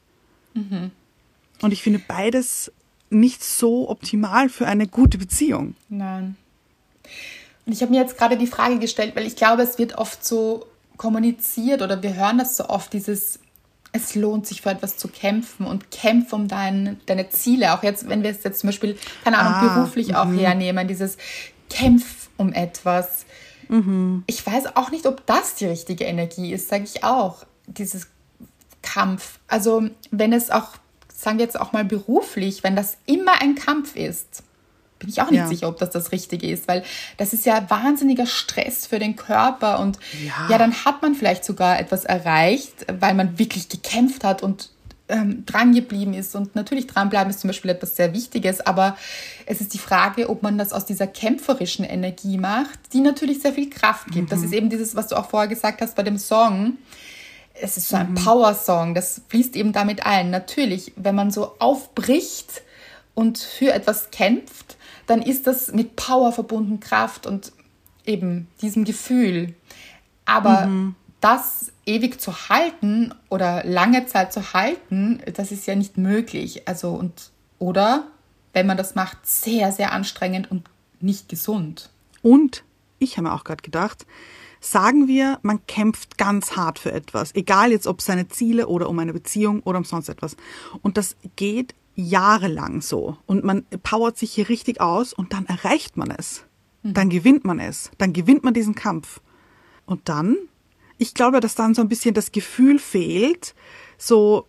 Mhm. 0.53 0.91
Und 1.63 1.73
ich 1.73 1.83
finde 1.83 2.01
beides 2.07 2.71
nicht 3.11 3.43
so 3.43 3.89
optimal 3.89 4.49
für 4.49 4.67
eine 4.67 4.87
gute 4.87 5.19
Beziehung. 5.19 5.75
Nein. 5.89 6.37
Und 7.65 7.73
ich 7.73 7.81
habe 7.81 7.93
mir 7.93 8.01
jetzt 8.01 8.19
gerade 8.19 8.37
die 8.37 8.47
Frage 8.47 8.79
gestellt, 8.79 9.17
weil 9.17 9.27
ich 9.27 9.37
glaube, 9.37 9.63
es 9.63 9.79
wird 9.79 9.97
oft 9.97 10.25
so 10.25 10.67
kommuniziert 10.97 11.81
oder 11.81 12.03
wir 12.03 12.15
hören 12.15 12.39
das 12.39 12.57
so 12.57 12.69
oft, 12.69 12.93
dieses, 12.93 13.39
es 13.93 14.15
lohnt 14.15 14.47
sich 14.47 14.61
für 14.61 14.71
etwas 14.71 14.97
zu 14.99 15.09
kämpfen 15.09 15.67
und 15.67 15.91
kämpf 15.91 16.33
um 16.33 16.47
dein, 16.47 17.01
deine 17.07 17.31
Ziele. 17.31 17.73
Auch 17.73 17.83
jetzt, 17.83 18.09
wenn 18.09 18.23
wir 18.23 18.31
es 18.31 18.45
jetzt 18.45 18.61
zum 18.61 18.69
Beispiel, 18.69 18.99
keine 19.23 19.39
Ahnung, 19.39 19.55
ah, 19.55 19.75
beruflich 19.75 20.15
auch 20.15 20.27
mhm. 20.27 20.39
hernehmen, 20.39 20.87
dieses 20.87 21.17
Kämpf 21.71 22.29
um 22.37 22.53
etwas. 22.53 23.25
Mhm. 23.69 24.25
Ich 24.27 24.45
weiß 24.47 24.77
auch 24.77 24.91
nicht, 24.91 25.07
ob 25.07 25.27
das 25.27 25.55
die 25.57 25.67
richtige 25.67 26.05
Energie 26.05 26.53
ist, 26.53 26.69
sage 26.69 26.85
ich 26.85 27.05
auch. 27.05 27.45
Dieses 27.67 28.09
Kampf. 28.83 29.39
Also 29.49 29.89
wenn 30.11 30.33
es 30.33 30.51
auch, 30.51 30.73
sagen 31.13 31.39
wir 31.39 31.45
jetzt 31.45 31.59
auch 31.59 31.73
mal 31.73 31.85
beruflich, 31.85 32.63
wenn 32.63 32.77
das 32.77 32.99
immer 33.07 33.41
ein 33.41 33.55
Kampf 33.55 33.97
ist, 33.97 34.43
bin 34.99 35.09
ich 35.09 35.21
auch 35.21 35.31
nicht 35.31 35.41
ja. 35.41 35.49
sicher, 35.49 35.69
ob 35.69 35.79
das 35.79 35.91
das 35.91 36.13
Richtige 36.13 36.49
ist, 36.49 36.69
weil 36.69 36.85
das 37.17 37.33
ist 37.33 37.45
ja 37.47 37.69
wahnsinniger 37.69 38.27
Stress 38.27 38.87
für 38.87 38.99
den 38.99 39.17
Körper 39.17 39.81
und 39.81 39.99
ja. 40.25 40.49
ja, 40.51 40.59
dann 40.59 40.85
hat 40.85 41.03
man 41.03 41.15
vielleicht 41.15 41.45
sogar 41.45 41.79
etwas 41.79 42.05
erreicht, 42.05 42.87
weil 43.01 43.15
man 43.15 43.39
wirklich 43.39 43.69
gekämpft 43.69 44.25
hat 44.25 44.43
und 44.43 44.71
ähm, 45.09 45.45
dran 45.47 45.75
geblieben 45.75 46.15
ist. 46.15 46.35
Und 46.35 46.55
natürlich 46.55 46.87
dranbleiben 46.87 47.31
ist 47.31 47.41
zum 47.41 47.49
Beispiel 47.49 47.71
etwas 47.71 47.97
sehr 47.97 48.15
Wichtiges, 48.15 48.61
aber 48.61 48.97
es 49.47 49.61
ist 49.61 49.75
die 49.75 49.79
Frage, 49.79 50.31
ob 50.31 50.43
man 50.43 50.59
das 50.59 50.73
aus 50.73 50.87
dieser 50.87 51.07
kämpferischen 51.07 51.85
Energie 51.85 52.39
macht, 52.39 52.79
die 52.93 53.01
natürlich 53.01 53.43
sehr 53.43 53.53
viel 53.53 53.71
Kraft 53.71 54.07
gibt. 54.07 54.27
Mhm. 54.27 54.31
Das 54.31 54.43
ist 54.43 54.53
eben 54.53 54.71
dieses, 54.71 54.97
was 54.97 55.09
du 55.09 55.17
auch 55.17 55.29
vorher 55.29 55.49
gesagt 55.49 55.81
hast 55.81 55.95
bei 55.97 56.03
dem 56.03 56.19
Song. 56.19 56.79
Es 57.55 57.77
ist 57.77 57.89
so 57.89 57.97
ein 57.97 58.11
mhm. 58.11 58.15
Power-Song, 58.17 58.95
das 58.95 59.21
fließt 59.29 59.55
eben 59.57 59.73
damit 59.73 60.05
ein. 60.07 60.31
Natürlich, 60.31 60.93
wenn 60.97 61.15
man 61.15 61.31
so 61.31 61.55
aufbricht 61.59 62.63
und 63.15 63.39
für 63.39 63.73
etwas 63.73 64.11
kämpft, 64.11 64.77
dann 65.07 65.23
ist 65.23 65.47
das 65.47 65.73
mit 65.73 65.97
Power 65.97 66.33
verbunden, 66.33 66.81
Kraft 66.81 67.27
und 67.27 67.53
eben 68.07 68.49
diesem 68.61 68.85
Gefühl. 68.85 69.55
Aber 70.25 70.67
mhm. 70.67 70.95
das 71.21 71.74
ewig 71.87 72.21
zu 72.21 72.49
halten 72.49 73.15
oder 73.29 73.65
lange 73.65 74.07
Zeit 74.07 74.33
zu 74.33 74.53
halten, 74.53 75.23
das 75.35 75.53
ist 75.53 75.67
ja 75.67 75.75
nicht 75.75 75.99
möglich. 75.99 76.67
Also 76.67 76.91
und 76.91 77.31
oder 77.59 78.09
wenn 78.53 78.67
man 78.67 78.77
das 78.77 78.95
macht, 78.95 79.27
sehr, 79.27 79.73
sehr 79.73 79.93
anstrengend 79.93 80.51
und 80.51 80.65
nicht 81.01 81.29
gesund. 81.29 81.91
Und 82.23 82.65
ich 82.99 83.17
habe 83.17 83.29
mir 83.29 83.35
auch 83.35 83.45
gerade 83.45 83.63
gedacht, 83.63 84.07
sagen 84.61 85.09
wir, 85.09 85.39
man 85.43 85.67
kämpft 85.67 86.17
ganz 86.17 86.57
hart 86.57 86.79
für 86.79 86.93
etwas, 86.93 87.35
egal 87.35 87.71
jetzt 87.71 87.87
ob 87.87 88.01
seine 88.01 88.29
Ziele 88.29 88.67
oder 88.67 88.89
um 88.89 88.99
eine 88.99 89.13
Beziehung 89.13 89.61
oder 89.61 89.79
um 89.79 89.85
sonst 89.85 90.09
etwas. 90.09 90.37
Und 90.83 90.97
das 90.97 91.17
geht 91.37 91.75
jahrelang 91.95 92.81
so. 92.81 93.19
Und 93.27 93.45
man 93.45 93.65
powert 93.83 94.17
sich 94.17 94.33
hier 94.33 94.49
richtig 94.49 94.81
aus 94.81 95.13
und 95.13 95.33
dann 95.33 95.47
erreicht 95.47 95.97
man 95.97 96.11
es. 96.11 96.45
Mhm. 96.83 96.95
Dann 96.95 97.11
gewinnt 97.11 97.45
man 97.45 97.61
es. 97.61 97.91
Dann 97.99 98.13
gewinnt 98.13 98.43
man 98.43 98.55
diesen 98.55 98.75
Kampf. 98.75 99.21
Und 99.87 100.09
dann 100.09 100.37
ich 100.99 101.15
glaube, 101.15 101.41
dass 101.41 101.55
dann 101.55 101.75
so 101.75 101.83
ein 101.83 101.89
bisschen 101.89 102.15
das 102.15 102.33
Gefühl 102.33 102.79
fehlt, 102.79 103.55
so, 103.99 104.47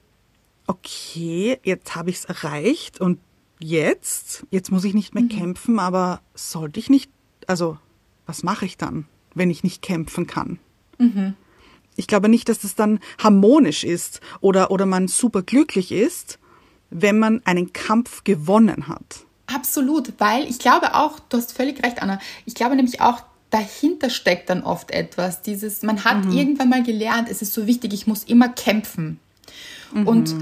okay, 0.67 1.59
jetzt 1.63 1.95
habe 1.95 2.09
ich 2.09 2.17
es 2.17 2.25
erreicht 2.25 2.99
und 3.01 3.19
jetzt, 3.59 4.45
jetzt 4.51 4.71
muss 4.71 4.83
ich 4.83 4.93
nicht 4.93 5.13
mehr 5.13 5.23
mhm. 5.23 5.29
kämpfen, 5.29 5.79
aber 5.79 6.21
sollte 6.33 6.79
ich 6.79 6.89
nicht, 6.89 7.11
also 7.47 7.77
was 8.25 8.43
mache 8.43 8.65
ich 8.65 8.77
dann, 8.77 9.07
wenn 9.33 9.49
ich 9.49 9.63
nicht 9.63 9.81
kämpfen 9.81 10.27
kann? 10.27 10.59
Mhm. 10.97 11.35
Ich 11.95 12.07
glaube 12.07 12.29
nicht, 12.29 12.49
dass 12.49 12.59
das 12.59 12.75
dann 12.75 12.99
harmonisch 13.17 13.83
ist 13.83 14.19
oder, 14.41 14.71
oder 14.71 14.85
man 14.85 15.07
super 15.07 15.43
glücklich 15.43 15.91
ist, 15.91 16.39
wenn 16.89 17.19
man 17.19 17.41
einen 17.45 17.73
Kampf 17.73 18.23
gewonnen 18.23 18.87
hat. 18.87 19.25
Absolut, 19.47 20.13
weil 20.17 20.49
ich 20.49 20.59
glaube 20.59 20.95
auch, 20.95 21.19
du 21.19 21.37
hast 21.37 21.53
völlig 21.53 21.83
recht, 21.83 22.01
Anna. 22.01 22.19
Ich 22.45 22.55
glaube 22.55 22.75
nämlich 22.75 22.99
auch, 23.01 23.23
dahinter 23.55 24.09
steckt 24.09 24.49
dann 24.49 24.63
oft 24.63 24.91
etwas. 24.91 25.41
Dieses, 25.41 25.81
man 25.81 26.03
hat 26.03 26.25
mhm. 26.25 26.37
irgendwann 26.37 26.67
mal 26.67 26.83
gelernt, 26.83 27.29
es 27.29 27.41
ist 27.41 27.53
so 27.53 27.67
wichtig, 27.67 27.93
ich 27.93 28.05
muss 28.05 28.25
immer 28.25 28.49
kämpfen. 28.49 29.19
Mhm. 29.93 30.07
Und 30.07 30.35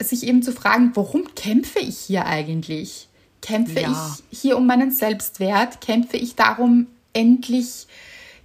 sich 0.00 0.26
eben 0.26 0.42
zu 0.42 0.52
fragen, 0.52 0.92
warum 0.94 1.34
kämpfe 1.34 1.78
ich 1.78 1.98
hier 1.98 2.26
eigentlich? 2.26 3.08
Kämpfe 3.40 3.80
ja. 3.80 4.16
ich 4.30 4.40
hier 4.40 4.58
um 4.58 4.66
meinen 4.66 4.90
Selbstwert? 4.90 5.80
Kämpfe 5.80 6.18
ich 6.18 6.34
darum, 6.34 6.86
endlich 7.14 7.86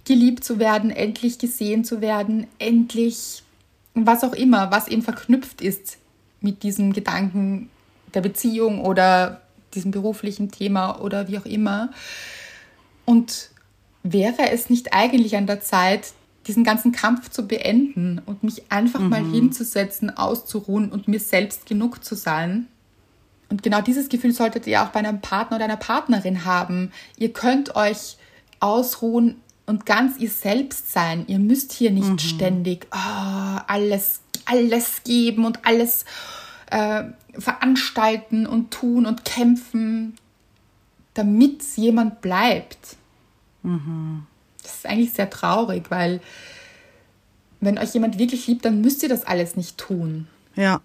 geliebt 0.06 0.44
zu 0.44 0.58
werden, 0.58 0.90
endlich 0.90 1.38
gesehen 1.38 1.84
zu 1.84 2.00
werden, 2.00 2.46
endlich 2.58 3.42
was 3.92 4.24
auch 4.24 4.32
immer, 4.32 4.72
was 4.72 4.88
eben 4.88 5.02
verknüpft 5.02 5.60
ist 5.60 5.98
mit 6.40 6.62
diesem 6.62 6.94
Gedanken 6.94 7.68
der 8.14 8.22
Beziehung 8.22 8.80
oder 8.80 9.42
diesem 9.74 9.90
beruflichen 9.90 10.50
Thema 10.50 11.00
oder 11.00 11.28
wie 11.28 11.38
auch 11.38 11.46
immer. 11.46 11.90
Und 13.04 13.50
wäre 14.04 14.50
es 14.50 14.70
nicht 14.70 14.92
eigentlich 14.92 15.36
an 15.36 15.48
der 15.48 15.60
Zeit, 15.60 16.12
diesen 16.46 16.62
ganzen 16.62 16.92
Kampf 16.92 17.30
zu 17.30 17.48
beenden 17.48 18.20
und 18.24 18.44
mich 18.44 18.70
einfach 18.70 19.00
mhm. 19.00 19.08
mal 19.08 19.24
hinzusetzen, 19.24 20.16
auszuruhen 20.16 20.92
und 20.92 21.08
mir 21.08 21.18
selbst 21.18 21.66
genug 21.66 22.04
zu 22.04 22.14
sein? 22.14 22.68
Und 23.48 23.62
genau 23.62 23.80
dieses 23.80 24.08
Gefühl 24.08 24.32
solltet 24.32 24.66
ihr 24.66 24.82
auch 24.82 24.88
bei 24.88 25.00
einem 25.00 25.20
Partner 25.20 25.56
oder 25.56 25.64
einer 25.64 25.76
Partnerin 25.76 26.44
haben. 26.44 26.92
Ihr 27.16 27.32
könnt 27.32 27.76
euch 27.76 28.16
ausruhen 28.60 29.36
und 29.66 29.86
ganz 29.86 30.18
ihr 30.18 30.30
selbst 30.30 30.92
sein. 30.92 31.24
Ihr 31.26 31.38
müsst 31.38 31.72
hier 31.72 31.90
nicht 31.90 32.08
mhm. 32.08 32.18
ständig 32.18 32.86
oh, 32.92 33.60
alles, 33.66 34.20
alles 34.44 35.02
geben 35.04 35.46
und 35.46 35.64
alles 35.64 36.04
äh, 36.70 37.04
veranstalten 37.38 38.46
und 38.46 38.70
tun 38.70 39.06
und 39.06 39.24
kämpfen, 39.24 40.14
damit 41.14 41.62
jemand 41.76 42.20
bleibt. 42.20 42.96
Das 44.62 44.74
ist 44.76 44.86
eigentlich 44.86 45.12
sehr 45.12 45.30
traurig, 45.30 45.90
weil 45.90 46.20
wenn 47.60 47.78
euch 47.78 47.94
jemand 47.94 48.18
wirklich 48.18 48.46
liebt, 48.46 48.64
dann 48.64 48.80
müsst 48.80 49.02
ihr 49.02 49.08
das 49.08 49.24
alles 49.24 49.56
nicht 49.56 49.78
tun. 49.78 50.28
Ja. 50.54 50.80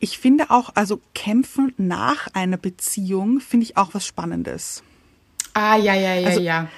Ich 0.00 0.18
finde 0.18 0.50
auch, 0.50 0.70
also 0.74 1.00
kämpfen 1.14 1.74
nach 1.76 2.28
einer 2.32 2.56
Beziehung 2.56 3.40
finde 3.40 3.64
ich 3.64 3.76
auch 3.76 3.94
was 3.94 4.06
Spannendes. 4.06 4.82
Ah, 5.54 5.76
ja, 5.76 5.94
ja, 5.94 6.14
ja, 6.14 6.28
also, 6.28 6.40
ja. 6.40 6.68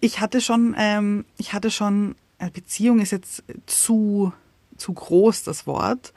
Ich 0.00 0.20
hatte 0.20 0.40
schon, 0.40 0.74
ähm, 0.78 1.24
ich 1.38 1.54
hatte 1.54 1.70
schon, 1.70 2.14
äh, 2.38 2.50
Beziehung 2.50 3.00
ist 3.00 3.10
jetzt 3.10 3.42
zu, 3.66 4.32
zu 4.76 4.92
groß, 4.92 5.44
das 5.44 5.66
Wort, 5.66 6.12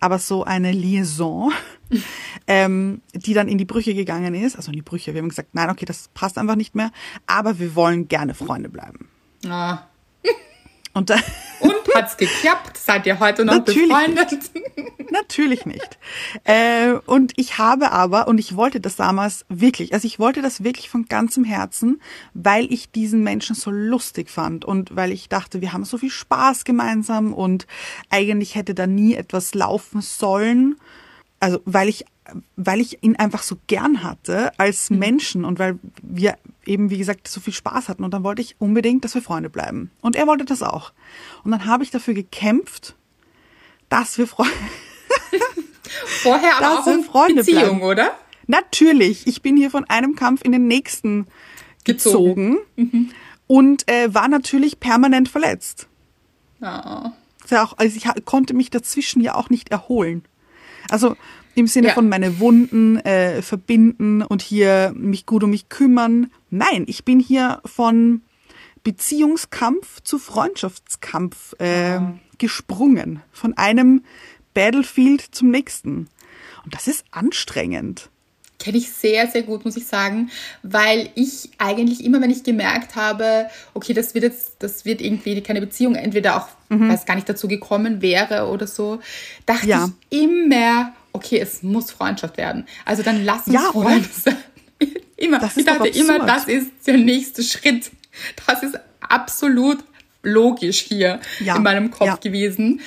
aber 0.00 0.18
so 0.18 0.44
eine 0.44 0.72
Liaison, 0.72 1.52
ähm, 2.46 3.02
die 3.14 3.34
dann 3.34 3.48
in 3.48 3.58
die 3.58 3.64
Brüche 3.64 3.94
gegangen 3.94 4.34
ist. 4.34 4.56
Also 4.56 4.70
in 4.70 4.76
die 4.76 4.82
Brüche. 4.82 5.14
Wir 5.14 5.20
haben 5.20 5.28
gesagt, 5.28 5.54
nein, 5.54 5.70
okay, 5.70 5.84
das 5.84 6.08
passt 6.14 6.38
einfach 6.38 6.56
nicht 6.56 6.74
mehr, 6.74 6.90
aber 7.26 7.58
wir 7.58 7.74
wollen 7.74 8.08
gerne 8.08 8.34
Freunde 8.34 8.68
bleiben. 8.68 9.08
Ah. 9.46 9.82
Und, 10.98 11.10
Und 11.60 11.94
hat's 11.94 12.16
geklappt? 12.16 12.76
Seid 12.76 13.06
ihr 13.06 13.20
heute 13.20 13.44
noch 13.44 13.54
Natürlich 13.54 13.88
befreundet? 13.88 14.30
Nicht. 14.32 15.10
Natürlich 15.10 15.64
nicht. 15.64 15.98
Äh, 16.44 16.92
und 17.06 17.32
ich 17.36 17.58
habe 17.58 17.92
aber, 17.92 18.28
und 18.28 18.38
ich 18.38 18.56
wollte 18.56 18.80
das 18.80 18.96
damals 18.96 19.44
wirklich, 19.48 19.92
also 19.94 20.06
ich 20.06 20.18
wollte 20.18 20.42
das 20.42 20.64
wirklich 20.64 20.90
von 20.90 21.06
ganzem 21.06 21.44
Herzen, 21.44 22.00
weil 22.34 22.70
ich 22.72 22.90
diesen 22.90 23.22
Menschen 23.22 23.54
so 23.54 23.70
lustig 23.70 24.28
fand 24.30 24.64
und 24.64 24.94
weil 24.96 25.12
ich 25.12 25.28
dachte, 25.28 25.60
wir 25.60 25.72
haben 25.72 25.84
so 25.84 25.98
viel 25.98 26.10
Spaß 26.10 26.64
gemeinsam 26.64 27.32
und 27.32 27.66
eigentlich 28.10 28.54
hätte 28.54 28.74
da 28.74 28.86
nie 28.86 29.14
etwas 29.14 29.54
laufen 29.54 30.00
sollen. 30.00 30.76
Also 31.40 31.60
weil 31.64 31.88
ich 31.88 32.04
weil 32.56 32.80
ich 32.80 33.02
ihn 33.02 33.16
einfach 33.16 33.42
so 33.42 33.56
gern 33.66 34.02
hatte 34.02 34.52
als 34.58 34.90
mhm. 34.90 34.98
Menschen 34.98 35.44
und 35.44 35.58
weil 35.58 35.78
wir 36.02 36.36
eben, 36.64 36.90
wie 36.90 36.98
gesagt, 36.98 37.28
so 37.28 37.40
viel 37.40 37.52
Spaß 37.52 37.88
hatten. 37.88 38.04
Und 38.04 38.12
dann 38.12 38.24
wollte 38.24 38.42
ich 38.42 38.56
unbedingt, 38.58 39.04
dass 39.04 39.14
wir 39.14 39.22
Freunde 39.22 39.50
bleiben. 39.50 39.90
Und 40.00 40.16
er 40.16 40.26
wollte 40.26 40.44
das 40.44 40.62
auch. 40.62 40.92
Und 41.44 41.50
dann 41.50 41.64
habe 41.64 41.84
ich 41.84 41.90
dafür 41.90 42.14
gekämpft, 42.14 42.94
dass 43.88 44.18
wir 44.18 44.26
Freunde. 44.26 44.52
Vorher 46.22 46.58
aber 46.58 46.80
auch 46.80 46.86
wir 46.86 47.02
Freunde 47.02 47.36
Beziehung, 47.36 47.78
bleiben. 47.78 47.82
oder? 47.82 48.10
Natürlich. 48.46 49.26
Ich 49.26 49.42
bin 49.42 49.56
hier 49.56 49.70
von 49.70 49.84
einem 49.84 50.14
Kampf 50.14 50.42
in 50.44 50.52
den 50.52 50.66
nächsten 50.66 51.26
gezogen, 51.84 52.58
gezogen 52.58 52.58
mhm. 52.76 53.10
und 53.46 53.90
äh, 53.90 54.12
war 54.14 54.28
natürlich 54.28 54.80
permanent 54.80 55.28
verletzt. 55.28 55.88
Oh. 56.60 57.10
Ja 57.50 57.64
auch, 57.64 57.78
also 57.78 57.96
ich 57.96 58.24
konnte 58.26 58.52
mich 58.52 58.68
dazwischen 58.68 59.22
ja 59.22 59.34
auch 59.34 59.48
nicht 59.48 59.70
erholen. 59.70 60.24
Also 60.90 61.16
im 61.54 61.66
Sinne 61.66 61.88
ja. 61.88 61.94
von 61.94 62.08
meine 62.08 62.38
Wunden 62.38 62.98
äh, 62.98 63.42
verbinden 63.42 64.22
und 64.22 64.42
hier 64.42 64.92
mich 64.96 65.26
gut 65.26 65.42
um 65.42 65.50
mich 65.50 65.68
kümmern. 65.68 66.30
Nein, 66.50 66.84
ich 66.86 67.04
bin 67.04 67.20
hier 67.20 67.60
von 67.64 68.22
Beziehungskampf 68.84 70.00
zu 70.02 70.18
Freundschaftskampf 70.18 71.54
äh, 71.58 71.98
oh. 71.98 72.18
gesprungen. 72.38 73.22
Von 73.32 73.56
einem 73.56 74.02
Battlefield 74.54 75.20
zum 75.20 75.50
nächsten. 75.50 76.08
Und 76.64 76.74
das 76.74 76.86
ist 76.86 77.04
anstrengend. 77.10 78.10
Kenne 78.58 78.78
ich 78.78 78.90
sehr, 78.90 79.28
sehr 79.28 79.42
gut, 79.42 79.64
muss 79.64 79.76
ich 79.76 79.86
sagen, 79.86 80.30
weil 80.62 81.10
ich 81.14 81.50
eigentlich 81.58 82.04
immer, 82.04 82.20
wenn 82.20 82.30
ich 82.30 82.42
gemerkt 82.42 82.96
habe, 82.96 83.48
okay, 83.74 83.92
das 83.94 84.14
wird 84.14 84.24
jetzt, 84.24 84.56
das 84.58 84.84
wird 84.84 85.00
irgendwie 85.00 85.40
keine 85.42 85.60
Beziehung, 85.60 85.94
entweder 85.94 86.36
auch, 86.36 86.48
mhm. 86.68 86.88
weil 86.88 86.96
es 86.96 87.06
gar 87.06 87.14
nicht 87.14 87.28
dazu 87.28 87.46
gekommen 87.46 88.02
wäre 88.02 88.48
oder 88.48 88.66
so, 88.66 88.98
dachte 89.46 89.68
ja. 89.68 89.88
ich 90.10 90.22
immer, 90.22 90.92
okay, 91.12 91.38
es 91.38 91.62
muss 91.62 91.90
Freundschaft 91.92 92.36
werden. 92.36 92.66
Also 92.84 93.02
dann 93.02 93.24
lass 93.24 93.46
uns 93.46 93.54
ja, 93.54 93.70
Freunde 93.72 94.08
sein. 94.12 94.36
immer. 95.16 95.40
ich 95.56 95.64
dachte 95.64 95.88
immer, 95.88 96.26
das 96.26 96.46
ist 96.46 96.70
der 96.86 96.96
nächste 96.96 97.42
Schritt. 97.42 97.90
Das 98.46 98.62
ist 98.62 98.78
absolut 99.00 99.78
logisch 100.22 100.80
hier 100.80 101.20
ja. 101.40 101.56
in 101.56 101.62
meinem 101.62 101.90
Kopf 101.90 102.06
ja. 102.06 102.16
gewesen. 102.16 102.80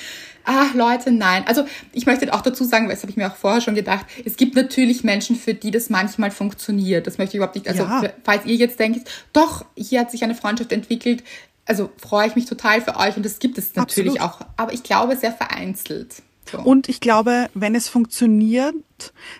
Ach 0.44 0.74
Leute, 0.74 1.12
nein. 1.12 1.44
Also 1.46 1.64
ich 1.92 2.06
möchte 2.06 2.32
auch 2.32 2.40
dazu 2.40 2.64
sagen, 2.64 2.86
weil 2.86 2.94
das 2.94 3.02
habe 3.02 3.10
ich 3.10 3.16
mir 3.16 3.30
auch 3.30 3.36
vorher 3.36 3.60
schon 3.60 3.74
gedacht, 3.74 4.06
es 4.24 4.36
gibt 4.36 4.54
natürlich 4.54 5.04
Menschen, 5.04 5.36
für 5.36 5.54
die 5.54 5.70
das 5.70 5.90
manchmal 5.90 6.30
funktioniert. 6.30 7.06
Das 7.06 7.18
möchte 7.18 7.32
ich 7.32 7.36
überhaupt 7.36 7.56
nicht. 7.56 7.68
Also 7.68 7.82
ja. 7.82 8.02
falls 8.24 8.44
ihr 8.46 8.56
jetzt 8.56 8.78
denkt, 8.78 9.08
doch, 9.32 9.64
hier 9.76 10.00
hat 10.00 10.10
sich 10.10 10.24
eine 10.24 10.34
Freundschaft 10.34 10.72
entwickelt, 10.72 11.22
also 11.64 11.90
freue 11.96 12.26
ich 12.26 12.34
mich 12.34 12.46
total 12.46 12.80
für 12.80 12.96
euch 12.96 13.16
und 13.16 13.24
das 13.24 13.38
gibt 13.38 13.56
es 13.58 13.74
natürlich 13.76 14.20
Absolut. 14.20 14.42
auch. 14.42 14.46
Aber 14.56 14.72
ich 14.72 14.82
glaube 14.82 15.16
sehr 15.16 15.32
vereinzelt. 15.32 16.22
So. 16.50 16.58
Und 16.58 16.88
ich 16.88 17.00
glaube, 17.00 17.48
wenn 17.54 17.74
es 17.74 17.88
funktioniert, 17.88 18.74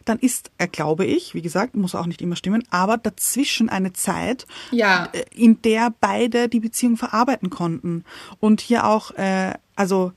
dann 0.04 0.18
ist 0.18 0.50
er, 0.56 0.68
glaube 0.68 1.04
ich, 1.04 1.34
wie 1.34 1.42
gesagt, 1.42 1.74
muss 1.74 1.94
auch 1.94 2.06
nicht 2.06 2.22
immer 2.22 2.36
stimmen, 2.36 2.64
aber 2.70 2.96
dazwischen 2.96 3.68
eine 3.68 3.92
Zeit, 3.92 4.46
ja. 4.70 5.08
Äh, 5.12 5.24
in 5.34 5.60
der 5.62 5.92
beide 6.00 6.48
die 6.48 6.60
Beziehung 6.60 6.96
verarbeiten 6.96 7.50
konnten. 7.50 8.04
Und 8.40 8.60
hier 8.60 8.86
auch, 8.86 9.10
äh, 9.12 9.52
also 9.74 10.12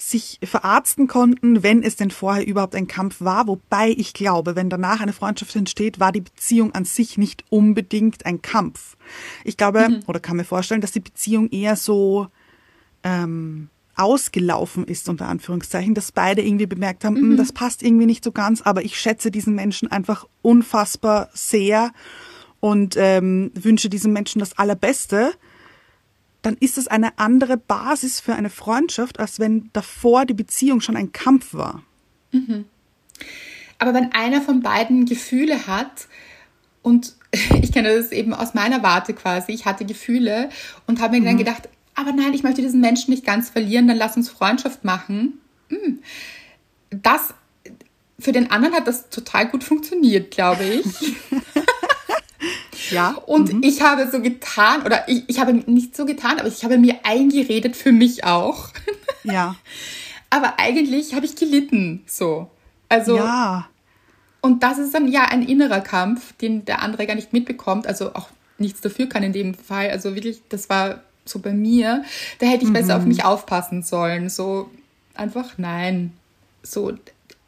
sich 0.00 0.38
verarzten 0.42 1.06
konnten, 1.06 1.62
wenn 1.62 1.82
es 1.82 1.96
denn 1.96 2.10
vorher 2.10 2.46
überhaupt 2.46 2.74
ein 2.74 2.86
Kampf 2.86 3.20
war. 3.20 3.46
Wobei 3.46 3.90
ich 3.90 4.14
glaube, 4.14 4.56
wenn 4.56 4.70
danach 4.70 5.00
eine 5.00 5.12
Freundschaft 5.12 5.54
entsteht, 5.54 6.00
war 6.00 6.10
die 6.10 6.22
Beziehung 6.22 6.74
an 6.74 6.86
sich 6.86 7.18
nicht 7.18 7.44
unbedingt 7.50 8.24
ein 8.24 8.40
Kampf. 8.40 8.96
Ich 9.44 9.58
glaube, 9.58 9.88
mhm. 9.88 10.00
oder 10.06 10.18
kann 10.18 10.38
mir 10.38 10.44
vorstellen, 10.44 10.80
dass 10.80 10.92
die 10.92 11.00
Beziehung 11.00 11.50
eher 11.50 11.76
so 11.76 12.28
ähm, 13.04 13.68
ausgelaufen 13.94 14.86
ist, 14.86 15.08
unter 15.10 15.28
Anführungszeichen, 15.28 15.94
dass 15.94 16.12
beide 16.12 16.42
irgendwie 16.42 16.66
bemerkt 16.66 17.04
haben, 17.04 17.16
hm, 17.16 17.28
mhm. 17.30 17.36
das 17.36 17.52
passt 17.52 17.82
irgendwie 17.82 18.06
nicht 18.06 18.24
so 18.24 18.32
ganz, 18.32 18.62
aber 18.62 18.82
ich 18.82 18.98
schätze 18.98 19.30
diesen 19.30 19.54
Menschen 19.54 19.92
einfach 19.92 20.26
unfassbar 20.40 21.28
sehr 21.34 21.92
und 22.60 22.96
ähm, 22.96 23.50
wünsche 23.54 23.90
diesem 23.90 24.14
Menschen 24.14 24.38
das 24.38 24.56
Allerbeste 24.56 25.32
dann 26.42 26.56
ist 26.58 26.78
es 26.78 26.88
eine 26.88 27.18
andere 27.18 27.56
Basis 27.56 28.20
für 28.20 28.34
eine 28.34 28.50
Freundschaft, 28.50 29.18
als 29.20 29.38
wenn 29.38 29.70
davor 29.72 30.24
die 30.24 30.34
Beziehung 30.34 30.80
schon 30.80 30.96
ein 30.96 31.12
Kampf 31.12 31.54
war. 31.54 31.82
Mhm. 32.32 32.64
Aber 33.78 33.94
wenn 33.94 34.12
einer 34.12 34.40
von 34.40 34.60
beiden 34.60 35.06
Gefühle 35.06 35.66
hat 35.66 36.08
und 36.82 37.14
ich 37.62 37.72
kenne 37.72 37.94
das 37.94 38.12
eben 38.12 38.34
aus 38.34 38.54
meiner 38.54 38.82
Warte 38.82 39.14
quasi, 39.14 39.52
ich 39.52 39.66
hatte 39.66 39.84
Gefühle 39.84 40.50
und 40.86 41.00
habe 41.00 41.14
mir 41.14 41.20
mhm. 41.20 41.26
dann 41.26 41.38
gedacht, 41.38 41.68
aber 41.94 42.12
nein, 42.12 42.32
ich 42.34 42.42
möchte 42.42 42.62
diesen 42.62 42.80
Menschen 42.80 43.10
nicht 43.10 43.26
ganz 43.26 43.50
verlieren, 43.50 43.86
dann 43.86 43.96
lass 43.96 44.16
uns 44.16 44.30
Freundschaft 44.30 44.84
machen. 44.84 45.38
Hm. 45.68 45.98
Das 46.90 47.34
für 48.18 48.32
den 48.32 48.50
anderen 48.50 48.74
hat 48.74 48.86
das 48.86 49.08
total 49.10 49.48
gut 49.48 49.64
funktioniert, 49.64 50.30
glaube 50.30 50.64
ich. 50.64 50.84
Ja. 52.90 53.10
Und 53.26 53.52
mhm. 53.52 53.62
ich 53.62 53.80
habe 53.82 54.08
so 54.10 54.20
getan, 54.20 54.82
oder 54.82 55.08
ich, 55.08 55.24
ich 55.28 55.40
habe 55.40 55.52
nicht 55.52 55.96
so 55.96 56.04
getan, 56.04 56.38
aber 56.38 56.48
ich 56.48 56.64
habe 56.64 56.78
mir 56.78 56.96
eingeredet 57.04 57.76
für 57.76 57.92
mich 57.92 58.24
auch. 58.24 58.68
Ja. 59.24 59.56
aber 60.30 60.54
eigentlich 60.58 61.14
habe 61.14 61.26
ich 61.26 61.36
gelitten, 61.36 62.02
so. 62.06 62.50
Also. 62.88 63.16
Ja. 63.16 63.68
Und 64.42 64.62
das 64.62 64.78
ist 64.78 64.94
dann 64.94 65.06
ja 65.08 65.24
ein 65.24 65.42
innerer 65.42 65.80
Kampf, 65.80 66.32
den 66.38 66.64
der 66.64 66.82
andere 66.82 67.06
gar 67.06 67.14
nicht 67.14 67.32
mitbekommt, 67.32 67.86
also 67.86 68.14
auch 68.14 68.28
nichts 68.56 68.80
dafür 68.80 69.06
kann 69.06 69.22
in 69.22 69.32
dem 69.32 69.54
Fall. 69.54 69.90
Also 69.90 70.14
wirklich, 70.14 70.40
das 70.48 70.70
war 70.70 71.02
so 71.24 71.40
bei 71.40 71.52
mir. 71.52 72.04
Da 72.38 72.46
hätte 72.46 72.64
ich 72.64 72.70
mhm. 72.70 72.74
besser 72.74 72.96
auf 72.96 73.04
mich 73.04 73.24
aufpassen 73.24 73.82
sollen. 73.82 74.28
So 74.28 74.70
einfach 75.14 75.58
nein. 75.58 76.12
So, 76.62 76.92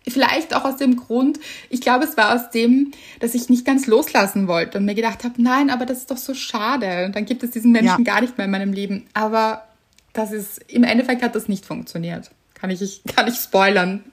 Vielleicht 0.09 0.55
auch 0.55 0.65
aus 0.65 0.77
dem 0.77 0.97
Grund, 0.97 1.39
ich 1.71 1.81
glaube, 1.81 2.05
es 2.05 2.17
war 2.17 2.35
aus 2.35 2.51
dem, 2.51 2.93
dass 3.21 3.35
ich 3.35 3.49
nicht 3.49 3.65
ganz 3.65 3.87
loslassen 3.87 4.49
wollte 4.49 4.79
und 4.79 4.85
mir 4.85 4.95
gedacht 4.95 5.25
habe, 5.25 5.41
nein, 5.41 5.71
aber 5.71 5.87
das 5.87 5.99
ist 5.99 6.11
doch 6.11 6.17
so 6.17 6.35
schade. 6.35 7.05
Und 7.07 7.15
dann 7.17 7.25
gibt 7.25 7.43
es 7.43 7.53
diesen 7.53 7.73
Menschen 7.73 8.05
ja. 8.05 8.13
gar 8.13 8.21
nicht 8.21 8.37
mehr 8.37 8.47
in 8.47 8.51
meinem 8.51 8.73
Leben. 8.73 9.07
Aber 9.15 9.65
das 10.13 10.33
ist, 10.33 10.59
im 10.69 10.85
Endeffekt 10.85 11.23
hat 11.23 11.35
das 11.35 11.49
nicht 11.49 11.65
funktioniert. 11.65 12.31
Kann 12.55 12.71
ich, 12.71 13.03
kann 13.17 13.29
ich 13.29 13.37
spoilern. 13.37 14.05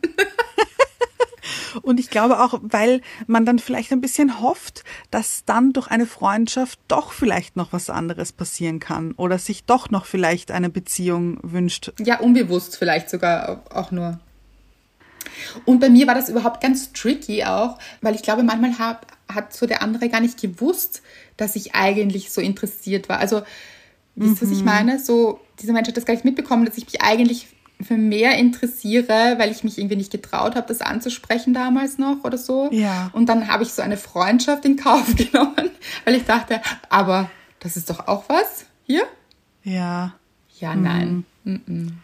Und 1.81 1.99
ich 1.99 2.09
glaube 2.09 2.39
auch, 2.39 2.59
weil 2.61 3.01
man 3.27 3.45
dann 3.45 3.59
vielleicht 3.59 3.91
ein 3.91 4.01
bisschen 4.01 4.41
hofft, 4.41 4.83
dass 5.11 5.45
dann 5.45 5.73
durch 5.73 5.87
eine 5.87 6.05
Freundschaft 6.05 6.79
doch 6.87 7.11
vielleicht 7.11 7.55
noch 7.55 7.73
was 7.73 7.89
anderes 7.89 8.31
passieren 8.31 8.79
kann 8.79 9.13
oder 9.13 9.37
sich 9.37 9.65
doch 9.65 9.89
noch 9.89 10.05
vielleicht 10.05 10.51
eine 10.51 10.69
Beziehung 10.69 11.39
wünscht. 11.43 11.91
Ja, 11.99 12.19
unbewusst 12.19 12.77
vielleicht 12.77 13.09
sogar 13.09 13.63
auch 13.71 13.91
nur. 13.91 14.19
Und 15.65 15.79
bei 15.79 15.89
mir 15.89 16.07
war 16.07 16.15
das 16.15 16.29
überhaupt 16.29 16.61
ganz 16.61 16.93
tricky 16.93 17.43
auch, 17.43 17.77
weil 18.01 18.15
ich 18.15 18.21
glaube, 18.21 18.43
manchmal 18.43 18.77
hab, 18.77 19.07
hat 19.33 19.53
so 19.53 19.65
der 19.65 19.81
andere 19.81 20.09
gar 20.09 20.21
nicht 20.21 20.41
gewusst, 20.41 21.01
dass 21.37 21.55
ich 21.55 21.75
eigentlich 21.75 22.31
so 22.31 22.41
interessiert 22.41 23.09
war. 23.09 23.19
Also, 23.19 23.41
wisst 24.15 24.41
ihr, 24.41 24.47
mhm. 24.47 24.51
was 24.51 24.57
ich 24.57 24.59
mhm. 24.59 24.65
meine? 24.65 24.99
So, 24.99 25.39
dieser 25.61 25.73
Mensch 25.73 25.87
hat 25.87 25.97
das 25.97 26.05
gar 26.05 26.13
nicht 26.13 26.25
mitbekommen, 26.25 26.65
dass 26.65 26.77
ich 26.77 26.85
mich 26.85 27.01
eigentlich 27.01 27.47
für 27.81 27.95
mehr 27.95 28.37
interessiere, 28.37 29.35
weil 29.37 29.51
ich 29.51 29.63
mich 29.63 29.77
irgendwie 29.77 29.95
nicht 29.95 30.11
getraut 30.11 30.55
habe, 30.55 30.67
das 30.67 30.81
anzusprechen 30.81 31.53
damals 31.53 31.97
noch 31.97 32.23
oder 32.23 32.37
so. 32.37 32.69
Ja. 32.71 33.09
Und 33.13 33.27
dann 33.29 33.47
habe 33.47 33.63
ich 33.63 33.71
so 33.71 33.81
eine 33.81 33.97
Freundschaft 33.97 34.65
in 34.65 34.75
Kauf 34.75 35.15
genommen, 35.15 35.71
weil 36.03 36.15
ich 36.15 36.25
dachte, 36.25 36.61
aber 36.89 37.31
das 37.59 37.77
ist 37.77 37.89
doch 37.89 38.07
auch 38.07 38.25
was 38.27 38.65
hier? 38.83 39.03
Ja. 39.63 40.13
Ja, 40.59 40.75
nein. 40.75 41.25
Mhm. 41.45 41.99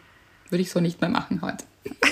Würde 0.48 0.62
ich 0.62 0.70
so 0.70 0.80
nicht 0.80 1.00
mehr 1.00 1.10
machen 1.10 1.42
heute. 1.42 1.64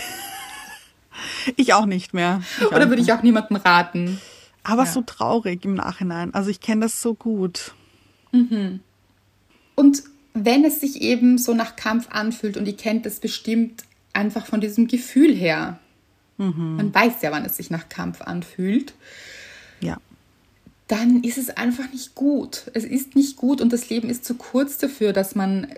Ich 1.56 1.74
auch 1.74 1.86
nicht 1.86 2.14
mehr. 2.14 2.42
Ich 2.60 2.66
Oder 2.66 2.88
würde 2.88 3.02
ich 3.02 3.12
auch 3.12 3.22
niemandem 3.22 3.56
raten. 3.56 4.20
Aber 4.62 4.84
ja. 4.84 4.90
so 4.90 5.02
traurig 5.02 5.64
im 5.64 5.74
Nachhinein. 5.74 6.32
Also 6.34 6.50
ich 6.50 6.60
kenne 6.60 6.82
das 6.82 7.00
so 7.00 7.14
gut. 7.14 7.74
Mhm. 8.32 8.80
Und 9.74 10.02
wenn 10.32 10.64
es 10.64 10.80
sich 10.80 11.00
eben 11.02 11.38
so 11.38 11.54
nach 11.54 11.76
Kampf 11.76 12.08
anfühlt 12.10 12.56
und 12.56 12.66
ihr 12.66 12.76
kennt 12.76 13.06
es 13.06 13.20
bestimmt 13.20 13.84
einfach 14.12 14.46
von 14.46 14.60
diesem 14.60 14.88
Gefühl 14.88 15.34
her. 15.34 15.78
Mhm. 16.38 16.76
Man 16.76 16.94
weiß 16.94 17.22
ja, 17.22 17.30
wann 17.30 17.44
es 17.44 17.56
sich 17.56 17.70
nach 17.70 17.88
Kampf 17.88 18.22
anfühlt. 18.22 18.94
Ja. 19.80 19.98
Dann 20.88 21.22
ist 21.22 21.38
es 21.38 21.50
einfach 21.50 21.90
nicht 21.92 22.14
gut. 22.14 22.70
Es 22.74 22.84
ist 22.84 23.16
nicht 23.16 23.36
gut 23.36 23.60
und 23.60 23.72
das 23.72 23.90
Leben 23.90 24.08
ist 24.08 24.24
zu 24.24 24.34
kurz 24.34 24.78
dafür, 24.78 25.12
dass 25.12 25.34
man 25.34 25.68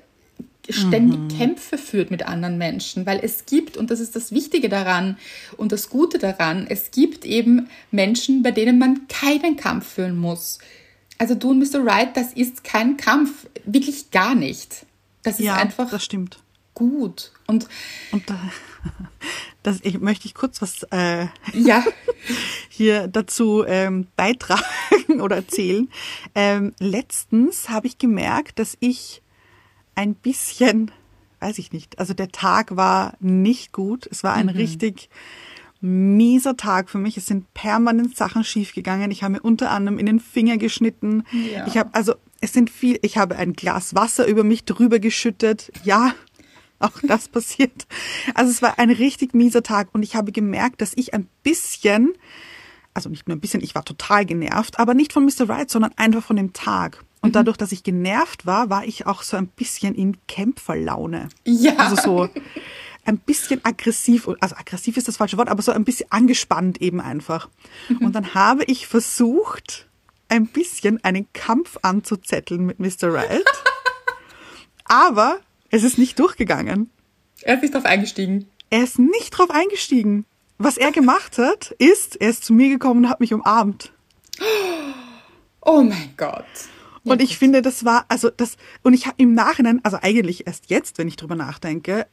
ständig 0.70 1.18
mhm. 1.18 1.28
Kämpfe 1.28 1.78
führt 1.78 2.10
mit 2.10 2.26
anderen 2.26 2.58
Menschen, 2.58 3.06
weil 3.06 3.20
es 3.22 3.46
gibt, 3.46 3.76
und 3.76 3.90
das 3.90 4.00
ist 4.00 4.16
das 4.16 4.32
Wichtige 4.32 4.68
daran 4.68 5.16
und 5.56 5.72
das 5.72 5.90
Gute 5.90 6.18
daran, 6.18 6.66
es 6.68 6.90
gibt 6.90 7.24
eben 7.24 7.68
Menschen, 7.90 8.42
bei 8.42 8.50
denen 8.50 8.78
man 8.78 9.08
keinen 9.08 9.56
Kampf 9.56 9.94
führen 9.94 10.16
muss. 10.16 10.58
Also 11.18 11.34
du 11.34 11.50
und 11.50 11.58
Mr. 11.58 11.84
Right, 11.84 12.16
das 12.16 12.32
ist 12.32 12.64
kein 12.64 12.96
Kampf, 12.96 13.46
wirklich 13.64 14.10
gar 14.10 14.34
nicht. 14.34 14.86
Das 15.22 15.38
ist 15.38 15.46
ja, 15.46 15.56
einfach 15.56 15.90
das 15.90 16.04
stimmt. 16.04 16.38
gut. 16.74 17.32
Und, 17.46 17.68
und 18.12 18.28
da, 18.28 18.38
das 19.62 19.80
ich, 19.82 19.98
möchte 19.98 20.26
ich 20.26 20.34
kurz 20.34 20.60
was 20.62 20.82
äh, 20.90 21.26
ja. 21.54 21.84
hier 22.68 23.08
dazu 23.08 23.64
ähm, 23.66 24.06
beitragen 24.16 24.62
oder 25.20 25.36
erzählen. 25.36 25.88
Ähm, 26.34 26.74
letztens 26.78 27.68
habe 27.70 27.86
ich 27.86 27.98
gemerkt, 27.98 28.58
dass 28.58 28.76
ich 28.80 29.22
ein 29.96 30.14
bisschen, 30.14 30.92
weiß 31.40 31.58
ich 31.58 31.72
nicht, 31.72 31.98
also 31.98 32.14
der 32.14 32.30
Tag 32.30 32.76
war 32.76 33.14
nicht 33.18 33.72
gut. 33.72 34.06
Es 34.10 34.22
war 34.22 34.34
ein 34.34 34.46
mhm. 34.46 34.52
richtig 34.52 35.08
mieser 35.80 36.56
Tag 36.56 36.88
für 36.88 36.98
mich. 36.98 37.16
Es 37.16 37.26
sind 37.26 37.52
permanent 37.54 38.16
Sachen 38.16 38.44
schiefgegangen. 38.44 39.10
Ich 39.10 39.22
habe 39.22 39.32
mir 39.32 39.40
unter 39.40 39.70
anderem 39.70 39.98
in 39.98 40.06
den 40.06 40.20
Finger 40.20 40.56
geschnitten. 40.56 41.24
Ja. 41.32 41.66
Ich 41.66 41.76
habe 41.76 41.90
also 41.92 42.14
es 42.40 42.52
sind 42.52 42.70
viel. 42.70 42.98
Ich 43.02 43.18
habe 43.18 43.36
ein 43.36 43.54
Glas 43.54 43.94
Wasser 43.94 44.26
über 44.26 44.44
mich 44.44 44.64
drüber 44.64 44.98
geschüttet. 44.98 45.70
Ja, 45.84 46.14
auch 46.78 46.92
das 47.02 47.28
passiert. 47.30 47.86
Also 48.34 48.50
es 48.50 48.62
war 48.62 48.78
ein 48.78 48.90
richtig 48.90 49.34
mieser 49.34 49.62
Tag 49.62 49.88
und 49.92 50.02
ich 50.02 50.14
habe 50.14 50.32
gemerkt, 50.32 50.80
dass 50.80 50.92
ich 50.94 51.14
ein 51.14 51.28
bisschen, 51.42 52.14
also 52.94 53.08
nicht 53.08 53.28
nur 53.28 53.36
ein 53.36 53.40
bisschen, 53.40 53.62
ich 53.62 53.74
war 53.74 53.84
total 53.84 54.26
genervt, 54.26 54.78
aber 54.78 54.94
nicht 54.94 55.12
von 55.12 55.24
Mr. 55.24 55.48
Wright, 55.48 55.70
sondern 55.70 55.92
einfach 55.96 56.22
von 56.22 56.36
dem 56.36 56.52
Tag. 56.52 57.04
Und 57.20 57.30
mhm. 57.30 57.32
dadurch, 57.32 57.56
dass 57.56 57.72
ich 57.72 57.82
genervt 57.82 58.46
war, 58.46 58.70
war 58.70 58.84
ich 58.84 59.06
auch 59.06 59.22
so 59.22 59.36
ein 59.36 59.48
bisschen 59.48 59.94
in 59.94 60.16
Kämpferlaune. 60.26 61.28
Ja. 61.44 61.76
Also 61.76 61.96
so 61.96 62.28
ein 63.04 63.18
bisschen 63.18 63.64
aggressiv, 63.64 64.28
also 64.40 64.56
aggressiv 64.56 64.96
ist 64.96 65.08
das 65.08 65.16
falsche 65.16 65.38
Wort, 65.38 65.48
aber 65.48 65.62
so 65.62 65.72
ein 65.72 65.84
bisschen 65.84 66.10
angespannt 66.10 66.80
eben 66.80 67.00
einfach. 67.00 67.48
Mhm. 67.88 67.98
Und 67.98 68.12
dann 68.14 68.34
habe 68.34 68.64
ich 68.64 68.86
versucht, 68.86 69.88
ein 70.28 70.46
bisschen 70.46 71.02
einen 71.04 71.32
Kampf 71.32 71.78
anzuzetteln 71.82 72.66
mit 72.66 72.80
Mr. 72.80 73.12
Wright. 73.12 73.44
aber 74.84 75.40
es 75.70 75.84
ist 75.84 75.98
nicht 75.98 76.18
durchgegangen. 76.18 76.90
Er 77.42 77.54
ist 77.54 77.62
nicht 77.62 77.74
drauf 77.74 77.84
eingestiegen. 77.84 78.48
Er 78.70 78.82
ist 78.82 78.98
nicht 78.98 79.30
drauf 79.30 79.50
eingestiegen. 79.50 80.24
Was 80.58 80.76
er 80.76 80.90
gemacht 80.90 81.38
hat, 81.38 81.72
ist, 81.78 82.16
er 82.20 82.30
ist 82.30 82.44
zu 82.44 82.54
mir 82.54 82.68
gekommen 82.68 83.04
und 83.04 83.10
hat 83.10 83.20
mich 83.20 83.32
umarmt. 83.32 83.92
Oh 85.68 85.82
mein 85.82 86.14
Gott. 86.16 86.44
Und 87.12 87.22
ich 87.22 87.38
finde, 87.38 87.62
das 87.62 87.84
war, 87.84 88.04
also 88.08 88.30
das, 88.30 88.56
und 88.82 88.94
ich 88.94 89.06
habe 89.06 89.16
im 89.18 89.34
Nachhinein, 89.34 89.80
also 89.82 89.98
eigentlich 90.00 90.46
erst 90.46 90.70
jetzt, 90.70 90.98
wenn 90.98 91.08
ich 91.08 91.16
drüber 91.16 91.36
nachdenke, 91.36 92.06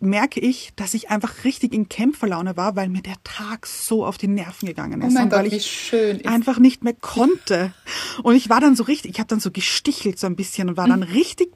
merke 0.00 0.40
ich, 0.40 0.72
dass 0.76 0.94
ich 0.94 1.10
einfach 1.10 1.44
richtig 1.44 1.74
in 1.74 1.88
Kämpferlaune 1.88 2.56
war, 2.56 2.76
weil 2.76 2.88
mir 2.88 3.02
der 3.02 3.16
Tag 3.24 3.66
so 3.66 4.06
auf 4.06 4.16
die 4.16 4.28
Nerven 4.28 4.66
gegangen 4.66 5.02
ist. 5.02 5.10
Oh 5.10 5.12
mein 5.12 5.24
und 5.24 5.30
Gott, 5.30 5.40
weil 5.40 5.52
ich 5.52 6.26
einfach 6.26 6.58
nicht 6.58 6.82
mehr 6.82 6.94
konnte. 6.94 7.72
Und 8.22 8.36
ich 8.36 8.48
war 8.48 8.60
dann 8.60 8.74
so 8.74 8.84
richtig, 8.84 9.12
ich 9.12 9.18
habe 9.18 9.28
dann 9.28 9.40
so 9.40 9.50
gestichelt 9.50 10.18
so 10.18 10.26
ein 10.26 10.36
bisschen 10.36 10.70
und 10.70 10.76
war 10.76 10.88
dann 10.88 11.00
mhm. 11.00 11.12
richtig 11.12 11.52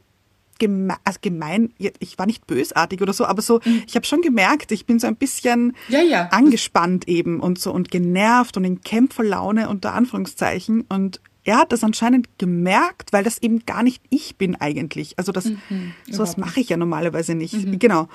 gemein, 0.59 0.99
also 1.05 1.19
gemein, 1.23 1.73
ich 1.79 2.19
war 2.19 2.27
nicht 2.27 2.47
bösartig 2.47 3.01
oder 3.01 3.15
so, 3.15 3.25
aber 3.25 3.41
so, 3.41 3.61
mhm. 3.65 3.83
ich 3.87 3.97
habe 3.97 4.05
schon 4.05 4.21
gemerkt, 4.21 4.71
ich 4.71 4.85
bin 4.85 5.01
so 5.01 5.07
ein 5.07 5.17
bisschen 5.17 5.75
ja, 5.89 6.03
ja. 6.03 6.29
angespannt 6.29 7.09
eben 7.09 7.41
und 7.41 7.59
so 7.59 7.73
und 7.73 7.91
genervt 7.91 8.59
und 8.59 8.65
in 8.65 8.83
Kämpferlaune 8.83 9.71
unter 9.71 9.95
Anführungszeichen 9.95 10.83
und 10.83 11.21
er 11.45 11.59
hat 11.59 11.73
das 11.73 11.85
anscheinend 11.85 12.29
gemerkt, 12.39 13.13
weil 13.13 13.25
das 13.25 13.39
eben 13.39 13.65
gar 13.67 13.83
nicht 13.83 14.03
ich 14.11 14.37
bin 14.37 14.57
eigentlich. 14.57 15.19
Also 15.19 15.33
das, 15.33 15.47
mhm, 15.47 15.95
sowas 16.11 16.37
mache 16.37 16.61
ich 16.61 16.69
ja 16.69 16.77
normalerweise 16.77 17.35
nicht. 17.35 17.55
Mhm. 17.55 17.79
Genau. 17.79 18.09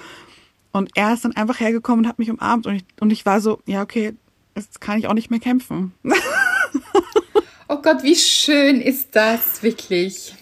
Und 0.72 0.92
er 0.96 1.14
ist 1.14 1.26
dann 1.26 1.36
einfach 1.36 1.60
hergekommen 1.60 2.06
und 2.06 2.10
hat 2.10 2.20
mich 2.20 2.30
umarmt 2.30 2.68
und 2.68 2.76
ich, 2.76 2.86
und 3.00 3.12
ich 3.12 3.26
war 3.26 3.42
so, 3.42 3.62
ja, 3.66 3.82
okay, 3.82 4.14
jetzt 4.56 4.82
kann 4.82 5.00
ich 5.00 5.08
auch 5.08 5.14
nicht 5.14 5.32
mehr 5.32 5.40
kämpfen. 5.40 5.94
oh 7.70 7.78
Gott, 7.82 8.04
wie 8.04 8.16
schön 8.16 8.82
ist 8.82 9.16
das 9.16 9.64
wirklich. 9.64 10.36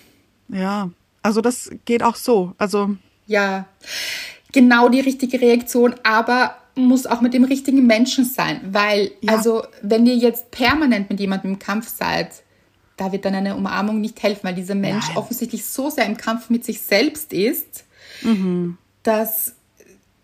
Ja, 0.50 0.90
also 1.22 1.42
das 1.42 1.72
geht 1.86 2.04
auch 2.04 2.16
so. 2.16 2.54
Also. 2.58 2.96
Ja. 3.26 3.66
genau 4.52 4.90
die 4.90 5.00
richtige 5.00 5.40
Reaktion, 5.40 5.96
aber 6.04 6.58
muss 6.76 7.06
auch 7.06 7.22
mit 7.22 7.34
dem 7.34 7.44
richtigen 7.44 7.86
Menschen 7.86 8.26
sein, 8.26 8.60
weil, 8.72 9.12
Ja. 9.22 9.36
also, 9.36 9.64
wenn 9.82 10.06
ihr 10.06 10.16
jetzt 10.16 10.52
permanent 10.52 11.10
mit 11.10 11.20
jemandem 11.20 11.52
im 11.52 11.60
Kampf 11.60 11.88
seid, 11.88 12.43
da 12.98 13.12
wird 13.12 13.26
dann 13.26 13.36
eine 13.36 13.56
Umarmung 13.56 14.02
nicht 14.02 14.22
helfen, 14.22 14.42
weil 14.44 14.56
dieser 14.56 14.76
Mensch 14.76 15.08
Nein. 15.10 15.18
offensichtlich 15.18 15.66
so 15.66 15.90
sehr 15.90 16.06
im 16.06 16.18
Kampf 16.18 16.50
mit 16.50 16.64
sich 16.66 16.82
selbst 16.82 17.34
ist, 17.34 17.86
Mhm. 18.22 18.78
dass 19.04 19.56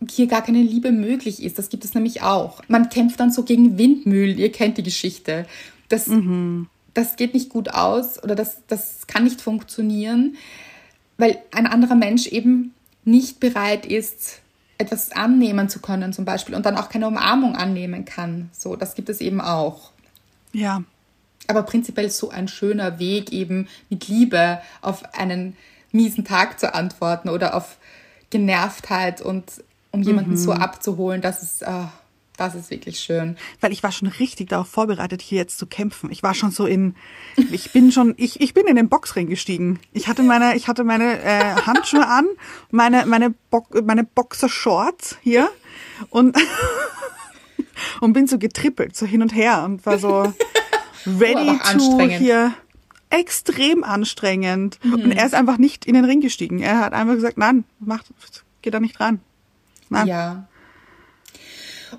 hier 0.09 0.27
gar 0.27 0.41
keine 0.43 0.61
Liebe 0.61 0.91
möglich 0.91 1.43
ist. 1.43 1.57
Das 1.57 1.69
gibt 1.69 1.83
es 1.83 1.93
nämlich 1.93 2.21
auch. 2.21 2.61
Man 2.69 2.89
kämpft 2.89 3.19
dann 3.19 3.31
so 3.31 3.43
gegen 3.43 3.77
Windmühlen. 3.77 4.37
Ihr 4.37 4.51
kennt 4.51 4.77
die 4.77 4.83
Geschichte. 4.83 5.45
Das, 5.89 6.07
Mhm. 6.07 6.67
das 6.93 7.15
geht 7.17 7.33
nicht 7.33 7.49
gut 7.49 7.69
aus 7.69 8.21
oder 8.23 8.35
das, 8.35 8.57
das 8.67 9.07
kann 9.07 9.23
nicht 9.25 9.41
funktionieren, 9.41 10.37
weil 11.17 11.39
ein 11.51 11.67
anderer 11.67 11.95
Mensch 11.95 12.27
eben 12.27 12.73
nicht 13.03 13.39
bereit 13.39 13.85
ist, 13.85 14.39
etwas 14.77 15.11
annehmen 15.11 15.67
zu 15.67 15.79
können 15.79 16.13
zum 16.13 16.23
Beispiel 16.23 16.55
und 16.55 16.65
dann 16.65 16.77
auch 16.77 16.87
keine 16.87 17.07
Umarmung 17.07 17.55
annehmen 17.57 18.05
kann. 18.05 18.49
So, 18.57 18.77
das 18.77 18.95
gibt 18.95 19.09
es 19.09 19.19
eben 19.19 19.41
auch. 19.41 19.91
Ja, 20.53 20.83
Aber 21.49 21.63
prinzipiell 21.63 22.09
so 22.09 22.29
ein 22.29 22.47
schöner 22.47 22.99
Weg, 22.99 23.31
eben 23.31 23.67
mit 23.89 24.07
Liebe 24.07 24.61
auf 24.81 25.15
einen 25.15 25.57
miesen 25.91 26.23
Tag 26.23 26.59
zu 26.59 26.73
antworten 26.73 27.29
oder 27.29 27.55
auf 27.55 27.77
Genervtheit 28.29 29.21
und 29.21 29.63
um 29.91 30.03
jemanden 30.03 30.37
so 30.37 30.53
abzuholen, 30.53 31.21
das 31.21 31.41
ist, 31.41 31.65
ah, 31.65 31.91
das 32.37 32.55
ist 32.55 32.69
wirklich 32.69 32.99
schön. 32.99 33.37
weil 33.59 33.71
ich 33.73 33.83
war 33.83 33.91
schon 33.91 34.07
richtig 34.07 34.49
darauf 34.49 34.69
vorbereitet, 34.69 35.21
hier 35.21 35.39
jetzt 35.39 35.57
zu 35.57 35.65
kämpfen. 35.65 36.11
Ich 36.11 36.23
war 36.23 36.33
schon 36.33 36.51
so 36.51 36.65
in, 36.65 36.95
ich 37.35 37.73
bin 37.73 37.91
schon, 37.91 38.13
ich, 38.17 38.39
ich 38.39 38.53
bin 38.53 38.67
in 38.67 38.75
den 38.75 38.87
Boxring 38.87 39.27
gestiegen. 39.27 39.79
Ich 39.93 40.07
hatte 40.07 40.23
meine, 40.23 40.55
ich 40.55 40.67
hatte 40.67 40.83
meine 40.83 41.21
äh, 41.21 41.55
Handschuhe 41.65 42.07
an, 42.07 42.27
meine, 42.71 43.05
meine, 43.05 43.33
Bo 43.49 43.65
meine 43.83 44.03
Boxershorts 44.03 45.17
hier 45.21 45.49
und, 46.11 46.37
und 48.01 48.13
bin 48.13 48.27
so 48.27 48.37
getrippelt, 48.37 48.95
so 48.95 49.05
hin 49.05 49.21
und 49.21 49.33
her 49.35 49.63
und 49.65 49.85
war 49.85 49.97
so 49.99 50.31
ready 51.05 51.49
auch 51.49 51.57
to 51.57 51.69
anstrengend. 51.69 52.17
hier. 52.17 52.53
Extrem 53.11 53.83
anstrengend. 53.83 54.79
Und 54.83 55.11
er 55.11 55.25
ist 55.25 55.33
einfach 55.33 55.57
nicht 55.57 55.85
in 55.85 55.95
den 55.95 56.05
Ring 56.05 56.21
gestiegen. 56.21 56.59
Er 56.59 56.79
hat 56.79 56.93
einfach 56.93 57.15
gesagt, 57.15 57.39
nein, 57.39 57.63
macht, 57.79 58.05
geht 58.61 58.73
da 58.73 58.79
nicht 58.79 58.99
ran. 58.99 59.19
Nein. 59.89 60.07
Ja. 60.07 60.47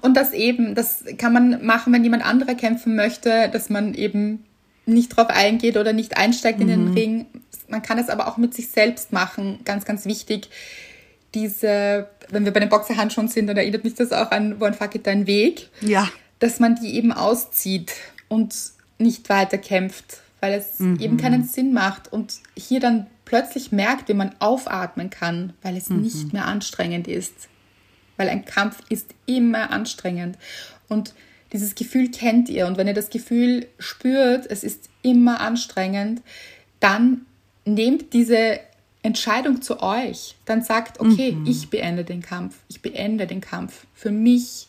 Und 0.03 0.17
das 0.17 0.33
eben, 0.33 0.77
das 0.77 1.05
kann 1.19 1.33
man 1.33 1.67
machen, 1.67 1.93
wenn 1.93 2.05
jemand 2.05 2.25
anderer 2.25 2.55
kämpfen 2.55 2.95
möchte, 2.95 3.49
dass 3.53 3.71
man 3.71 3.95
eben 3.95 4.45
nicht 4.87 5.17
drauf 5.17 5.29
eingeht 5.29 5.77
oder 5.77 5.93
nicht 5.93 6.17
einsteigt 6.17 6.61
in 6.61 6.69
den 6.69 6.93
Ring. 6.93 7.27
Man 7.69 7.83
kann 7.83 7.99
es 7.99 8.09
aber 8.09 8.29
auch 8.29 8.37
mit 8.37 8.55
sich 8.55 8.69
selbst 8.69 9.13
machen. 9.13 9.61
Ganz, 9.65 9.85
ganz 9.85 10.05
wichtig. 10.05 10.49
Diese, 11.35 12.09
wenn 12.29 12.45
wir 12.45 12.53
bei 12.53 12.61
den 12.61 12.69
Boxerhandschuhen 12.69 13.29
sind, 13.29 13.49
dann 13.49 13.57
erinnert 13.57 13.83
mich 13.83 13.95
das 13.95 14.13
auch 14.13 14.31
an 14.31 14.61
One 14.61 14.75
Fuck 14.75 14.95
It 14.95 15.07
Dein 15.09 15.27
Weg. 15.27 15.71
Ja. 15.81 16.09
dass 16.39 16.61
man 16.61 16.77
die 16.77 16.95
eben 16.95 17.13
auszieht 17.13 17.93
und 18.29 18.55
nicht 19.01 19.29
weiter 19.29 19.59
kämpft, 19.59 20.21
weil 20.41 20.55
es 20.55 20.81
eben 20.81 21.17
keinen 21.17 21.45
Sinn 21.45 21.73
macht 21.73 22.13
und 22.13 22.35
hier 22.57 22.81
dann 22.81 23.07
plötzlich 23.25 23.73
merkt, 23.73 24.09
wie 24.09 24.15
man 24.15 24.35
aufatmen 24.39 25.11
kann, 25.11 25.53
weil 25.63 25.77
es 25.77 25.91
nicht 25.91 26.33
mehr 26.33 26.47
anstrengend 26.47 27.07
ist. 27.07 27.49
Weil 28.17 28.29
ein 28.29 28.45
Kampf 28.45 28.79
ist 28.89 29.15
immer 29.27 29.71
anstrengend. 29.71 30.37
Und 30.89 31.15
dieses 31.53 31.75
Gefühl 31.75 32.11
kennt 32.11 32.49
ihr. 32.49 32.67
Und 32.67 32.77
wenn 32.77 32.87
ihr 32.87 32.95
das 32.95 33.11
Gefühl 33.11 33.67
spürt, 33.79 34.47
es 34.51 34.65
ist 34.65 34.89
immer 35.03 35.41
anstrengend, 35.41 36.23
dann 36.81 37.27
nehmt 37.65 38.13
diese 38.13 38.61
Entscheidung 39.03 39.63
zu 39.63 39.81
euch. 39.83 40.37
Dann 40.45 40.63
sagt, 40.63 41.01
okay, 41.01 41.37
ich 41.47 41.71
beende 41.71 42.05
den 42.05 42.23
Kampf. 42.23 42.57
Ich 42.69 42.83
beende 42.83 43.27
den 43.27 43.41
Kampf. 43.41 43.87
Für 43.95 44.11
mich, 44.11 44.69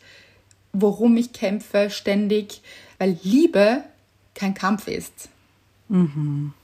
worum 0.71 1.17
ich 1.17 1.33
kämpfe, 1.33 1.89
ständig. 1.89 2.61
Weil 2.99 3.17
Liebe 3.23 3.83
kein 4.35 4.53
Kampf 4.53 4.87
ist. 4.87 5.29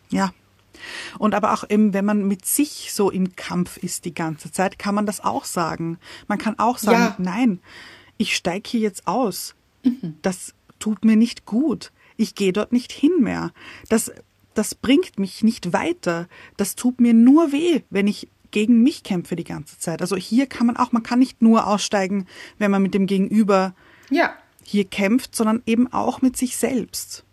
Ja. 0.10 0.32
Und 1.18 1.34
aber 1.36 1.54
auch 1.54 1.70
eben, 1.70 1.94
wenn 1.94 2.06
man 2.06 2.28
mit 2.28 2.46
sich 2.46 2.94
so 2.94 3.10
im 3.10 3.36
Kampf 3.36 3.78
ist 3.78 4.06
die 4.06 4.14
ganze 4.14 4.52
Zeit, 4.52 4.78
kann 4.80 4.96
man 4.96 5.06
das 5.06 5.20
auch 5.22 5.44
sagen. 5.46 5.98
Man 6.28 6.38
kann 6.38 6.58
auch 6.60 6.78
sagen, 6.78 7.00
Ja. 7.00 7.16
nein, 7.18 7.60
ich 8.18 8.36
steige 8.36 8.70
hier 8.70 8.80
jetzt 8.82 9.08
aus. 9.08 9.56
Das 10.22 10.54
tut 10.80 11.04
mir 11.04 11.16
nicht 11.16 11.46
gut. 11.46 11.92
Ich 12.16 12.36
gehe 12.36 12.54
dort 12.54 12.72
nicht 12.72 12.92
hin 12.92 13.14
mehr. 13.20 13.52
Das, 13.90 14.12
das 14.54 14.76
bringt 14.76 15.18
mich 15.20 15.44
nicht 15.44 15.74
weiter. 15.74 16.28
Das 16.58 16.76
tut 16.76 17.00
mir 17.02 17.14
nur 17.14 17.52
weh, 17.52 17.82
wenn 17.90 18.08
ich 18.08 18.28
gegen 18.52 18.82
mich 18.82 19.04
kämpfe 19.04 19.36
die 19.36 19.44
ganze 19.44 19.78
Zeit. 19.80 20.02
Also 20.02 20.16
hier 20.16 20.46
kann 20.48 20.68
man 20.68 20.78
auch, 20.78 20.92
man 20.92 21.04
kann 21.04 21.20
nicht 21.20 21.42
nur 21.42 21.68
aussteigen, 21.68 22.28
wenn 22.60 22.72
man 22.72 22.82
mit 22.82 22.94
dem 22.94 23.06
Gegenüber 23.08 23.76
Ja, 24.10 24.34
hier 24.64 24.86
kämpft, 24.86 25.36
sondern 25.36 25.62
eben 25.66 25.92
auch 25.92 26.22
mit 26.22 26.38
sich 26.38 26.56
selbst. 26.58 27.24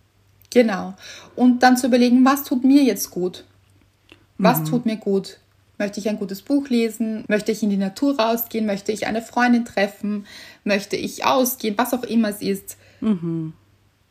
Genau. 0.55 0.95
Und 1.37 1.63
dann 1.63 1.77
zu 1.77 1.89
überlegen, 1.89 2.25
was 2.25 2.45
tut 2.45 2.65
mir 2.65 2.83
jetzt 2.83 3.11
gut? 3.11 3.45
Was 4.39 4.65
tut 4.65 4.87
mir 4.87 4.97
gut? 4.97 5.39
Möchte 5.79 5.99
ich 6.01 6.09
ein 6.09 6.19
gutes 6.19 6.43
Buch 6.43 6.69
lesen? 6.69 7.25
Möchte 7.29 7.51
ich 7.53 7.63
in 7.63 7.71
die 7.71 7.77
Natur 7.77 8.19
rausgehen? 8.19 8.65
Möchte 8.65 8.93
ich 8.93 9.07
eine 9.07 9.21
Freundin 9.21 9.65
treffen? 9.65 10.27
Möchte 10.63 10.97
ich 10.97 11.25
ausgehen? 11.25 11.77
Was 11.77 11.93
auch 11.93 12.05
immer 12.05 12.29
es 12.31 12.41
ist. 12.41 12.77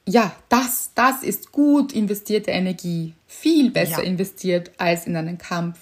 Ja, 0.07 0.35
das, 0.49 0.91
das 0.95 1.23
ist 1.23 1.51
gut 1.53 1.93
investierte 1.93 2.51
Energie. 2.51 3.13
Viel 3.25 3.71
besser 3.71 4.03
Ja. 4.03 4.09
investiert 4.09 4.71
als 4.77 5.07
in 5.07 5.15
einen 5.15 5.37
Kampf. 5.37 5.79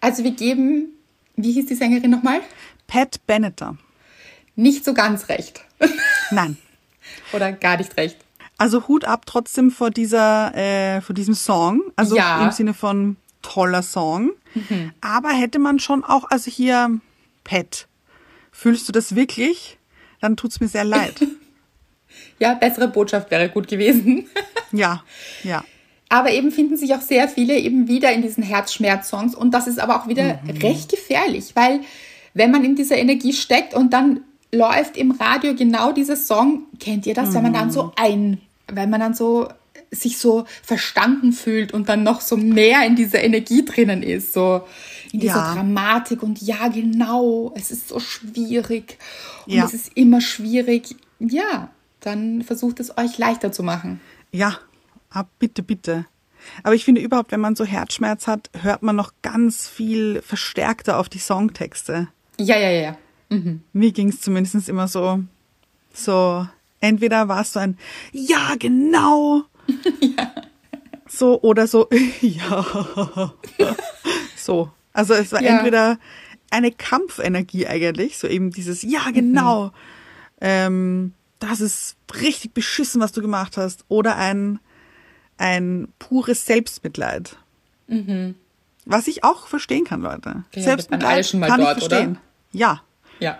Also 0.00 0.24
wir 0.24 0.32
geben, 0.32 0.88
wie 1.36 1.52
hieß 1.52 1.66
die 1.66 1.74
Sängerin 1.74 2.10
nochmal? 2.10 2.40
Pat 2.86 3.20
Benetter. 3.26 3.76
Nicht 4.56 4.84
so 4.84 4.94
ganz 4.94 5.28
recht. 5.28 5.60
Nein. 6.30 6.56
Oder 7.34 7.52
gar 7.52 7.76
nicht 7.76 7.96
recht. 7.98 8.16
Also 8.60 8.88
Hut 8.88 9.06
ab 9.06 9.24
trotzdem 9.24 9.70
vor 9.70 9.90
dieser, 9.90 10.54
äh, 10.54 11.00
vor 11.00 11.14
diesem 11.14 11.32
Song. 11.34 11.80
Also 11.96 12.14
Ja. 12.14 12.44
im 12.44 12.52
Sinne 12.52 12.74
von 12.74 13.16
toller 13.40 13.82
Song. 13.82 14.32
Aber 15.00 15.30
hätte 15.30 15.58
man 15.58 15.78
schon 15.78 16.04
auch, 16.04 16.24
also 16.30 16.50
hier, 16.50 17.00
Pat, 17.42 17.88
fühlst 18.52 18.86
du 18.86 18.92
das 18.92 19.14
wirklich? 19.14 19.78
Dann 20.20 20.36
tut's 20.36 20.60
mir 20.60 20.68
sehr 20.68 20.84
leid. 20.84 21.26
Ja, 22.40 22.54
bessere 22.54 22.88
Botschaft 22.88 23.30
wäre 23.30 23.48
gut 23.50 23.68
gewesen. 23.68 24.26
ja, 24.72 25.02
ja. 25.44 25.62
Aber 26.08 26.32
eben 26.32 26.50
finden 26.50 26.76
sich 26.76 26.92
auch 26.94 27.00
sehr 27.00 27.28
viele 27.28 27.56
eben 27.56 27.86
wieder 27.86 28.12
in 28.12 28.20
diesen 28.20 28.42
Herzschmerz-Songs 28.42 29.34
und 29.36 29.52
das 29.52 29.66
ist 29.68 29.78
aber 29.78 29.96
auch 30.00 30.08
wieder 30.08 30.40
recht 30.60 30.90
gefährlich, 30.90 31.52
weil 31.54 31.80
wenn 32.34 32.50
man 32.50 32.64
in 32.64 32.74
dieser 32.74 32.96
Energie 32.96 33.32
steckt 33.32 33.74
und 33.74 33.92
dann 33.92 34.20
läuft 34.52 34.96
im 34.96 35.12
Radio 35.12 35.54
genau 35.54 35.92
dieser 35.92 36.16
Song, 36.16 36.64
kennt 36.80 37.06
ihr 37.06 37.14
das, 37.14 37.32
wenn 37.32 37.42
man 37.44 37.52
dann 37.52 37.70
so 37.70 37.92
ein, 37.96 38.40
wenn 38.72 38.90
man 38.90 39.00
dann 39.00 39.14
so 39.14 39.48
sich 39.92 40.18
so 40.18 40.44
verstanden 40.62 41.32
fühlt 41.32 41.72
und 41.72 41.88
dann 41.88 42.02
noch 42.04 42.20
so 42.20 42.36
mehr 42.36 42.86
in 42.86 42.94
dieser 42.96 43.22
Energie 43.22 43.64
drinnen 43.64 44.02
ist, 44.04 44.32
so 44.32 44.62
in 45.12 45.18
dieser 45.20 45.36
Ja. 45.36 45.54
Dramatik 45.54 46.22
und 46.22 46.40
ja, 46.40 46.68
genau, 46.68 47.52
es 47.56 47.70
ist 47.72 47.88
so 47.88 47.98
schwierig 47.98 48.98
und 49.46 49.54
Ja. 49.54 49.64
es 49.64 49.74
ist 49.74 49.90
immer 49.96 50.20
schwierig. 50.20 50.94
Ja, 51.18 51.70
dann 52.00 52.42
versucht 52.42 52.78
es 52.78 52.96
euch 52.96 53.18
leichter 53.18 53.50
zu 53.50 53.62
machen. 53.64 54.00
Ja, 54.32 54.58
ah, 55.10 55.24
bitte, 55.40 55.62
bitte. 55.64 56.06
Aber 56.62 56.74
ich 56.74 56.84
finde 56.84 57.00
überhaupt, 57.00 57.32
wenn 57.32 57.40
man 57.40 57.56
so 57.56 57.64
Herzschmerz 57.64 58.26
hat, 58.26 58.48
hört 58.62 58.82
man 58.82 58.94
noch 58.96 59.12
ganz 59.22 59.66
viel 59.68 60.22
verstärkter 60.22 60.98
auf 60.98 61.08
die 61.08 61.18
Songtexte. 61.18 62.08
Ja, 62.38 62.56
ja, 62.58 62.70
ja. 62.70 62.96
Mir 63.72 63.92
ging's 63.92 64.20
zumindest 64.20 64.68
immer 64.68 64.88
so, 64.88 65.20
so, 65.92 66.46
entweder 66.80 67.28
war 67.28 67.42
es 67.42 67.52
so 67.52 67.60
ein 67.60 67.78
Ja, 68.12 68.54
genau. 68.58 69.42
So, 71.12 71.40
oder 71.42 71.66
so, 71.66 71.88
ja. 72.20 73.34
so. 74.36 74.70
Also 74.92 75.14
es 75.14 75.32
war 75.32 75.42
Ja. 75.42 75.56
entweder 75.58 75.98
eine 76.50 76.70
Kampfenergie 76.70 77.66
eigentlich, 77.66 78.16
so 78.18 78.28
eben 78.28 78.50
dieses 78.52 78.82
Ja, 78.82 79.10
genau. 79.12 79.72
Ähm, 80.40 81.12
das 81.40 81.60
ist 81.60 81.96
richtig 82.20 82.54
beschissen, 82.54 83.00
was 83.00 83.10
du 83.12 83.22
gemacht 83.22 83.56
hast. 83.56 83.84
Oder 83.88 84.16
ein, 84.16 84.60
ein 85.36 85.88
pures 85.98 86.46
Selbstmitleid. 86.46 87.36
Was 88.84 89.08
ich 89.08 89.24
auch 89.24 89.48
verstehen 89.48 89.84
kann, 89.84 90.02
Leute. 90.02 90.44
Ja, 90.54 90.62
Selbstmitleid 90.62 91.28
kann 91.32 91.60
dort, 91.60 91.78
ich 91.78 91.84
verstehen. 91.84 92.10
oder? 92.12 92.20
Ja, 92.52 92.82
Ja. 93.18 93.38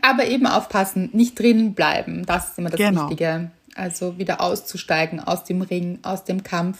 Aber 0.00 0.26
eben 0.26 0.46
aufpassen, 0.46 1.10
nicht 1.12 1.38
drinnen 1.38 1.74
bleiben. 1.74 2.24
Das 2.26 2.50
ist 2.50 2.58
immer 2.58 2.70
das 2.70 2.78
Genau. 2.78 3.02
Wichtige. 3.04 3.50
Also 3.74 4.18
wieder 4.18 4.40
auszusteigen 4.40 5.20
aus 5.20 5.44
dem 5.44 5.62
Ring, 5.62 5.98
aus 6.02 6.24
dem 6.24 6.42
Kampf. 6.42 6.78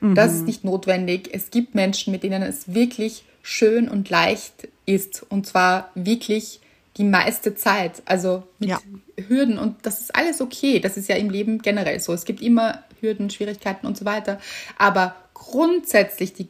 Das 0.00 0.32
ist 0.32 0.46
nicht 0.46 0.64
notwendig. 0.64 1.30
Es 1.32 1.50
gibt 1.52 1.76
Menschen, 1.76 2.10
mit 2.10 2.24
denen 2.24 2.42
es 2.42 2.74
wirklich 2.74 3.24
schön 3.40 3.88
und 3.88 4.10
leicht 4.10 4.66
ist. 4.84 5.24
Und 5.28 5.46
zwar 5.46 5.90
wirklich 5.94 6.58
die 6.96 7.04
meiste 7.04 7.54
Zeit. 7.54 8.02
Also 8.04 8.42
mit 8.58 8.70
Ja. 8.70 8.80
Hürden. 9.28 9.58
Und 9.58 9.76
das 9.86 10.00
ist 10.00 10.16
alles 10.16 10.40
okay. 10.40 10.80
Das 10.80 10.96
ist 10.96 11.08
ja 11.08 11.14
im 11.14 11.30
Leben 11.30 11.62
generell 11.62 12.00
so. 12.00 12.12
Es 12.12 12.24
gibt 12.24 12.42
immer 12.42 12.82
Hürden, 13.00 13.30
Schwierigkeiten 13.30 13.86
und 13.86 13.96
so 13.96 14.04
weiter. 14.04 14.40
Aber 14.76 15.14
grundsätzlich 15.34 16.32
die, 16.32 16.48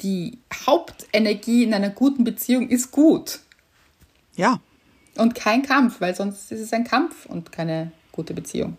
die 0.00 0.38
Hauptenergie 0.66 1.64
in 1.64 1.74
einer 1.74 1.90
guten 1.90 2.22
Beziehung 2.22 2.68
ist 2.68 2.92
gut. 2.92 3.40
Ja. 4.36 4.60
Und 5.18 5.34
kein 5.34 5.62
Kampf, 5.62 6.00
weil 6.00 6.14
sonst 6.14 6.52
ist 6.52 6.60
es 6.60 6.72
ein 6.72 6.84
Kampf 6.84 7.26
und 7.26 7.52
keine 7.52 7.92
gute 8.12 8.34
Beziehung. 8.34 8.76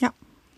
Ja. 0.00 0.12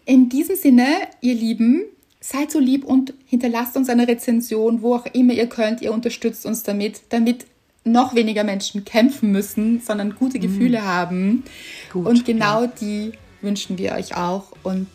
In 0.04 0.28
diesem 0.28 0.56
Sinne, 0.56 0.86
ihr 1.20 1.34
Lieben, 1.34 1.84
seid 2.20 2.50
so 2.50 2.58
lieb 2.58 2.84
und 2.84 3.12
hinterlasst 3.26 3.76
uns 3.76 3.90
eine 3.90 4.08
Rezension, 4.08 4.80
wo 4.80 4.94
auch 4.94 5.06
immer 5.06 5.34
ihr 5.34 5.46
könnt. 5.46 5.82
Ihr 5.82 5.92
unterstützt 5.92 6.46
uns 6.46 6.62
damit, 6.62 7.02
damit 7.10 7.46
noch 7.84 8.14
weniger 8.14 8.44
Menschen 8.44 8.84
kämpfen 8.84 9.30
müssen, 9.30 9.80
sondern 9.80 10.14
gute 10.14 10.38
Gefühle 10.38 10.80
mm. 10.80 10.84
haben. 10.84 11.44
Gut, 11.92 12.06
und 12.06 12.24
genau 12.24 12.62
ja. 12.62 12.72
die 12.80 13.12
wünschen 13.42 13.76
wir 13.76 13.92
euch 13.92 14.16
auch. 14.16 14.52
Und 14.62 14.88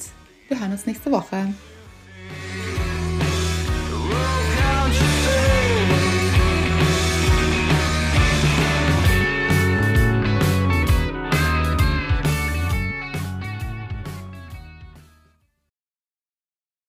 wir 0.48 0.60
hören 0.60 0.72
uns 0.72 0.88
nächste 0.88 1.12
Woche. 1.12 1.54